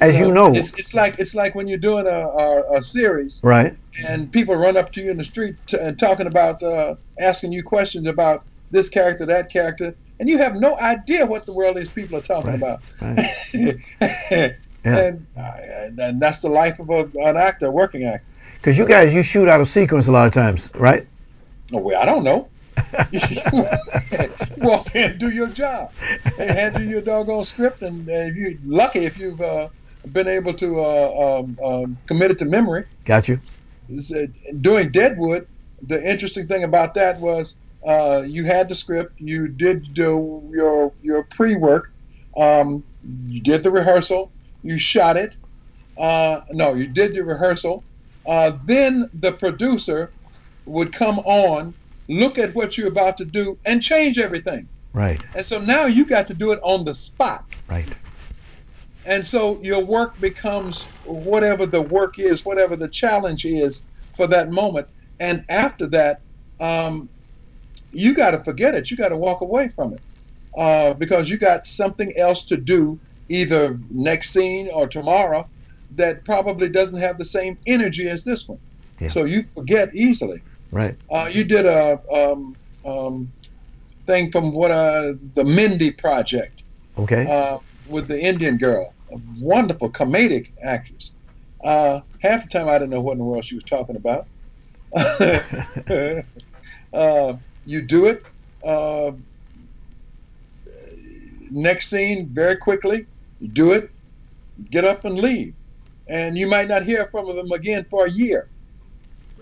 As 0.00 0.16
you 0.16 0.30
know, 0.30 0.52
it's, 0.54 0.78
it's 0.78 0.94
like 0.94 1.18
it's 1.18 1.34
like 1.34 1.56
when 1.56 1.66
you're 1.66 1.76
doing 1.76 2.06
a, 2.06 2.20
a, 2.20 2.78
a 2.78 2.82
series, 2.82 3.40
right? 3.42 3.76
And 4.06 4.30
people 4.30 4.54
run 4.54 4.76
up 4.76 4.92
to 4.92 5.00
you 5.02 5.10
in 5.10 5.16
the 5.16 5.24
street 5.24 5.56
t- 5.66 5.76
and 5.80 5.98
talking 5.98 6.28
about, 6.28 6.62
uh, 6.62 6.94
asking 7.18 7.50
you 7.50 7.64
questions 7.64 8.06
about 8.06 8.44
this 8.70 8.88
character, 8.88 9.26
that 9.26 9.50
character, 9.50 9.96
and 10.20 10.28
you 10.28 10.38
have 10.38 10.56
no 10.56 10.76
idea 10.78 11.24
what 11.26 11.46
the 11.46 11.52
world 11.52 11.76
these 11.76 11.90
people 11.90 12.18
are 12.18 12.22
talking 12.22 12.50
right. 12.50 12.56
about. 12.56 12.80
Right. 13.00 13.20
yeah. 14.00 14.52
and, 14.84 15.26
uh, 15.36 15.52
and 15.98 16.20
that's 16.20 16.40
the 16.40 16.48
life 16.48 16.78
of 16.80 16.90
a, 16.90 17.10
an 17.14 17.36
actor, 17.36 17.66
a 17.66 17.70
working 17.70 18.04
actor. 18.04 18.24
Because 18.54 18.76
you 18.76 18.86
guys, 18.86 19.14
you 19.14 19.22
shoot 19.22 19.48
out 19.48 19.60
of 19.60 19.68
sequence 19.68 20.08
a 20.08 20.12
lot 20.12 20.26
of 20.26 20.32
times, 20.32 20.68
right? 20.74 21.06
Oh, 21.72 21.80
well, 21.80 22.02
I 22.02 22.04
don't 22.04 22.24
know. 22.24 22.48
walk 24.58 24.94
in, 24.94 25.18
do 25.18 25.30
your 25.30 25.48
job, 25.48 25.92
and 26.38 26.50
handle 26.50 26.82
your 26.82 27.00
doggone 27.00 27.44
script. 27.44 27.82
And 27.82 28.08
if 28.08 28.36
you're 28.36 28.52
lucky, 28.64 29.00
if 29.00 29.18
you've 29.18 29.40
uh, 29.40 29.68
been 30.12 30.28
able 30.28 30.54
to 30.54 30.80
uh, 30.80 31.40
um, 31.40 31.58
um, 31.62 31.98
commit 32.06 32.30
it 32.30 32.38
to 32.38 32.44
memory. 32.44 32.84
Got 33.04 33.28
you. 33.28 33.38
Uh, 33.90 34.26
doing 34.60 34.90
Deadwood, 34.90 35.46
the 35.82 36.10
interesting 36.10 36.46
thing 36.46 36.64
about 36.64 36.94
that 36.94 37.20
was 37.20 37.58
uh, 37.88 38.22
you 38.26 38.44
had 38.44 38.68
the 38.68 38.74
script, 38.74 39.14
you 39.18 39.48
did 39.48 39.94
do 39.94 40.42
your 40.54 40.92
your 41.00 41.24
pre 41.24 41.56
work, 41.56 41.90
um, 42.36 42.84
you 43.26 43.40
did 43.40 43.62
the 43.62 43.70
rehearsal, 43.70 44.30
you 44.62 44.78
shot 44.78 45.16
it. 45.16 45.38
Uh, 45.96 46.42
no, 46.50 46.74
you 46.74 46.86
did 46.86 47.14
the 47.14 47.24
rehearsal. 47.24 47.82
Uh, 48.26 48.52
then 48.66 49.08
the 49.14 49.32
producer 49.32 50.12
would 50.66 50.92
come 50.92 51.18
on, 51.20 51.74
look 52.08 52.36
at 52.36 52.54
what 52.54 52.76
you're 52.76 52.88
about 52.88 53.16
to 53.16 53.24
do, 53.24 53.58
and 53.64 53.82
change 53.82 54.18
everything. 54.18 54.68
Right. 54.92 55.22
And 55.34 55.44
so 55.44 55.58
now 55.58 55.86
you 55.86 56.04
got 56.04 56.26
to 56.26 56.34
do 56.34 56.52
it 56.52 56.60
on 56.62 56.84
the 56.84 56.94
spot. 56.94 57.40
Right. 57.68 57.94
And 59.06 59.24
so 59.24 59.62
your 59.62 59.82
work 59.82 60.20
becomes 60.20 60.90
whatever 61.04 61.64
the 61.64 61.80
work 61.80 62.18
is, 62.18 62.44
whatever 62.44 62.76
the 62.76 62.88
challenge 62.88 63.46
is 63.46 63.88
for 64.14 64.26
that 64.26 64.52
moment. 64.52 64.88
And 65.18 65.42
after 65.48 65.86
that, 65.86 66.20
um, 66.60 67.08
you 67.90 68.14
got 68.14 68.32
to 68.32 68.38
forget 68.44 68.74
it. 68.74 68.90
You 68.90 68.96
got 68.96 69.08
to 69.10 69.16
walk 69.16 69.40
away 69.40 69.68
from 69.68 69.94
it 69.94 70.02
uh, 70.56 70.94
because 70.94 71.30
you 71.30 71.38
got 71.38 71.66
something 71.66 72.12
else 72.16 72.44
to 72.46 72.56
do, 72.56 73.00
either 73.28 73.78
next 73.90 74.32
scene 74.32 74.68
or 74.72 74.86
tomorrow, 74.86 75.48
that 75.94 76.24
probably 76.24 76.68
doesn't 76.68 77.00
have 77.00 77.18
the 77.18 77.24
same 77.24 77.58
energy 77.66 78.08
as 78.08 78.24
this 78.24 78.48
one. 78.48 78.58
Yeah. 79.00 79.08
So 79.08 79.24
you 79.24 79.42
forget 79.42 79.94
easily. 79.94 80.42
Right. 80.70 80.96
Uh, 81.10 81.28
you 81.30 81.44
did 81.44 81.64
a 81.64 82.00
um, 82.12 82.56
um, 82.84 83.32
thing 84.06 84.30
from 84.30 84.54
what 84.54 84.70
uh, 84.70 85.14
the 85.34 85.44
Mindy 85.44 85.92
Project. 85.92 86.64
Okay. 86.98 87.26
Uh, 87.26 87.58
with 87.86 88.08
the 88.08 88.20
Indian 88.20 88.58
girl, 88.58 88.94
a 89.12 89.16
wonderful 89.40 89.90
comedic 89.90 90.48
actress. 90.62 91.12
Uh, 91.64 92.00
half 92.20 92.42
the 92.42 92.48
time 92.48 92.68
I 92.68 92.74
didn't 92.74 92.90
know 92.90 93.00
what 93.00 93.12
in 93.12 93.18
the 93.18 93.24
world 93.24 93.44
she 93.44 93.54
was 93.54 93.64
talking 93.64 93.96
about. 93.96 94.26
you 97.68 97.82
do 97.82 98.06
it. 98.06 98.24
Uh, 98.64 99.12
next 101.50 101.90
scene, 101.90 102.26
very 102.28 102.56
quickly, 102.56 103.06
you 103.40 103.48
do 103.48 103.72
it, 103.72 103.90
get 104.70 104.84
up 104.84 105.04
and 105.04 105.18
leave. 105.18 105.54
And 106.08 106.38
you 106.38 106.48
might 106.48 106.68
not 106.68 106.82
hear 106.82 107.06
from 107.10 107.28
them 107.36 107.52
again 107.52 107.84
for 107.90 108.06
a 108.06 108.10
year. 108.10 108.48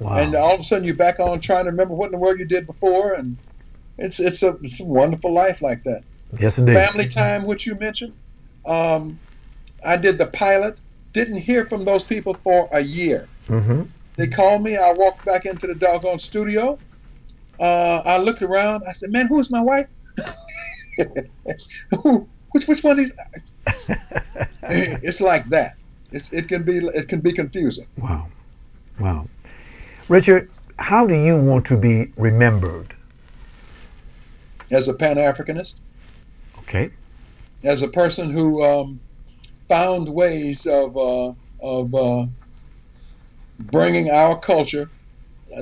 Wow. 0.01 0.16
And 0.16 0.35
all 0.35 0.55
of 0.55 0.61
a 0.61 0.62
sudden 0.62 0.85
you're 0.85 0.97
back 0.97 1.20
on 1.20 1.39
trying 1.41 1.64
to 1.64 1.70
remember 1.70 1.95
what 1.95 2.07
in 2.07 2.12
the 2.12 2.18
world 2.18 2.39
you 2.39 2.45
did 2.45 2.66
before, 2.66 3.14
and 3.14 3.37
it's 3.97 4.20
it's 4.20 4.43
a 4.43 4.57
it's 4.61 4.81
a 4.81 4.85
wonderful 4.85 5.33
life 5.33 5.62
like 5.62 5.85
that. 5.85 6.03
Yes, 6.39 6.59
indeed. 6.59 6.74
Family 6.74 7.09
time, 7.09 7.47
which 7.47 7.66
you 7.66 7.77
mentioned. 7.77 8.12
Um, 8.66 9.18
I 9.87 9.97
did 9.97 10.18
the 10.18 10.27
pilot. 10.27 10.79
Didn't 11.12 11.39
hear 11.39 11.64
from 11.66 11.85
those 11.85 12.05
people 12.05 12.35
for 12.43 12.68
a 12.72 12.81
year. 12.81 13.29
Mm-hmm. 13.49 13.85
They 14.16 14.27
called 14.27 14.62
me. 14.62 14.77
I 14.77 14.93
walked 14.93 15.24
back 15.24 15.47
into 15.47 15.66
the 15.66 15.74
doggone 15.74 16.18
studio. 16.18 16.79
Uh, 17.59 18.03
I 18.05 18.19
looked 18.19 18.43
around. 18.43 18.85
I 18.87 18.93
said, 18.93 19.11
"Man, 19.11 19.27
who's 19.27 19.51
my 19.51 19.61
wife? 19.61 19.87
Who? 22.03 22.29
Which 22.53 22.67
which 22.67 22.85
one 22.85 22.99
is?" 22.99 23.13
it's 24.63 25.21
like 25.21 25.49
that. 25.51 25.75
It's, 26.13 26.33
it 26.33 26.49
can 26.49 26.63
be 26.63 26.79
it 26.79 27.09
can 27.09 27.21
be 27.21 27.33
confusing. 27.33 27.87
Wow, 27.99 28.29
wow. 28.99 29.29
Richard, 30.09 30.51
how 30.79 31.07
do 31.07 31.15
you 31.15 31.37
want 31.37 31.67
to 31.67 31.77
be 31.77 32.13
remembered? 32.17 32.95
As 34.71 34.89
a 34.89 34.95
Pan 34.95 35.17
Africanist. 35.17 35.77
Okay. 36.59 36.91
As 37.63 37.83
a 37.83 37.89
person 37.89 38.31
who 38.31 38.63
um, 38.63 39.01
found 39.69 40.09
ways 40.09 40.67
of 40.67 40.97
uh, 40.97 41.33
of 41.61 41.95
uh, 41.95 42.27
bringing 43.59 44.11
our 44.11 44.39
culture, 44.39 44.91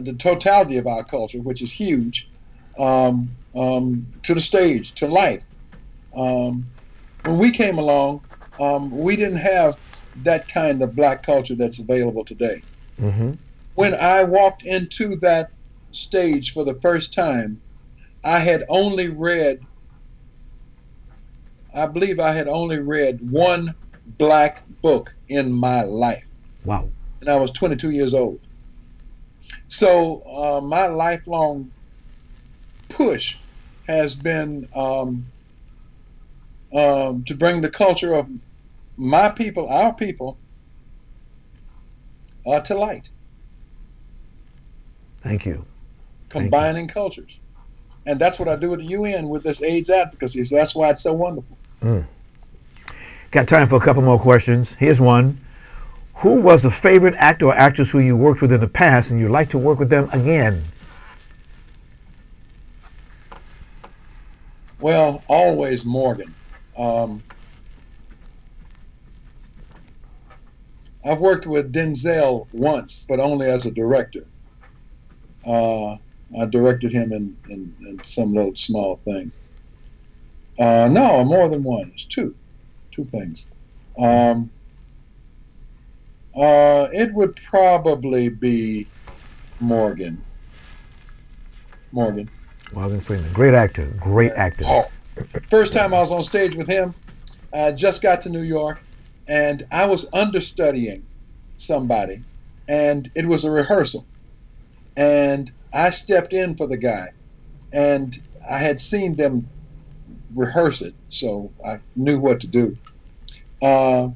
the 0.01 0.15
totality 0.15 0.77
of 0.77 0.87
our 0.87 1.05
culture, 1.05 1.39
which 1.39 1.63
is 1.63 1.73
huge, 1.73 2.29
um, 2.79 3.31
um, 3.55 4.07
to 4.25 4.35
the 4.35 4.41
stage, 4.41 4.95
to 4.95 5.07
life. 5.07 5.45
Um, 6.17 6.67
when 7.23 7.39
we 7.39 7.51
came 7.51 7.79
along, 7.79 8.25
um, 8.59 8.91
we 8.91 9.17
didn't 9.17 9.39
have 9.39 9.77
that 10.17 10.49
kind 10.49 10.83
of 10.83 10.95
black 10.95 11.23
culture 11.25 11.55
that's 11.55 11.79
available 11.79 12.25
today. 12.25 12.63
Mm-hmm. 13.01 13.33
When 13.75 13.95
I 13.95 14.25
walked 14.25 14.65
into 14.65 15.17
that 15.17 15.51
stage 15.91 16.53
for 16.53 16.65
the 16.65 16.79
first 16.81 17.13
time, 17.13 17.61
I 18.23 18.39
had 18.39 18.65
only 18.69 19.09
read, 19.09 19.67
I 21.75 21.87
believe 21.87 22.21
I 22.21 22.31
had 22.31 22.49
only 22.49 22.79
read 22.79 23.19
one 23.21 23.75
black 24.07 24.65
book 24.83 25.15
in 25.29 25.53
my 25.53 25.83
life. 25.83 26.41
Wow. 26.65 26.89
And 27.21 27.29
I 27.29 27.37
was 27.37 27.51
22 27.51 27.91
years 27.91 28.15
old. 28.15 28.41
So 29.69 30.23
uh, 30.23 30.61
my 30.61 30.87
lifelong 30.87 31.73
push 32.89 33.37
has 33.87 34.15
been 34.15 34.69
um, 34.75 35.27
um, 36.73 37.25
to 37.25 37.35
bring 37.35 37.61
the 37.61 37.71
culture 37.71 38.15
of 38.15 38.29
my 38.97 39.29
people, 39.29 39.69
our 39.69 39.95
people, 39.95 40.39
uh, 42.47 42.61
to 42.61 42.75
light. 42.75 43.11
Thank 45.23 45.47
you. 45.47 45.65
Combining 46.29 46.75
Thank 46.75 46.91
you. 46.91 46.95
cultures. 46.95 47.41
And 48.07 48.21
that's 48.21 48.39
what 48.39 48.49
I 48.49 48.57
do 48.57 48.71
with 48.71 48.81
the 48.81 48.87
UN 48.87 49.29
with 49.29 49.45
this 49.45 49.63
AIDS 49.63 49.89
advocacy. 49.89 50.45
So 50.45 50.57
that's 50.57 50.75
why 50.75 50.91
it's 50.91 51.03
so 51.03 51.15
wonderful. 51.15 51.59
Mm. 51.83 52.07
Got 53.31 53.49
time 53.49 53.69
for 53.69 53.77
a 53.77 53.81
couple 53.81 54.03
more 54.03 54.21
questions. 54.21 54.75
Here's 54.75 55.01
one. 55.01 55.44
Who 56.25 56.41
was 56.41 56.65
a 56.65 56.71
favorite 56.71 57.15
actor 57.19 57.49
or 57.49 57.55
actress 57.55 57.91
who 57.91 57.99
you 57.99 58.17
worked 58.17 58.41
with 58.41 58.51
in 58.51 58.61
the 58.61 58.67
past 58.67 59.11
and 59.11 59.21
you'd 59.21 59.31
like 59.31 59.51
to 59.51 59.59
work 59.59 59.79
with 59.79 59.91
them 59.91 60.09
again? 60.11 60.65
Well, 64.81 65.23
always 65.29 65.85
Morgan. 65.85 66.35
Um, 66.79 67.23
I've 71.05 71.21
worked 71.21 71.47
with 71.47 71.75
Denzel 71.75 72.47
once, 72.53 73.05
but 73.07 73.21
only 73.21 73.51
as 73.51 73.67
a 73.67 73.71
director. 73.71 74.25
Uh, 75.47 75.97
I 76.41 76.47
directed 76.49 76.91
him 76.91 77.13
in, 77.13 77.37
in, 77.51 77.77
in, 77.87 78.03
some 78.03 78.33
little 78.33 78.57
small 78.57 78.97
thing. 79.05 79.31
Uh, 80.59 80.89
no, 80.91 81.23
more 81.23 81.51
than 81.51 81.63
one. 81.63 81.91
It's 81.93 82.07
two, 82.07 82.35
two 82.93 83.05
things. 83.05 83.47
Um, 83.99 84.51
uh, 86.37 86.89
it 86.93 87.13
would 87.15 87.37
probably 87.37 88.31
be 88.31 88.91
Morgan. 89.61 90.25
Morgan. 91.93 92.31
Morgan 92.73 93.01
Freeman, 93.01 93.33
great 93.33 93.55
actor, 93.55 93.87
great 94.01 94.33
actor. 94.33 94.65
Oh, 94.67 94.87
first 95.51 95.73
time 95.73 95.95
I 95.95 96.01
was 96.01 96.13
on 96.13 96.23
stage 96.23 96.57
with 96.57 96.69
him, 96.69 96.95
I 97.55 97.73
just 97.73 98.03
got 98.03 98.23
to 98.23 98.31
New 98.31 98.43
York, 98.43 98.83
and 99.29 99.63
I 99.73 99.87
was 99.87 100.11
understudying 100.15 101.07
somebody, 101.57 102.25
and 102.69 103.11
it 103.15 103.27
was 103.27 103.45
a 103.45 103.51
rehearsal, 103.51 104.09
and 104.97 105.51
I 105.73 105.91
stepped 105.91 106.33
in 106.33 106.57
for 106.57 106.67
the 106.69 106.79
guy, 106.79 107.09
and 107.73 108.15
I 108.51 108.59
had 108.59 108.81
seen 108.81 109.17
them 109.17 109.53
rehearse 110.35 110.83
it, 110.83 110.95
so 111.09 111.55
I 111.65 111.79
knew 111.97 112.21
what 112.21 112.41
to 112.43 112.49
do. 112.49 112.79
Uh, 113.63 114.09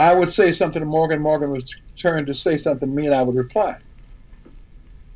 I 0.00 0.14
would 0.14 0.30
say 0.30 0.50
something 0.50 0.80
to 0.80 0.86
Morgan. 0.86 1.20
Morgan 1.20 1.50
would 1.50 1.68
turn 1.98 2.24
to 2.24 2.32
say 2.32 2.56
something 2.56 2.88
to 2.88 2.94
me, 2.94 3.04
and 3.04 3.14
I 3.14 3.22
would 3.22 3.36
reply. 3.36 3.76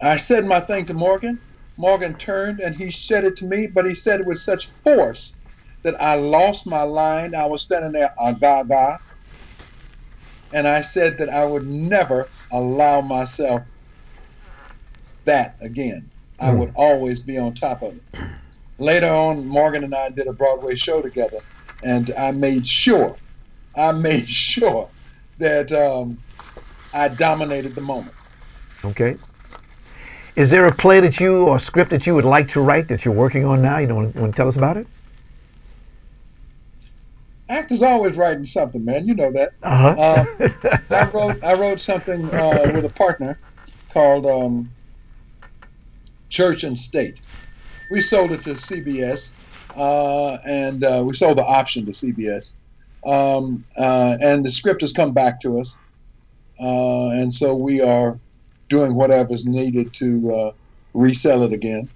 I 0.03 0.19
said 0.19 0.45
my 0.45 0.61
thing 0.61 0.85
to 0.87 0.95
Morgan. 0.95 1.41
Morgan 1.79 2.13
turned 2.19 2.61
and 2.61 2.75
he 2.75 2.91
said 2.91 3.25
it 3.25 3.35
to 3.39 3.47
me, 3.47 3.67
but 3.67 3.87
he 3.87 3.95
said 3.95 4.21
it 4.21 4.27
with 4.27 4.37
such 4.37 4.69
force 4.85 5.37
that 5.85 5.99
I 6.03 6.17
lost 6.17 6.67
my 6.67 6.83
line. 6.83 7.35
I 7.35 7.47
was 7.47 7.63
standing 7.63 7.93
there, 7.93 8.15
ah, 8.19 8.33
ga 8.33 8.99
and 10.53 10.69
I 10.69 10.83
said 10.83 11.17
that 11.17 11.31
I 11.31 11.47
would 11.47 11.67
never 11.67 12.29
allow 12.53 13.01
myself 13.01 13.63
that 15.25 15.57
again. 15.63 16.11
I 16.39 16.51
mm. 16.51 16.59
would 16.59 16.73
always 16.77 17.21
be 17.21 17.39
on 17.39 17.55
top 17.55 17.81
of 17.81 17.97
it. 17.97 18.21
Later 18.79 19.09
on, 19.09 19.47
Morgan 19.47 19.83
and 19.83 19.95
I 19.95 20.11
did 20.11 20.27
a 20.27 20.33
Broadway 20.35 20.75
show 20.75 21.01
together, 21.01 21.39
and 21.83 22.13
I 22.19 22.33
made 22.33 22.69
sure, 22.69 23.17
I 23.77 23.93
made 23.93 24.29
sure 24.49 24.89
that 25.39 25.73
um, 25.73 26.19
I 26.93 27.09
dominated 27.09 27.75
the 27.75 27.81
moment. 27.81 28.15
Okay. 28.85 29.17
Is 30.37 30.51
there 30.51 30.67
a 30.67 30.75
play 30.75 31.01
that 31.01 31.21
you 31.21 31.47
or 31.47 31.59
script 31.59 31.91
that 31.91 32.07
you 32.07 32.15
would 32.15 32.25
like 32.25 32.49
to 32.51 32.61
write 32.61 32.89
that 32.89 33.05
you're 33.05 33.15
working 33.15 33.45
on 33.45 33.63
now? 33.63 33.79
You 33.79 33.87
don't 33.87 33.97
want, 33.97 34.17
want 34.17 34.33
to 34.33 34.37
tell 34.37 34.49
us 34.49 34.57
about 34.57 34.77
it? 34.77 34.87
Actors 37.49 37.83
always 37.83 38.17
writing 38.17 38.45
something, 38.45 38.85
man. 38.85 39.07
You 39.07 39.15
know 39.15 39.31
that. 39.31 39.53
Uh-huh. 39.63 39.95
uh, 39.99 40.49
I 40.91 41.11
wrote 41.11 41.45
I 41.45 41.53
wrote 41.55 41.81
something 41.81 42.25
uh, 42.33 42.71
with 42.75 42.85
a 42.85 42.89
partner 42.89 43.39
called 43.91 44.27
um, 44.27 44.71
Church 46.31 46.65
and 46.65 46.77
State. 46.77 47.21
We 47.91 48.01
sold 48.01 48.33
it 48.33 48.43
to 48.45 48.55
CBS, 48.55 49.35
uh, 49.77 50.39
and 50.45 50.83
uh, 50.83 51.05
we 51.07 51.13
sold 51.13 51.39
the 51.39 51.45
option 51.45 51.85
to 51.87 51.93
CBS. 51.93 52.55
Um, 53.07 53.65
uh, 53.77 54.17
and 54.21 54.45
the 54.45 54.51
script 54.51 54.81
has 54.81 54.93
come 54.93 55.13
back 55.13 55.41
to 55.41 55.59
us, 55.59 55.79
uh, 56.59 57.11
and 57.11 57.33
so 57.33 57.55
we 57.55 57.83
are 57.83 58.19
doing 58.69 58.95
whatever's 58.95 59.45
needed 59.45 59.93
to 59.95 60.35
uh, 60.35 60.53
resell 60.95 61.43
it 61.43 61.53
again. 61.53 61.89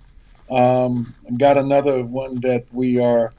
Um, 0.50 1.14
got 1.38 1.56
another 1.56 2.04
one 2.04 2.40
that 2.40 2.66
we 2.72 3.00
are 3.00 3.32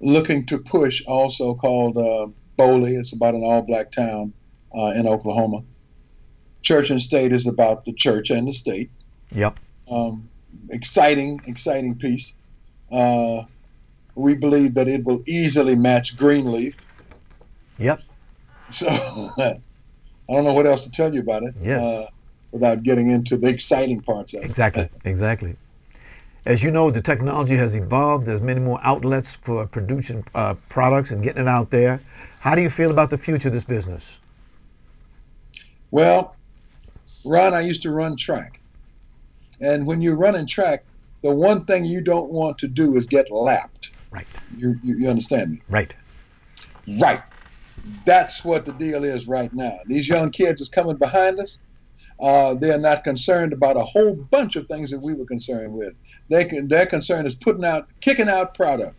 looking 0.00 0.46
to 0.46 0.58
push, 0.58 1.02
also 1.06 1.54
called 1.54 1.96
uh, 1.96 2.28
Boley. 2.58 2.98
It's 2.98 3.14
about 3.14 3.34
an 3.34 3.42
all-black 3.42 3.92
town 3.92 4.32
uh, 4.76 4.92
in 4.96 5.06
Oklahoma. 5.06 5.58
Church 6.62 6.90
and 6.90 7.00
State 7.00 7.32
is 7.32 7.46
about 7.46 7.84
the 7.84 7.92
church 7.92 8.30
and 8.30 8.46
the 8.46 8.52
state. 8.52 8.90
Yep. 9.32 9.58
Um, 9.90 10.28
exciting, 10.70 11.40
exciting 11.46 11.96
piece. 11.98 12.36
Uh, 12.92 13.42
we 14.14 14.34
believe 14.34 14.74
that 14.74 14.88
it 14.88 15.04
will 15.04 15.22
easily 15.26 15.76
match 15.76 16.16
Greenleaf. 16.16 16.84
Yep. 17.80 18.02
So 18.70 18.86
I 19.38 19.56
don't 20.28 20.44
know 20.44 20.52
what 20.52 20.66
else 20.66 20.84
to 20.84 20.90
tell 20.90 21.12
you 21.12 21.20
about 21.20 21.42
it. 21.42 21.54
Yes. 21.62 21.80
Uh, 21.80 22.06
without 22.52 22.82
getting 22.82 23.10
into 23.10 23.36
the 23.36 23.48
exciting 23.48 24.00
parts 24.00 24.34
of 24.34 24.42
it. 24.42 24.46
Exactly, 24.46 24.88
exactly. 25.04 25.56
As 26.46 26.62
you 26.62 26.70
know, 26.70 26.90
the 26.90 27.02
technology 27.02 27.56
has 27.56 27.74
evolved. 27.74 28.26
There's 28.26 28.40
many 28.40 28.60
more 28.60 28.80
outlets 28.82 29.34
for 29.34 29.66
producing 29.66 30.24
uh, 30.34 30.54
products 30.68 31.10
and 31.10 31.22
getting 31.22 31.42
it 31.42 31.48
out 31.48 31.70
there. 31.70 32.00
How 32.40 32.54
do 32.54 32.62
you 32.62 32.70
feel 32.70 32.90
about 32.90 33.10
the 33.10 33.18
future 33.18 33.48
of 33.48 33.54
this 33.54 33.64
business? 33.64 34.18
Well, 35.90 36.34
Ron, 37.24 37.52
I 37.52 37.60
used 37.60 37.82
to 37.82 37.92
run 37.92 38.16
track. 38.16 38.60
And 39.60 39.86
when 39.86 40.00
you're 40.00 40.16
running 40.16 40.46
track, 40.46 40.84
the 41.22 41.30
one 41.30 41.66
thing 41.66 41.84
you 41.84 42.00
don't 42.00 42.32
want 42.32 42.56
to 42.58 42.68
do 42.68 42.96
is 42.96 43.06
get 43.06 43.30
lapped. 43.30 43.92
Right. 44.10 44.26
You, 44.56 44.74
you, 44.82 44.96
you 45.00 45.08
understand 45.10 45.52
me? 45.52 45.60
Right. 45.68 45.92
Right. 46.98 47.20
That's 48.04 48.44
what 48.44 48.64
the 48.64 48.72
deal 48.72 49.04
is 49.04 49.28
right 49.28 49.52
now. 49.52 49.76
These 49.86 50.08
young 50.08 50.30
kids 50.30 50.60
is 50.60 50.68
coming 50.68 50.96
behind 50.96 51.40
us 51.40 51.58
uh, 52.20 52.54
they're 52.54 52.78
not 52.78 53.02
concerned 53.02 53.52
about 53.52 53.76
a 53.76 53.82
whole 53.82 54.14
bunch 54.14 54.56
of 54.56 54.66
things 54.66 54.90
that 54.90 55.00
we 55.00 55.14
were 55.14 55.24
concerned 55.24 55.72
with. 55.72 55.94
They 56.28 56.44
can, 56.44 56.68
their 56.68 56.86
concern 56.86 57.26
is 57.26 57.34
putting 57.34 57.64
out, 57.64 57.88
kicking 58.00 58.28
out 58.28 58.54
product 58.54 58.94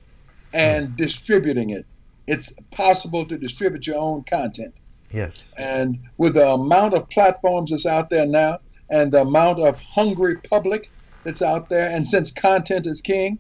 and 0.54 0.90
mm. 0.90 0.96
distributing 0.96 1.70
it. 1.70 1.86
It's 2.28 2.60
possible 2.72 3.26
to 3.26 3.38
distribute 3.38 3.86
your 3.86 3.98
own 3.98 4.24
content. 4.24 4.74
Yes. 5.12 5.44
And 5.58 6.00
with 6.18 6.34
the 6.34 6.48
amount 6.48 6.94
of 6.94 7.10
platforms 7.10 7.72
that's 7.72 7.86
out 7.86 8.10
there 8.10 8.26
now, 8.26 8.60
and 8.90 9.12
the 9.12 9.22
amount 9.22 9.60
of 9.62 9.82
hungry 9.82 10.38
public 10.38 10.90
that's 11.24 11.42
out 11.42 11.70
there, 11.70 11.90
and 11.92 12.06
since 12.08 12.32
content 12.32 12.88
is 12.88 13.02
king, 13.02 13.38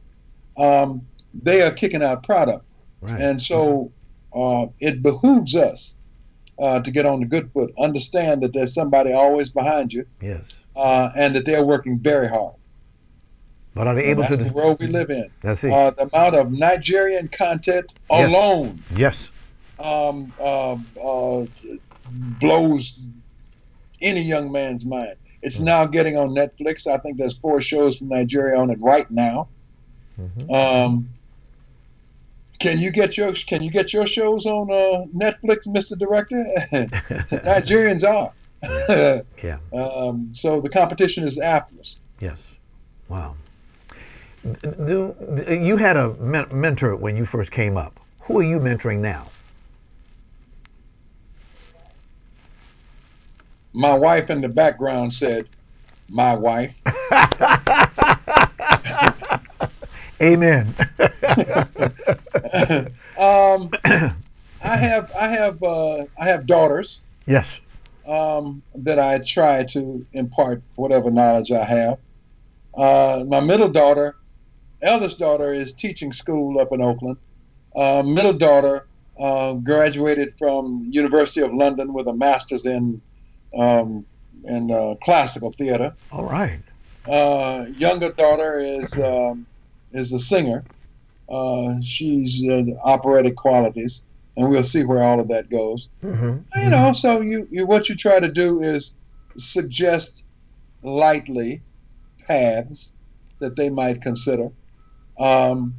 um, 0.57 1.05
they 1.33 1.61
are 1.61 1.71
kicking 1.71 2.03
out 2.03 2.23
product. 2.23 2.65
Right. 3.01 3.19
And 3.19 3.41
so 3.41 3.91
uh, 4.33 4.67
it 4.79 5.01
behooves 5.01 5.55
us 5.55 5.95
uh, 6.59 6.79
to 6.81 6.91
get 6.91 7.05
on 7.05 7.19
the 7.19 7.25
good 7.25 7.51
foot, 7.53 7.73
understand 7.79 8.41
that 8.43 8.53
there's 8.53 8.73
somebody 8.73 9.11
always 9.13 9.49
behind 9.49 9.91
you, 9.93 10.05
Yes. 10.21 10.43
uh, 10.75 11.09
and 11.17 11.35
that 11.35 11.45
they're 11.45 11.65
working 11.65 11.99
very 11.99 12.27
hard. 12.27 12.55
But 13.73 13.87
are 13.87 13.95
they 13.95 14.03
able 14.05 14.23
that's 14.23 14.37
to? 14.37 14.43
the 14.43 14.51
world 14.53 14.77
we 14.79 14.87
live 14.87 15.09
in. 15.09 15.25
That's 15.41 15.63
it. 15.63 15.71
Uh, 15.71 15.91
the 15.91 16.09
amount 16.13 16.35
of 16.35 16.51
Nigerian 16.51 17.29
content 17.29 17.93
Yes. 18.09 18.29
alone 18.29 18.83
yes. 18.95 19.29
um, 19.79 20.33
uh, 20.39 20.75
uh, 21.03 21.45
blows 22.39 23.05
any 24.01 24.21
young 24.21 24.51
man's 24.51 24.85
mind. 24.85 25.15
It's 25.41 25.59
Mm. 25.59 25.63
now 25.65 25.85
getting 25.85 26.17
on 26.17 26.29
Netflix. 26.29 26.85
I 26.85 26.97
think 26.97 27.17
there's 27.17 27.37
four 27.37 27.61
shows 27.61 27.97
from 27.97 28.09
Nigeria 28.09 28.59
on 28.59 28.69
it 28.69 28.79
right 28.81 29.09
now. 29.09 29.47
Mm-hmm. 30.19 30.51
Um, 30.53 31.09
can 32.61 32.79
you 32.79 32.91
get 32.91 33.17
your 33.17 33.33
Can 33.33 33.63
you 33.63 33.71
get 33.71 33.91
your 33.91 34.05
shows 34.05 34.45
on 34.45 34.69
uh, 34.69 35.05
Netflix, 35.15 35.65
Mr. 35.67 35.97
Director? 35.97 36.37
Nigerians 37.43 38.07
are. 38.07 38.31
Yeah. 39.43 39.57
Um, 39.73 40.29
so 40.33 40.61
the 40.61 40.69
competition 40.69 41.23
is 41.23 41.39
after 41.39 41.73
us. 41.79 41.99
Yes. 42.19 42.37
Wow. 43.09 43.35
Do, 44.85 45.15
you 45.49 45.77
had 45.77 45.97
a 45.97 46.13
men- 46.15 46.47
mentor 46.51 46.95
when 46.95 47.17
you 47.17 47.25
first 47.25 47.51
came 47.51 47.75
up. 47.75 47.99
Who 48.21 48.39
are 48.39 48.43
you 48.43 48.59
mentoring 48.59 48.99
now? 48.99 49.31
My 53.73 53.95
wife 53.95 54.29
in 54.29 54.41
the 54.41 54.49
background 54.49 55.11
said, 55.11 55.49
"My 56.07 56.35
wife." 56.35 56.79
Amen. 60.21 60.73
um, 63.19 63.69
I 64.63 64.77
have 64.77 65.11
I 65.19 65.27
have 65.27 65.63
uh, 65.63 66.05
I 66.19 66.25
have 66.25 66.45
daughters 66.45 66.99
yes. 67.25 67.59
um, 68.05 68.61
that 68.75 68.99
I 68.99 69.19
try 69.19 69.63
to 69.65 70.05
impart 70.13 70.61
whatever 70.75 71.09
knowledge 71.09 71.51
I 71.51 71.63
have. 71.63 71.97
Uh, 72.75 73.25
my 73.27 73.39
middle 73.39 73.69
daughter, 73.69 74.15
eldest 74.83 75.17
daughter, 75.17 75.51
is 75.53 75.73
teaching 75.73 76.11
school 76.11 76.59
up 76.59 76.71
in 76.71 76.81
Oakland. 76.81 77.17
Uh, 77.75 78.03
middle 78.05 78.33
daughter 78.33 78.87
uh, 79.19 79.55
graduated 79.55 80.31
from 80.37 80.87
University 80.91 81.41
of 81.41 81.53
London 81.53 81.93
with 81.93 82.07
a 82.07 82.13
master's 82.13 82.65
in 82.65 83.01
um, 83.57 84.05
in 84.45 84.71
uh, 84.71 84.95
classical 85.01 85.51
theater. 85.51 85.95
All 86.11 86.25
right. 86.25 86.59
Uh, 87.07 87.65
younger 87.75 88.11
daughter 88.11 88.59
is 88.59 88.99
um, 88.99 89.47
is 89.93 90.13
a 90.13 90.19
singer. 90.19 90.63
Uh, 91.29 91.75
she's 91.81 92.43
uh, 92.49 92.63
operatic 92.83 93.35
qualities, 93.35 94.03
and 94.35 94.49
we'll 94.49 94.63
see 94.63 94.83
where 94.83 95.01
all 95.01 95.19
of 95.19 95.29
that 95.29 95.49
goes. 95.49 95.87
Mm-hmm. 96.03 96.61
You 96.61 96.69
know, 96.69 96.93
so 96.93 97.21
you, 97.21 97.47
you 97.51 97.65
what 97.65 97.89
you 97.89 97.95
try 97.95 98.19
to 98.19 98.27
do 98.27 98.59
is 98.61 98.97
suggest 99.35 100.25
lightly 100.83 101.61
paths 102.27 102.93
that 103.39 103.55
they 103.55 103.69
might 103.69 104.01
consider. 104.01 104.49
Um, 105.19 105.75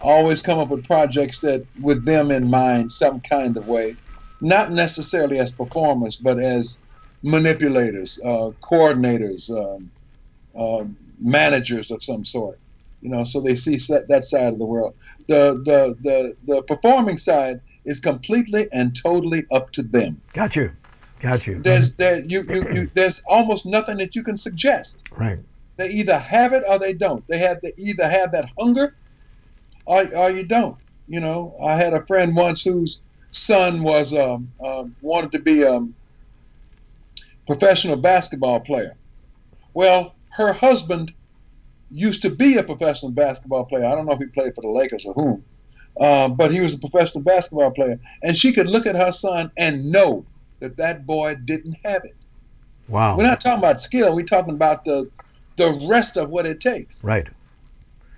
always 0.00 0.42
come 0.42 0.58
up 0.58 0.68
with 0.68 0.86
projects 0.86 1.40
that, 1.40 1.64
with 1.80 2.04
them 2.04 2.30
in 2.30 2.50
mind, 2.50 2.92
some 2.92 3.20
kind 3.20 3.56
of 3.56 3.66
way, 3.66 3.96
not 4.40 4.72
necessarily 4.72 5.38
as 5.38 5.52
performers, 5.52 6.16
but 6.16 6.38
as 6.38 6.78
manipulators, 7.22 8.18
uh, 8.24 8.50
coordinators, 8.60 9.50
um, 9.50 9.90
uh, 10.54 10.84
managers 11.20 11.90
of 11.90 12.02
some 12.02 12.24
sort. 12.24 12.58
You 13.02 13.10
know, 13.10 13.24
so 13.24 13.40
they 13.40 13.56
see 13.56 13.78
sa- 13.78 14.06
that 14.08 14.24
side 14.24 14.52
of 14.52 14.58
the 14.58 14.66
world. 14.66 14.94
The 15.28 15.60
the 15.64 15.96
the 16.00 16.34
the 16.44 16.62
performing 16.62 17.18
side 17.18 17.60
is 17.84 18.00
completely 18.00 18.68
and 18.72 18.96
totally 19.02 19.44
up 19.50 19.72
to 19.72 19.82
them. 19.82 20.22
Got 20.32 20.56
you. 20.56 20.72
Got 21.20 21.46
you. 21.46 21.58
There's 21.58 21.96
there 21.96 22.24
you, 22.24 22.42
you, 22.48 22.66
you 22.72 22.90
there's 22.94 23.20
almost 23.28 23.66
nothing 23.66 23.98
that 23.98 24.14
you 24.14 24.22
can 24.22 24.36
suggest. 24.36 25.02
Right. 25.16 25.38
They 25.78 25.88
either 25.88 26.18
have 26.18 26.52
it 26.52 26.62
or 26.68 26.78
they 26.78 26.92
don't. 26.92 27.26
They 27.28 27.38
have 27.38 27.60
to 27.60 27.72
either 27.76 28.08
have 28.08 28.32
that 28.32 28.46
hunger 28.58 28.94
or, 29.86 30.04
or 30.16 30.30
you 30.30 30.44
don't. 30.44 30.76
You 31.06 31.20
know, 31.20 31.54
I 31.62 31.74
had 31.74 31.92
a 31.92 32.06
friend 32.06 32.36
once 32.36 32.62
whose 32.62 33.00
son 33.32 33.82
was 33.82 34.14
um, 34.14 34.52
um, 34.64 34.94
wanted 35.00 35.32
to 35.32 35.40
be 35.40 35.62
a 35.62 35.80
professional 37.46 37.96
basketball 37.96 38.60
player. 38.60 38.96
Well, 39.74 40.14
her 40.32 40.52
husband 40.52 41.12
used 41.92 42.22
to 42.22 42.30
be 42.30 42.56
a 42.56 42.62
professional 42.62 43.12
basketball 43.12 43.64
player. 43.64 43.84
I 43.84 43.94
don't 43.94 44.06
know 44.06 44.12
if 44.12 44.18
he 44.18 44.26
played 44.26 44.54
for 44.54 44.62
the 44.62 44.68
Lakers 44.68 45.04
or 45.04 45.14
whom, 45.14 45.44
uh, 46.00 46.28
but 46.28 46.50
he 46.50 46.60
was 46.60 46.74
a 46.74 46.78
professional 46.78 47.22
basketball 47.22 47.70
player, 47.72 48.00
and 48.22 48.36
she 48.36 48.52
could 48.52 48.66
look 48.66 48.86
at 48.86 48.96
her 48.96 49.12
son 49.12 49.50
and 49.58 49.84
know 49.90 50.24
that 50.60 50.76
that 50.78 51.06
boy 51.06 51.36
didn't 51.44 51.76
have 51.84 52.02
it. 52.04 52.16
Wow. 52.88 53.16
We're 53.16 53.24
not 53.24 53.40
talking 53.40 53.58
about 53.58 53.80
skill. 53.80 54.14
We're 54.14 54.24
talking 54.24 54.54
about 54.54 54.84
the 54.84 55.10
the 55.56 55.86
rest 55.88 56.16
of 56.16 56.30
what 56.30 56.46
it 56.46 56.60
takes. 56.60 57.04
Right. 57.04 57.28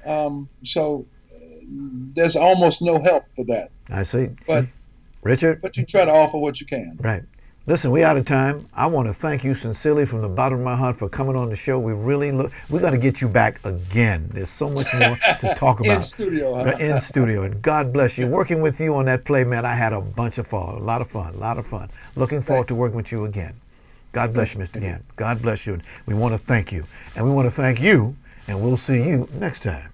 Um, 0.06 0.48
so 0.62 1.06
uh, 1.34 1.38
there's 2.14 2.36
almost 2.36 2.82
no 2.82 3.00
help 3.00 3.24
for 3.34 3.44
that. 3.46 3.70
I 3.88 4.04
see. 4.04 4.30
But 4.46 4.66
Richard. 5.22 5.62
but 5.62 5.76
you 5.76 5.84
try 5.84 6.04
to 6.04 6.10
offer 6.10 6.38
what 6.38 6.60
you 6.60 6.66
can. 6.66 6.96
Right. 7.00 7.22
Listen, 7.66 7.90
we 7.90 8.04
out 8.04 8.18
of 8.18 8.26
time. 8.26 8.68
I 8.74 8.86
want 8.86 9.08
to 9.08 9.14
thank 9.14 9.42
you 9.42 9.54
sincerely 9.54 10.04
from 10.04 10.20
the 10.20 10.28
bottom 10.28 10.58
of 10.58 10.64
my 10.66 10.76
heart 10.76 10.98
for 10.98 11.08
coming 11.08 11.34
on 11.34 11.48
the 11.48 11.56
show. 11.56 11.78
We 11.78 11.94
really 11.94 12.30
look. 12.30 12.52
We 12.68 12.78
got 12.78 12.90
to 12.90 12.98
get 12.98 13.22
you 13.22 13.28
back 13.28 13.58
again. 13.64 14.28
There's 14.34 14.50
so 14.50 14.68
much 14.68 14.86
more 14.92 15.16
to 15.40 15.54
talk 15.56 15.80
about 15.80 15.96
In 15.96 16.02
studio, 16.02 16.54
huh? 16.56 16.76
In 16.78 17.00
studio, 17.00 17.42
and 17.44 17.62
God 17.62 17.90
bless 17.90 18.18
you. 18.18 18.26
Working 18.26 18.60
with 18.60 18.78
you 18.80 18.94
on 18.94 19.06
that 19.06 19.24
play, 19.24 19.44
man, 19.44 19.64
I 19.64 19.74
had 19.74 19.94
a 19.94 20.00
bunch 20.02 20.36
of 20.36 20.46
fun. 20.46 20.74
A 20.74 20.78
lot 20.78 21.00
of 21.00 21.10
fun. 21.10 21.32
A 21.32 21.38
lot 21.38 21.56
of 21.56 21.66
fun. 21.66 21.88
Looking 22.16 22.42
forward 22.42 22.68
to 22.68 22.74
working 22.74 22.96
with 22.96 23.10
you 23.10 23.24
again. 23.24 23.54
God 24.12 24.34
bless 24.34 24.52
you, 24.52 24.60
Mr. 24.60 24.78
Gant. 24.78 25.02
God 25.16 25.40
bless 25.40 25.66
you. 25.66 25.72
And 25.72 25.82
we 26.06 26.12
want 26.12 26.34
to 26.34 26.38
thank 26.38 26.70
you, 26.70 26.84
and 27.16 27.24
we 27.24 27.30
want 27.30 27.46
to 27.46 27.50
thank 27.50 27.80
you, 27.80 28.14
and 28.46 28.62
we'll 28.62 28.76
see 28.76 29.02
you 29.02 29.26
next 29.32 29.62
time. 29.62 29.93